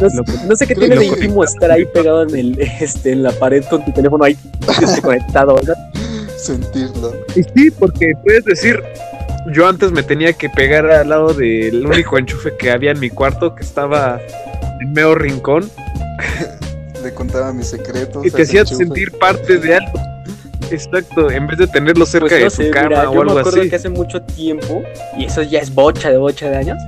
[0.00, 3.12] no, sé- Lo- no sé qué tiene de íntimo estar ahí pegado en el este
[3.12, 4.36] en la pared con tu teléfono ahí
[5.02, 5.74] conectado, ¿no?
[6.38, 7.12] sentirlo.
[7.36, 8.82] Y sí, porque puedes decir,
[9.52, 13.10] yo antes me tenía que pegar al lado del único enchufe que había en mi
[13.10, 14.20] cuarto, que estaba
[14.80, 15.70] en medio rincón,
[17.02, 18.26] Le contaba mis secretos.
[18.26, 18.84] y te hacía enchufe.
[18.84, 20.00] sentir parte de algo.
[20.70, 23.22] Exacto, en vez de tenerlo cerca Pues de no tu sé, cama mira, o yo
[23.24, 23.70] me algo acuerdo así.
[23.70, 24.82] que hace mucho tiempo,
[25.16, 26.78] y eso ya es bocha de bocha de años,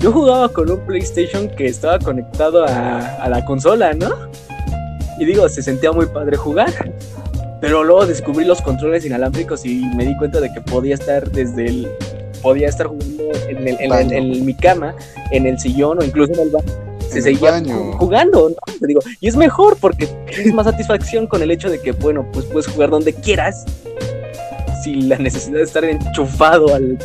[0.00, 4.10] yo jugaba con un PlayStation que estaba conectado a, a la consola, ¿no?
[5.18, 6.72] Y digo, se sentía muy padre jugar.
[7.60, 11.66] Pero luego descubrí los controles inalámbricos y me di cuenta de que podía estar desde
[11.66, 11.88] el.
[12.42, 14.94] Podía estar jugando en, el- en el- en mi cama,
[15.30, 16.66] en el sillón o incluso en el baño.
[17.10, 17.92] Se En seguía baño.
[17.98, 18.74] jugando, ¿no?
[18.80, 22.24] Te digo, y es mejor porque tienes más satisfacción con el hecho de que, bueno,
[22.32, 23.64] pues puedes jugar donde quieras
[24.82, 26.98] sin la necesidad de estar enchufado al.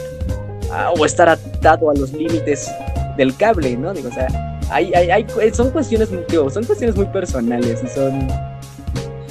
[0.71, 2.69] a- o estar atado a los límites
[3.17, 3.93] del cable, ¿no?
[3.93, 4.27] Digo, o sea,
[4.69, 8.27] hay, hay, hay- son cuestiones, digo, son cuestiones muy personales y son.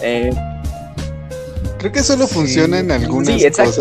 [0.03, 0.33] eh,
[1.85, 2.33] Creo que solo Sí.
[2.37, 3.79] funciona en algunas Sí, cosas.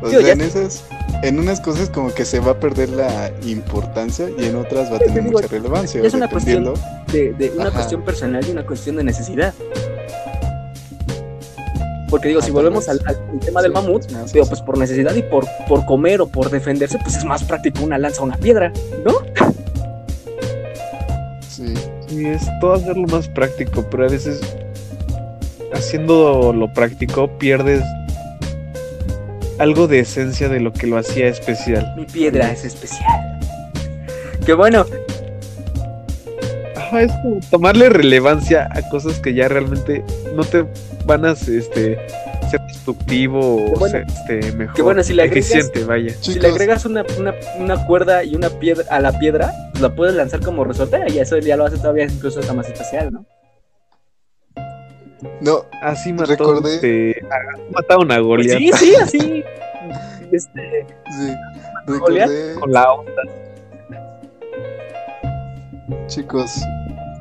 [0.00, 0.82] O sea, en esas,
[1.22, 4.96] en unas cosas como que se va a perder la importancia y en otras va
[4.96, 6.00] a tener digo, mucha relevancia.
[6.02, 6.72] es una cuestión-
[7.12, 7.72] de, de una Ajá.
[7.72, 9.52] cuestión personal y una cuestión de necesidad.
[12.08, 12.98] Porque digo, Ah, si volvemos al,
[13.44, 14.48] tema del mamut, sí, digo, sí.
[14.48, 17.98] pues por necesidad y por, por comer o por defenderse, pues es más práctico una
[17.98, 18.72] lanza o una piedra,
[19.04, 19.12] ¿no?
[21.46, 21.74] Sí.
[22.08, 24.40] Sí, es todo hacerlo más práctico, pero a veces
[25.72, 27.82] haciendo lo práctico pierdes
[29.58, 31.92] algo de esencia de lo que lo hacía especial.
[31.96, 33.40] Mi piedra es especial.
[34.46, 34.86] Que bueno,
[36.76, 40.02] Ajá, es como tomarle relevancia a cosas que ya realmente
[40.34, 40.64] no te
[41.04, 41.98] van a este,
[42.50, 46.14] ser destructivo o ser este, mejor, que bueno, si le agregas- eficiente, vaya.
[46.20, 49.94] si le agregas una, una, una cuerda y una piedra a la piedra, pues la
[49.94, 53.26] puedes lanzar como resortera y eso ya lo hace todavía incluso hasta más especial, ¿no?
[55.40, 59.44] No, Así mató, Recordé- este, a- mataron a Pues Goliat sí, sí, así.
[60.32, 60.86] Este,
[61.18, 61.34] sí.
[61.86, 63.22] Recordé, con la onda.
[66.06, 66.50] chicos,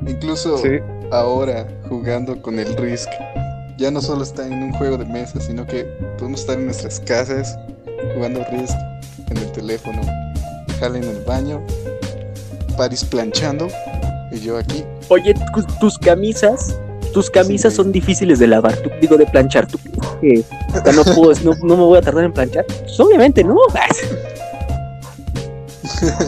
[0.05, 0.79] incluso Sí.
[1.11, 3.09] ahora jugando con el Risk,
[3.77, 5.85] ya no solo está en un juego de mesa, sino que
[6.17, 7.57] podemos estar en nuestras casas
[8.15, 8.75] jugando Risk
[9.29, 10.01] en el teléfono,
[10.79, 11.61] Jale en el baño,
[12.77, 13.67] Paris planchando
[14.31, 14.83] y yo aquí.
[15.09, 16.77] Oye, tu- tus camisas,
[17.13, 17.77] tus camisas Sí.
[17.77, 19.67] son difíciles de lavar, tú, digo de planchar.
[19.67, 19.77] ¿Tú
[20.21, 20.43] que
[20.93, 22.65] no, puedo, no, no me voy a tardar en planchar?
[22.65, 23.57] Pues obviamente no.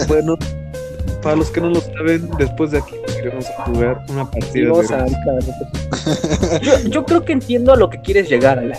[0.08, 0.38] Bueno,
[1.22, 4.70] para los que no lo saben, después de aquí iremos a jugar una Sí, partida
[4.72, 8.78] vamos de a- yo, yo creo que entiendo a lo que quieres llegar, Alan.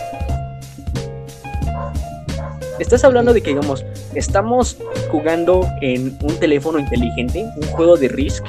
[2.79, 4.79] Estás hablando de que, digamos, estamos
[5.11, 8.45] jugando en un teléfono inteligente, un juego de Risk,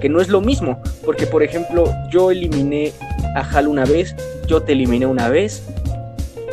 [0.00, 2.92] que no es lo mismo, porque, por ejemplo, yo eliminé
[3.36, 4.14] a Hal una vez,
[4.46, 5.62] yo te eliminé una vez,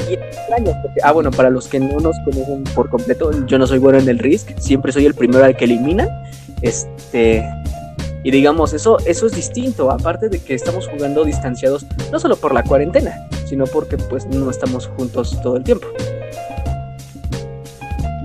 [0.10, 3.58] y es extraño, porque- ah, bueno, para los que no nos conocen por completo, yo
[3.58, 6.10] no soy bueno en el Risk, siempre soy el primero al que eliminan,
[6.62, 7.44] este...
[8.24, 12.54] Y digamos, eso, eso es distinto, aparte de que estamos jugando distanciados, no solo por
[12.54, 15.88] la cuarentena, sino porque pues no estamos juntos todo el tiempo.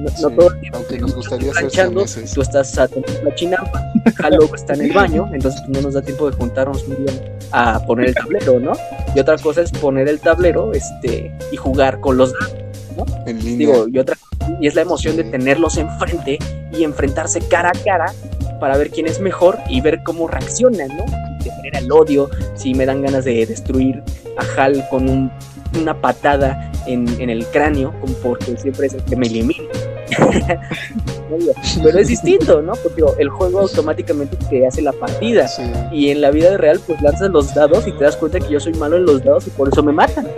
[0.02, 0.78] No, no todo el tiempo.
[0.78, 2.32] aunque nos gustaría siameses.
[2.32, 3.82] tú estás a tomar la chinampa,
[4.22, 7.12] Halo está en el baño, entonces pues, no nos da tiempo de juntarnos un día
[7.52, 8.72] a poner el tablero, ¿no?
[9.14, 12.54] Y otra cosa es poner el tablero este, y jugar con los dados,
[13.26, 13.56] en línea.
[13.58, 14.16] digo, y otra
[14.60, 15.22] y es la emoción Sí.
[15.22, 16.38] de tenerlos enfrente
[16.72, 18.12] y enfrentarse cara a cara
[18.58, 21.04] para ver quién es mejor y ver cómo reaccionan, ¿no?
[21.44, 24.02] De genera el odio, si me dan ganas de destruir
[24.38, 25.30] a Hal con un-
[25.80, 29.68] una patada en, en el cráneo, como porque siempre es el que me elimina.
[31.82, 32.74] Pero es distinto, ¿no?
[32.82, 35.48] Porque el juego automáticamente te hace la partida.
[35.48, 35.62] Sí.
[35.90, 38.60] Y en la vida real, pues lanzas los dados y te das cuenta que yo
[38.60, 40.28] soy malo en los dados y por eso me matan.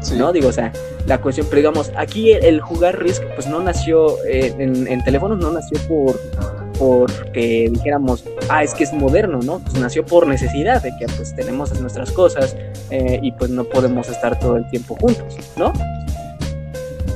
[0.00, 0.16] Sí.
[0.16, 0.32] ¿no?
[0.32, 0.72] Digo, o sea,
[1.06, 5.04] la cuestión, pero digamos, aquí el, el jugar Risk, pues no nació, eh, en, en
[5.04, 6.18] teléfonos no nació por
[6.78, 9.60] porque dijéramos, ah, es que es moderno, ¿no?
[9.60, 12.56] Pues nació por necesidad de que pues tenemos nuestras cosas
[12.90, 15.72] eh, y pues no podemos estar todo el tiempo juntos, ¿no?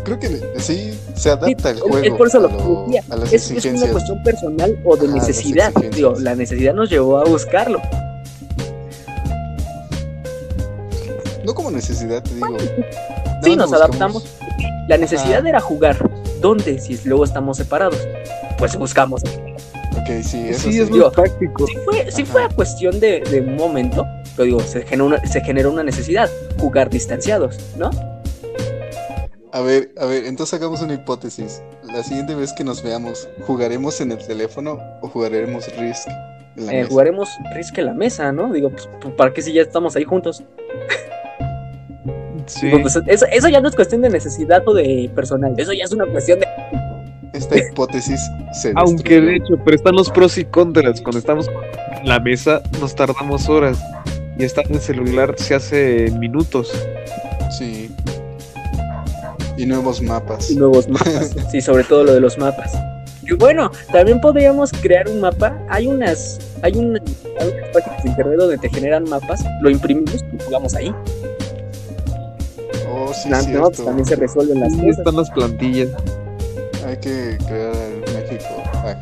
[0.05, 0.29] Creo que
[0.59, 3.93] sí, se adapta el juego es por eso a, lo que decía, Es, es una
[3.93, 5.73] cuestión personal o de Ajá, necesidad.
[5.95, 7.81] Digo, la necesidad nos llevó a buscarlo.
[11.45, 12.59] No como necesidad, te digo.
[13.43, 14.25] Sí, Nada nos adaptamos.
[14.89, 15.49] La necesidad Ajá.
[15.49, 16.11] era jugar.
[16.41, 16.81] ¿Dónde?
[16.81, 18.01] Si luego estamos separados.
[18.59, 19.23] Pues buscamos.
[20.23, 20.81] Sí, eso Sí, sí.
[20.81, 21.67] es muy Digo, práctico.
[21.67, 24.05] Sí fue, sí fue a cuestión de, de un momento,
[24.37, 26.29] pero digo, se generó, una, se generó una necesidad,
[26.59, 27.91] jugar distanciados, ¿no?
[29.53, 31.63] A ver, a ver, entonces hagamos una hipótesis.
[31.93, 36.07] La siguiente vez que nos veamos, ¿jugaremos en el teléfono o jugaremos Risk
[36.57, 36.89] en la Eh, mesa?
[36.89, 38.53] jugaremos Risk en la mesa, ¿no?
[38.53, 40.45] Digo, pues, ¿para qué si ya estamos ahí juntos?
[42.47, 42.67] Sí.
[42.67, 45.85] Digo, pues, eso, eso ya no es cuestión de necesidad o de personal, eso ya
[45.85, 46.47] es una cuestión de...
[47.41, 48.21] Esta hipótesis
[48.53, 49.27] se Aunque destruyó.
[49.27, 51.01] de hecho, pero están los pros y contras.
[51.01, 51.47] Cuando estamos
[52.01, 53.79] en la mesa nos tardamos horas
[54.39, 56.71] y estar en el celular se hace minutos.
[57.59, 57.91] Sí.
[59.57, 60.51] Y nuevos mapas.
[60.53, 61.35] nuevos mapas.
[61.51, 62.73] Sí, sobre todo lo de los mapas.
[63.23, 65.57] Y bueno, también podríamos crear un mapa.
[65.69, 67.01] Hay unas, hay, una-
[67.39, 70.93] hay unas páginas de internet donde te generan mapas, lo imprimimos y jugamos ahí.
[72.93, 73.63] Oh, sí, no, cierto.
[73.71, 74.99] pues también se resuelven las Ahí cosas.
[74.99, 75.89] están las plantillas.
[77.01, 78.95] Que crear el México ah,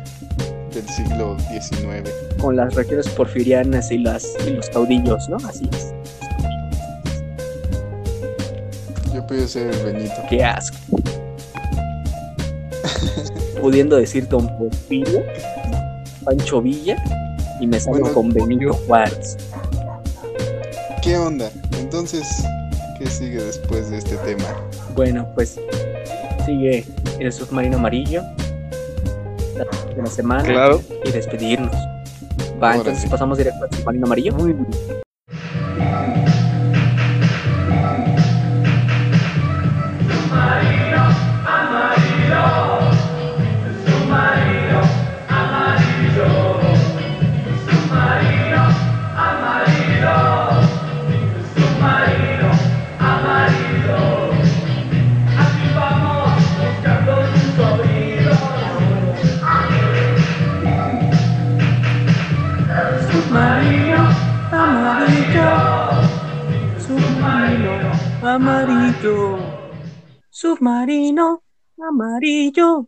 [0.73, 2.09] del siglo XIX.
[2.39, 5.37] con las regiones porfirianas y, las, y los caudillos, ¿no?
[5.45, 5.93] Así es.
[9.13, 10.15] Yo puedo ser el Benito.
[10.29, 10.77] Qué asco.
[13.61, 15.21] Pudiendo decir Don Porfirio,
[16.23, 16.95] Pancho Villa
[17.59, 19.35] y me salgo Bueno, con Benito Juárez.
[21.01, 21.51] ¿Qué onda?
[21.77, 22.45] Entonces,
[22.97, 24.45] ¿qué sigue después de este tema?
[24.95, 25.59] Bueno, pues
[26.45, 26.85] sigue
[27.19, 28.21] el submarino amarillo
[29.55, 29.65] la
[29.95, 30.81] de la semana Claro.
[31.05, 31.75] y despedirnos.
[32.61, 34.33] Va, entonces pasamos directo al submarino amarillo.
[34.33, 34.67] Muy bien.
[72.19, 72.87] Amarillo.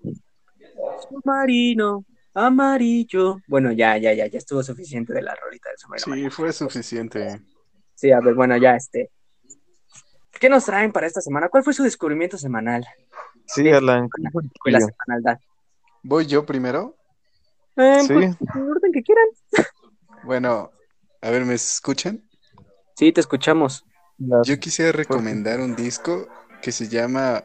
[1.10, 3.42] Submarino amarillo.
[3.48, 6.32] Bueno, ya, ya, ya, ya estuvo suficiente de la rolita del submarino Sí, amarillo.
[6.32, 7.42] fue suficiente.
[7.96, 9.12] Sí, a ver, bueno, ya este.
[10.40, 11.50] ¿Qué nos traen para esta semana?
[11.50, 12.86] ¿Cuál fue su descubrimiento semanal?
[13.46, 14.10] Sí, Alan.
[14.10, 14.94] ¿cómo fue el Fue la tuyo?
[15.06, 15.40] semanaldad.
[16.04, 16.96] ¿Voy yo primero?
[17.76, 18.14] Eh, Sí.
[18.14, 19.26] pues, en el orden que quieran.
[20.24, 20.70] Bueno,
[21.20, 22.22] a ver, ¿me escuchan?
[22.96, 23.84] Sí, te escuchamos.
[24.44, 26.28] Yo quisiera recomendar un disco
[26.62, 27.44] que se llama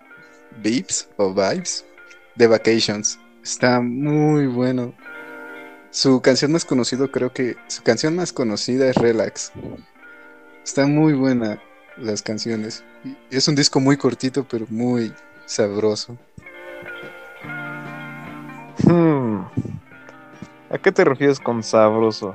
[0.63, 1.85] Vibes o Vibes
[2.35, 3.19] de Vacations.
[3.43, 4.95] Está muy bueno.
[5.91, 9.53] Su canción más conocida, creo que su canción más conocida es Relax.
[10.65, 11.63] Está muy buena
[11.97, 12.85] las canciones.
[13.05, 15.13] Y Es un disco muy cortito, pero muy
[15.47, 16.19] sabroso.
[18.85, 19.43] Hmm.
[20.71, 22.35] ¿A qué te refieres con sabroso?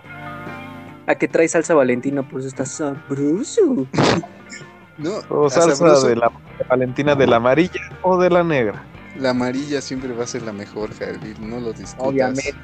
[1.06, 2.28] ¿A qué trae salsa Valentina?
[2.28, 3.88] Pues está sabroso.
[4.98, 8.84] No, ¿O salsa de la de Valentina de la amarilla o de la negra?
[9.18, 11.98] la amarilla siempre va a ser la mejor, Javier, no lo discutas.
[12.08, 12.56] Obviamente.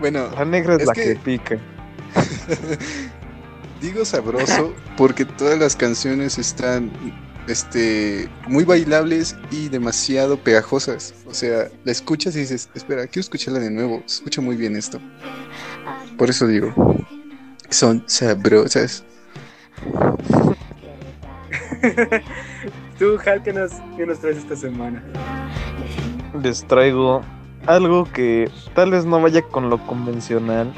[0.00, 1.58] Bueno, La negra es, Es la que- que pica.
[3.80, 6.90] Digo sabroso porque todas las canciones están
[7.46, 11.14] este, muy bailables y demasiado pegajosas.
[11.26, 14.02] O sea, la escuchas y dices, espera, quiero escucharla de nuevo.
[14.06, 14.98] Se escucha muy bien esto.
[16.16, 16.72] Por eso digo,
[17.70, 19.04] son sabrosas.
[22.98, 25.02] Tú, Hal, ¿qué nos, qué nos traes esta semana?
[26.42, 27.22] Les traigo
[27.66, 30.72] algo que tal vez no vaya con lo convencional,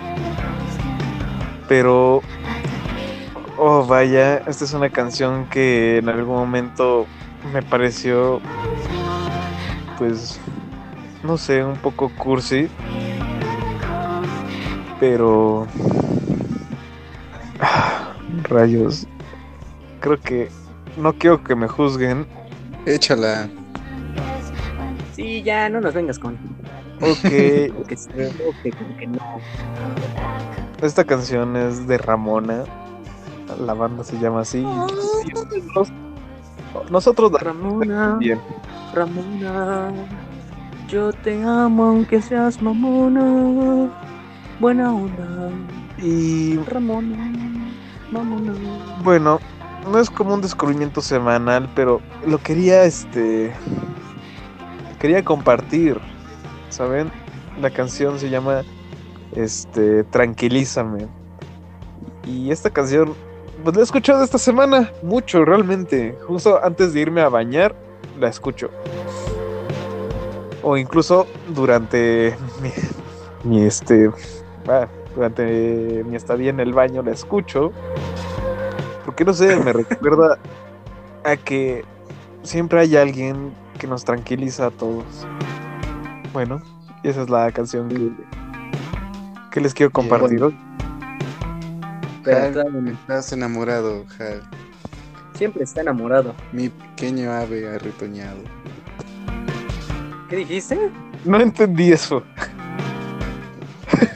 [1.68, 2.20] pero
[3.56, 7.06] oh vaya, esta es una canción que en algún momento
[7.52, 8.40] me pareció
[9.98, 10.40] pues
[11.22, 12.68] no sé, un poco cursi,
[14.98, 15.66] pero
[18.50, 19.06] rayos.
[20.00, 20.48] Creo que
[20.96, 22.26] no quiero que me juzguen.
[22.86, 23.48] Échala.
[25.14, 26.34] Sí, ya, no nos vengas con.
[27.00, 27.22] Ok,
[27.88, 28.08] Que sí,
[28.62, 29.18] que, como que no.
[30.82, 32.64] Esta canción es de Ramona.
[33.64, 34.62] La banda se llama así.
[35.74, 35.92] Nos-
[36.90, 38.38] Nosotros Ramona, bien.
[38.94, 39.90] Ramona,
[40.88, 43.90] yo te amo aunque seas mamona.
[44.60, 45.50] Buena onda,
[45.98, 47.30] Y Ramona,
[49.02, 49.40] bueno,
[49.90, 53.52] no es como un descubrimiento semanal, pero lo quería este
[54.98, 55.98] quería compartir.
[56.68, 57.10] ¿Saben?
[57.60, 58.62] La canción se llama
[59.34, 61.08] este Tranquilízame.
[62.26, 63.14] Y esta canción
[63.62, 66.16] pues la he escuchado esta semana mucho realmente.
[66.26, 67.74] Justo antes de irme a bañar
[68.18, 68.70] la escucho.
[70.62, 72.70] O incluso durante mi,
[73.44, 74.10] mi, este
[74.68, 77.72] ah, durante mi estadía en el baño la escucho.
[79.04, 80.38] Porque no sé, me recuerda
[81.24, 81.84] a que
[82.42, 85.26] siempre hay alguien que nos tranquiliza a todos.
[86.32, 86.60] Bueno,
[87.02, 88.10] y esa es la canción que,
[89.50, 90.42] que les quiero compartir.
[90.42, 90.56] hoy.
[92.22, 94.42] Pero Hal, estás enamorado, Hal.
[95.34, 96.34] siempre está enamorado.
[96.52, 98.42] Mi pequeño ave arretoñado.
[100.28, 100.78] ¿Qué dijiste?
[101.24, 102.22] No entendí eso.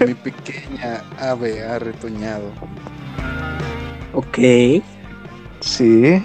[0.06, 2.50] Mi pequeña ave arretoñado.
[4.12, 4.38] Ok.
[5.60, 6.22] Sí.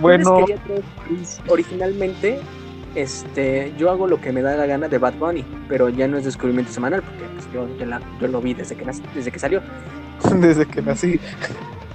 [0.00, 0.44] Bueno.
[1.48, 2.40] originalmente
[2.94, 6.18] este, yo hago lo que me da la gana de Bad Bunny, pero ya no
[6.18, 9.30] es descubrimiento semanal, porque pues, yo, ya la- yo lo vi desde que, nací- desde
[9.32, 9.62] que salió.
[10.40, 11.18] Desde que nací.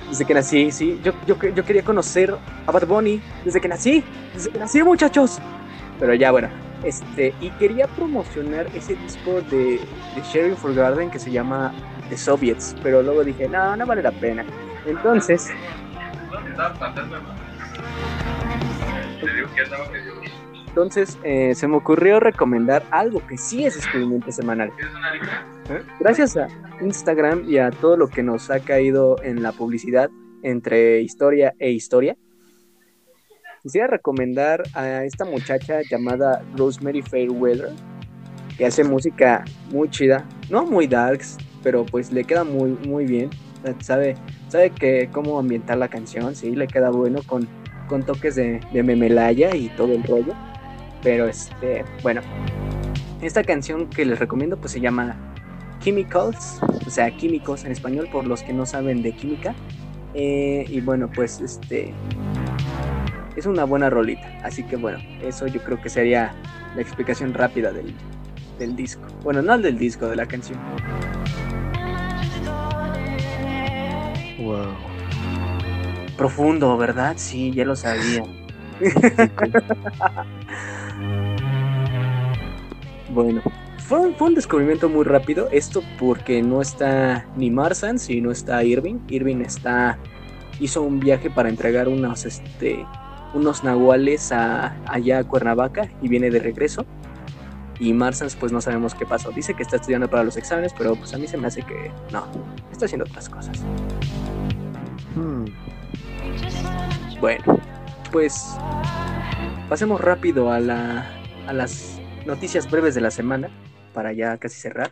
[0.10, 0.99] Desde que nací, sí.
[1.03, 2.35] Yo, yo, yo quería conocer
[2.65, 4.03] a Bad Bunny desde que nací.
[4.34, 5.39] Desde que nací, muchachos.
[5.99, 6.49] Pero ya, bueno.
[6.84, 9.80] Este, y quería promocionar ese disco de,
[10.16, 11.74] de Sharing for Garden que se llama
[12.10, 12.76] The Soviets.
[12.84, 14.45] Pero luego dije, no, no vale la pena.
[14.86, 15.49] Entonces,
[20.68, 24.72] entonces eh, se me ocurrió recomendar algo que sí es descubrimiento semanal.
[25.70, 25.82] ¿Eh?
[25.99, 26.48] Gracias a
[26.82, 30.10] Instagram y a todo lo que nos ha caído en la publicidad
[30.44, 32.16] entre historia e historia,
[33.64, 37.72] quisiera recomendar a esta muchacha llamada Rosemary Fairweather,
[38.58, 43.30] que hace música muy chida, no muy darks, pero pues le queda muy, muy bien.
[43.80, 44.16] Sabe,
[44.48, 47.48] sabe que cómo ambientar la canción, sí, le queda bueno con,
[47.88, 50.34] con toques de, de memelaya y todo el rollo.
[51.04, 52.22] Pero este, bueno,
[53.22, 55.16] esta canción que les recomiendo pues se llama
[55.80, 59.54] Chemicals, o sea, químicos en español por los que no saben de química.
[60.14, 61.94] Eh, y bueno, pues este
[63.38, 64.28] es una buena rolita.
[64.44, 66.34] Así que bueno, eso yo creo que sería
[66.76, 67.94] la explicación rápida del,
[68.60, 69.04] del disco.
[69.24, 70.60] Bueno, no del disco, de la canción.
[74.40, 74.68] Wow.
[76.18, 77.14] Profundo, ¿verdad?
[77.18, 78.24] Sí, ya lo sabía.
[83.10, 83.42] bueno,
[83.80, 85.50] fue, un- fue un descubrimiento muy rápido.
[85.52, 89.00] Esto porque no está ni Marsan, si no está Irving.
[89.08, 89.98] Irving está.
[90.60, 92.86] hizo un viaje para entregar unos este.
[93.34, 96.86] Unos nahuales a, allá a Cuernavaca y viene de regreso.
[97.80, 99.32] Y Marsans, pues no sabemos qué pasó.
[99.32, 101.91] Dice que está estudiando para los exámenes, pero pues a mí se me hace que
[102.12, 102.26] no,
[102.72, 103.60] está haciendo otras cosas.
[105.16, 105.45] Hmm.
[107.20, 107.60] Bueno,
[108.12, 108.45] pues
[109.70, 111.08] pasemos rápido a, la,
[111.48, 113.49] a las noticias breves de la semana
[113.94, 114.91] para ya casi cerrar.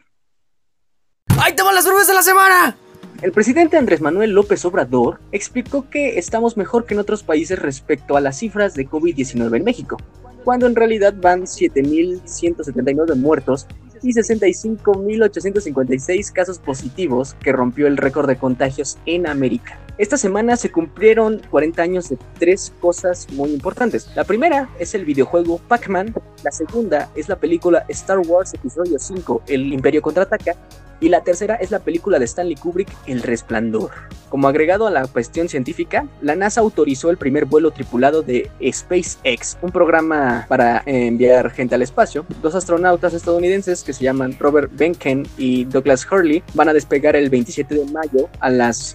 [1.41, 2.77] ¡Ahí te van las breves de la semana!
[3.25, 8.15] El presidente Andrés Manuel López Obrador explicó que estamos mejor que en otros países respecto
[8.15, 9.97] a las cifras de COVID-19 en México,
[10.43, 13.65] cuando en realidad van 7.179 muertos
[14.03, 19.79] y 65.856 casos positivos que rompió el récord de contagios en América.
[19.97, 24.09] Esta semana se cumplieron 40 años de tres cosas muy importantes.
[24.13, 26.13] La primera es el videojuego Pac-Man,
[26.43, 30.55] la segunda es la película Star Wars Episodio 5, El Imperio Contraataca,
[30.99, 33.91] y la tercera es la película de Stanley Kubrick, El Resplandor.
[34.29, 39.57] Como agregado a la cuestión científica, la NASA autorizó el primer vuelo tripulado de SpaceX,
[39.61, 42.25] un programa para enviar gente al espacio.
[42.41, 47.29] Dos astronautas estadounidenses que se llaman Robert Benken y Douglas Hurley van a despegar el
[47.29, 48.93] 27 de mayo a las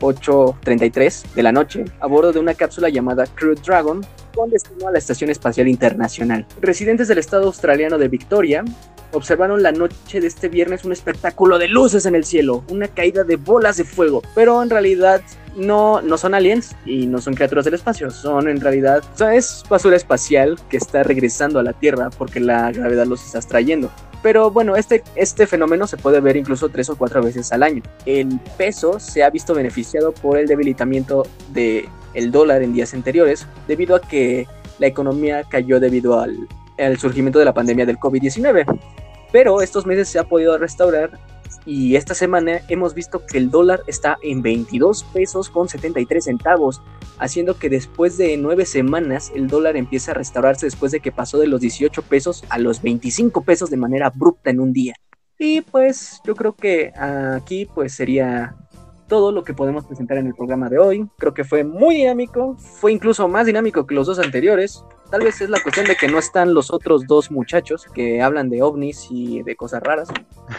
[0.91, 4.05] 8.33 de la noche a bordo de una cápsula llamada Crew Dragon
[4.35, 6.47] con destino a la Estación Espacial Internacional.
[6.61, 8.65] Residentes del estado australiano de Victoria
[9.13, 13.25] observaron la noche de este viernes un espectáculo de luces en el cielo, una caída
[13.25, 15.21] de bolas de fuego, pero en realidad
[15.57, 19.65] no, no son aliens y no son criaturas del espacio, son en realidad, o es
[19.69, 23.91] basura espacial que está regresando a la Tierra porque la gravedad los está trayendo.
[24.23, 27.83] Pero bueno, este, este fenómeno se puede ver incluso tres o cuatro veces al año.
[28.05, 33.47] El peso se ha visto beneficiado por el debilitamiento del el dólar en días anteriores,
[33.69, 34.47] debido a que
[34.79, 38.67] la economía cayó debido al, al surgimiento de la pandemia del COVID-19
[39.33, 41.19] pero estos meses se ha podido restaurar
[41.67, 46.83] y esta semana hemos visto que el dólar está en 22 pesos con 73 centavos,
[47.19, 51.39] haciendo que después de nueve semanas el dólar empiece a restaurarse después de que pasó
[51.39, 54.95] de los 18 pesos a los 25 pesos de manera abrupta en un día.
[55.39, 58.57] Y pues yo creo que aquí pues sería
[59.11, 61.09] todo lo que podemos presentar en el programa de hoy.
[61.19, 64.85] Creo que fue muy dinámico, fue incluso más dinámico que los dos anteriores.
[65.11, 68.49] Tal vez es la cuestión de que no están los otros dos muchachos que hablan
[68.49, 70.09] de ovnis y de cosas raras.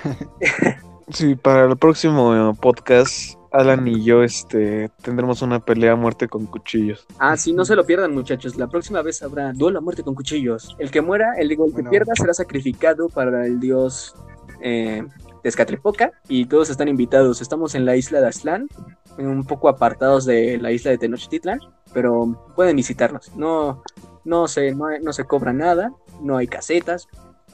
[1.14, 6.46] Sí, para el próximo podcast, Alan y yo este, tendremos una pelea a muerte con
[6.46, 7.06] cuchillos.
[7.20, 8.56] Ah, sí, no se lo pierdan, muchachos.
[8.56, 10.74] La próxima vez habrá duelo a muerte con cuchillos.
[10.80, 11.90] El que muera, el, digo, el que Bueno.
[11.90, 14.16] pierda será sacrificado para el dios
[14.62, 15.04] eh,
[15.44, 17.42] Tezcatlipoca y todos están invitados.
[17.42, 18.70] Estamos en la isla de Aztlán,
[19.18, 21.60] un poco apartados de la isla de Tenochtitlan,
[21.94, 23.36] pero pueden visitarnos.
[23.36, 23.84] No,
[24.24, 27.08] no se, no, no se cobra nada, no hay casetas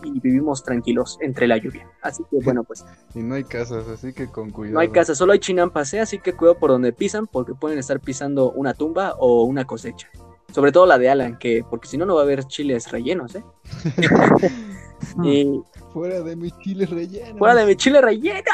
[0.04, 1.90] y vivimos tranquilos entre la lluvia.
[2.02, 2.86] Así que bueno, pues
[3.16, 4.76] Y no hay casas, así que con cuidado.
[4.76, 6.00] no hay casa, solo hay chinampas, ¿eh?
[6.00, 10.10] así que cuidado por donde pisan porque pueden estar pisando una tumba o una cosecha.
[10.54, 13.36] Sobre todo la de Alan, que porque si no no va a haber chiles rellenos,
[13.36, 13.44] ¿eh?
[15.24, 15.62] y
[15.94, 17.40] Fuera de mis chiles rellenos.
[17.40, 18.52] fuera de mi chile relleno.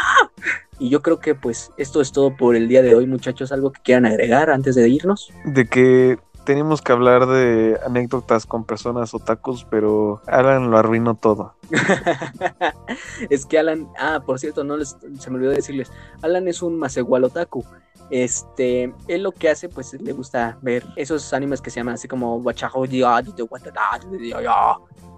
[0.79, 3.51] Y yo creo que pues esto es todo por el día de hoy, muchachos.
[3.51, 5.31] ¿Algo que quieran agregar antes de irnos?
[5.43, 11.55] De que teníamos que hablar de anécdotas con personas otakus, pero Alan lo arruinó todo.
[13.29, 15.91] es que Alan, ah, por cierto, no les, se me olvidó decirles,
[16.21, 17.63] Alan es un Masegual otaku.
[18.09, 22.07] Este, él lo que hace, pues le gusta ver esos animes que se llaman así
[22.07, 22.85] como Wachaho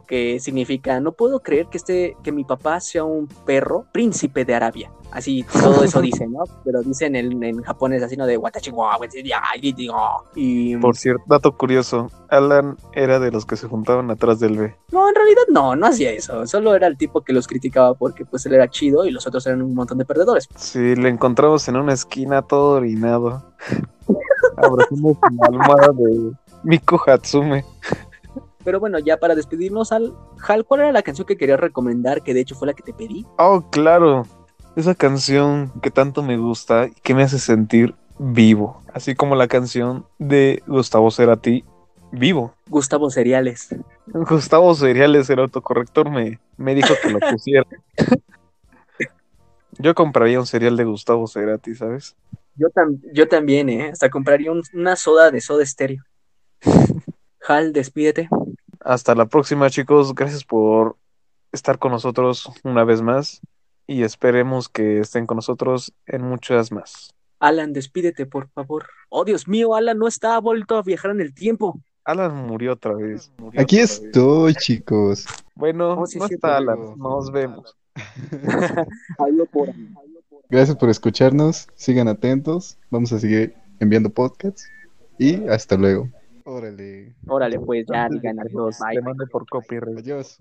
[0.05, 4.55] que significa no puedo creer que este, que mi papá sea un perro príncipe de
[4.55, 4.91] Arabia.
[5.11, 6.43] Así todo eso dice, ¿no?
[6.63, 8.25] Pero dicen en, en japonés así, ¿no?
[8.25, 8.39] De
[10.35, 14.75] y Por cierto, dato curioso, Alan era de los que se juntaban atrás del B.
[14.91, 16.45] No, en realidad no, no hacía eso.
[16.47, 19.45] Solo era el tipo que los criticaba porque pues él era chido y los otros
[19.47, 20.47] eran un montón de perdedores.
[20.55, 23.43] Sí, le encontramos en una esquina todo orinado.
[24.57, 26.31] Abrazamos la almohada de
[26.63, 27.63] Miko Hatsume.
[28.65, 30.13] Pero bueno, ya para despedirnos, Al,
[30.45, 32.21] Hal, ¿cuál era la canción que querías recomendar?
[32.23, 33.25] Que de hecho fue la que te pedí.
[33.37, 34.25] Oh, claro.
[34.75, 38.81] Esa canción que tanto me gusta y que me hace sentir vivo.
[38.93, 41.63] Así como la canción de Gustavo Cerati,
[42.11, 42.53] Vivo.
[42.69, 43.69] Gustavo Cereales.
[44.07, 47.65] Gustavo Cereales, el autocorrector, me, me dijo que lo pusiera.
[49.77, 52.15] Yo compraría un cereal de Gustavo Cerati, ¿sabes?
[52.55, 53.89] Yo, tam- yo también, ¿eh?
[53.91, 56.03] Hasta compraría un- una soda de soda estéreo.
[57.47, 58.29] Hal, despídete.
[58.85, 60.13] Hasta la próxima, chicos.
[60.13, 60.95] Gracias por
[61.51, 63.41] estar con nosotros una vez más
[63.87, 67.13] y esperemos que estén con nosotros en muchas más.
[67.39, 68.85] Alan, despídete, por favor.
[69.09, 71.81] Oh, Dios mío, Alan no está, ha vuelto a viajar en el tiempo.
[72.03, 73.31] Alan murió otra vez.
[73.39, 74.01] murió Aquí otra vez.
[74.05, 75.25] estoy, chicos.
[75.55, 76.95] Bueno, Oh, sí, no sí, está Alan.
[76.95, 77.75] Nos vemos.
[80.49, 81.67] Gracias por escucharnos.
[81.73, 82.77] Sigan atentos.
[82.91, 84.69] Vamos a seguir enviando podcasts.
[85.17, 86.07] Y hasta luego.
[86.45, 87.15] Órale.
[87.27, 88.77] Órale, pues ya digan adiós.
[88.79, 88.95] Bye.
[88.97, 89.97] Te mande por copyright.
[89.97, 90.37] Adiós.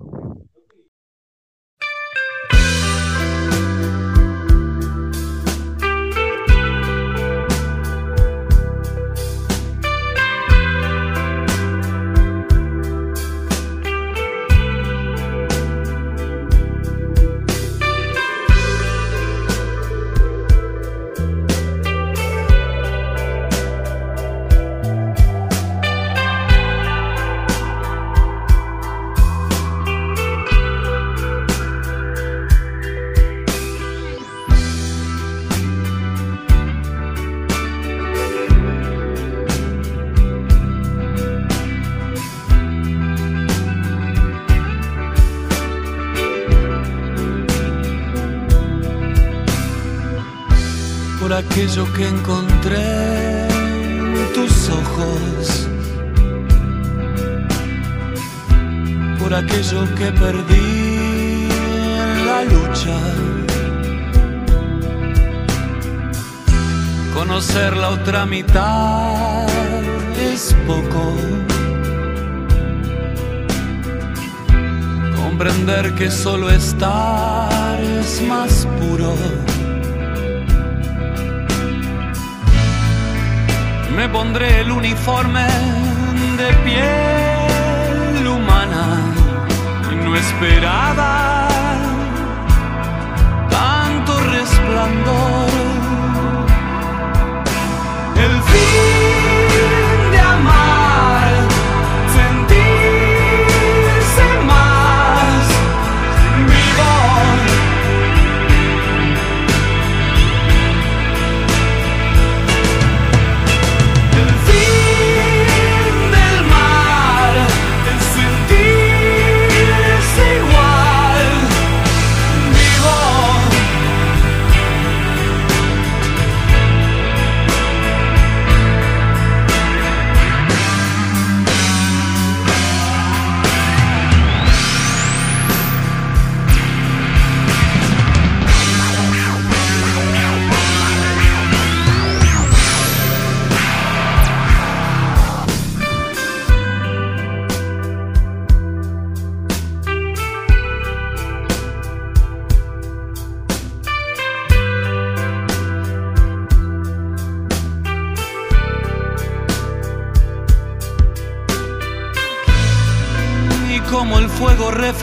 [51.64, 55.66] Aquello que encontré en tus ojos,
[59.18, 62.98] por aquello que perdí en la lucha.
[67.14, 69.46] Conocer la otra mitad
[70.20, 71.16] es poco.
[75.16, 79.14] Comprender que solo estar es más puro.
[83.96, 85.46] Me pondré el uniforme
[86.36, 88.86] de piel humana,
[90.04, 91.48] no esperaba
[93.50, 95.43] tanto resplandor.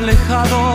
[0.01, 0.70] Reflejado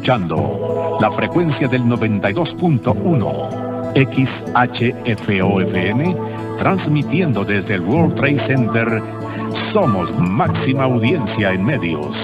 [0.00, 4.16] escuchando la frecuencia del 92.1
[4.96, 6.16] XHFOFM,
[6.58, 9.02] transmitiendo desde el World Trade Center.
[9.74, 12.16] Somos máxima audiencia en medios.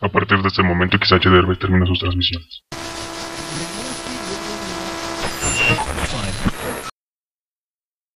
[0.00, 2.64] A partir de este momento XH Derbez termina sus transmisiones.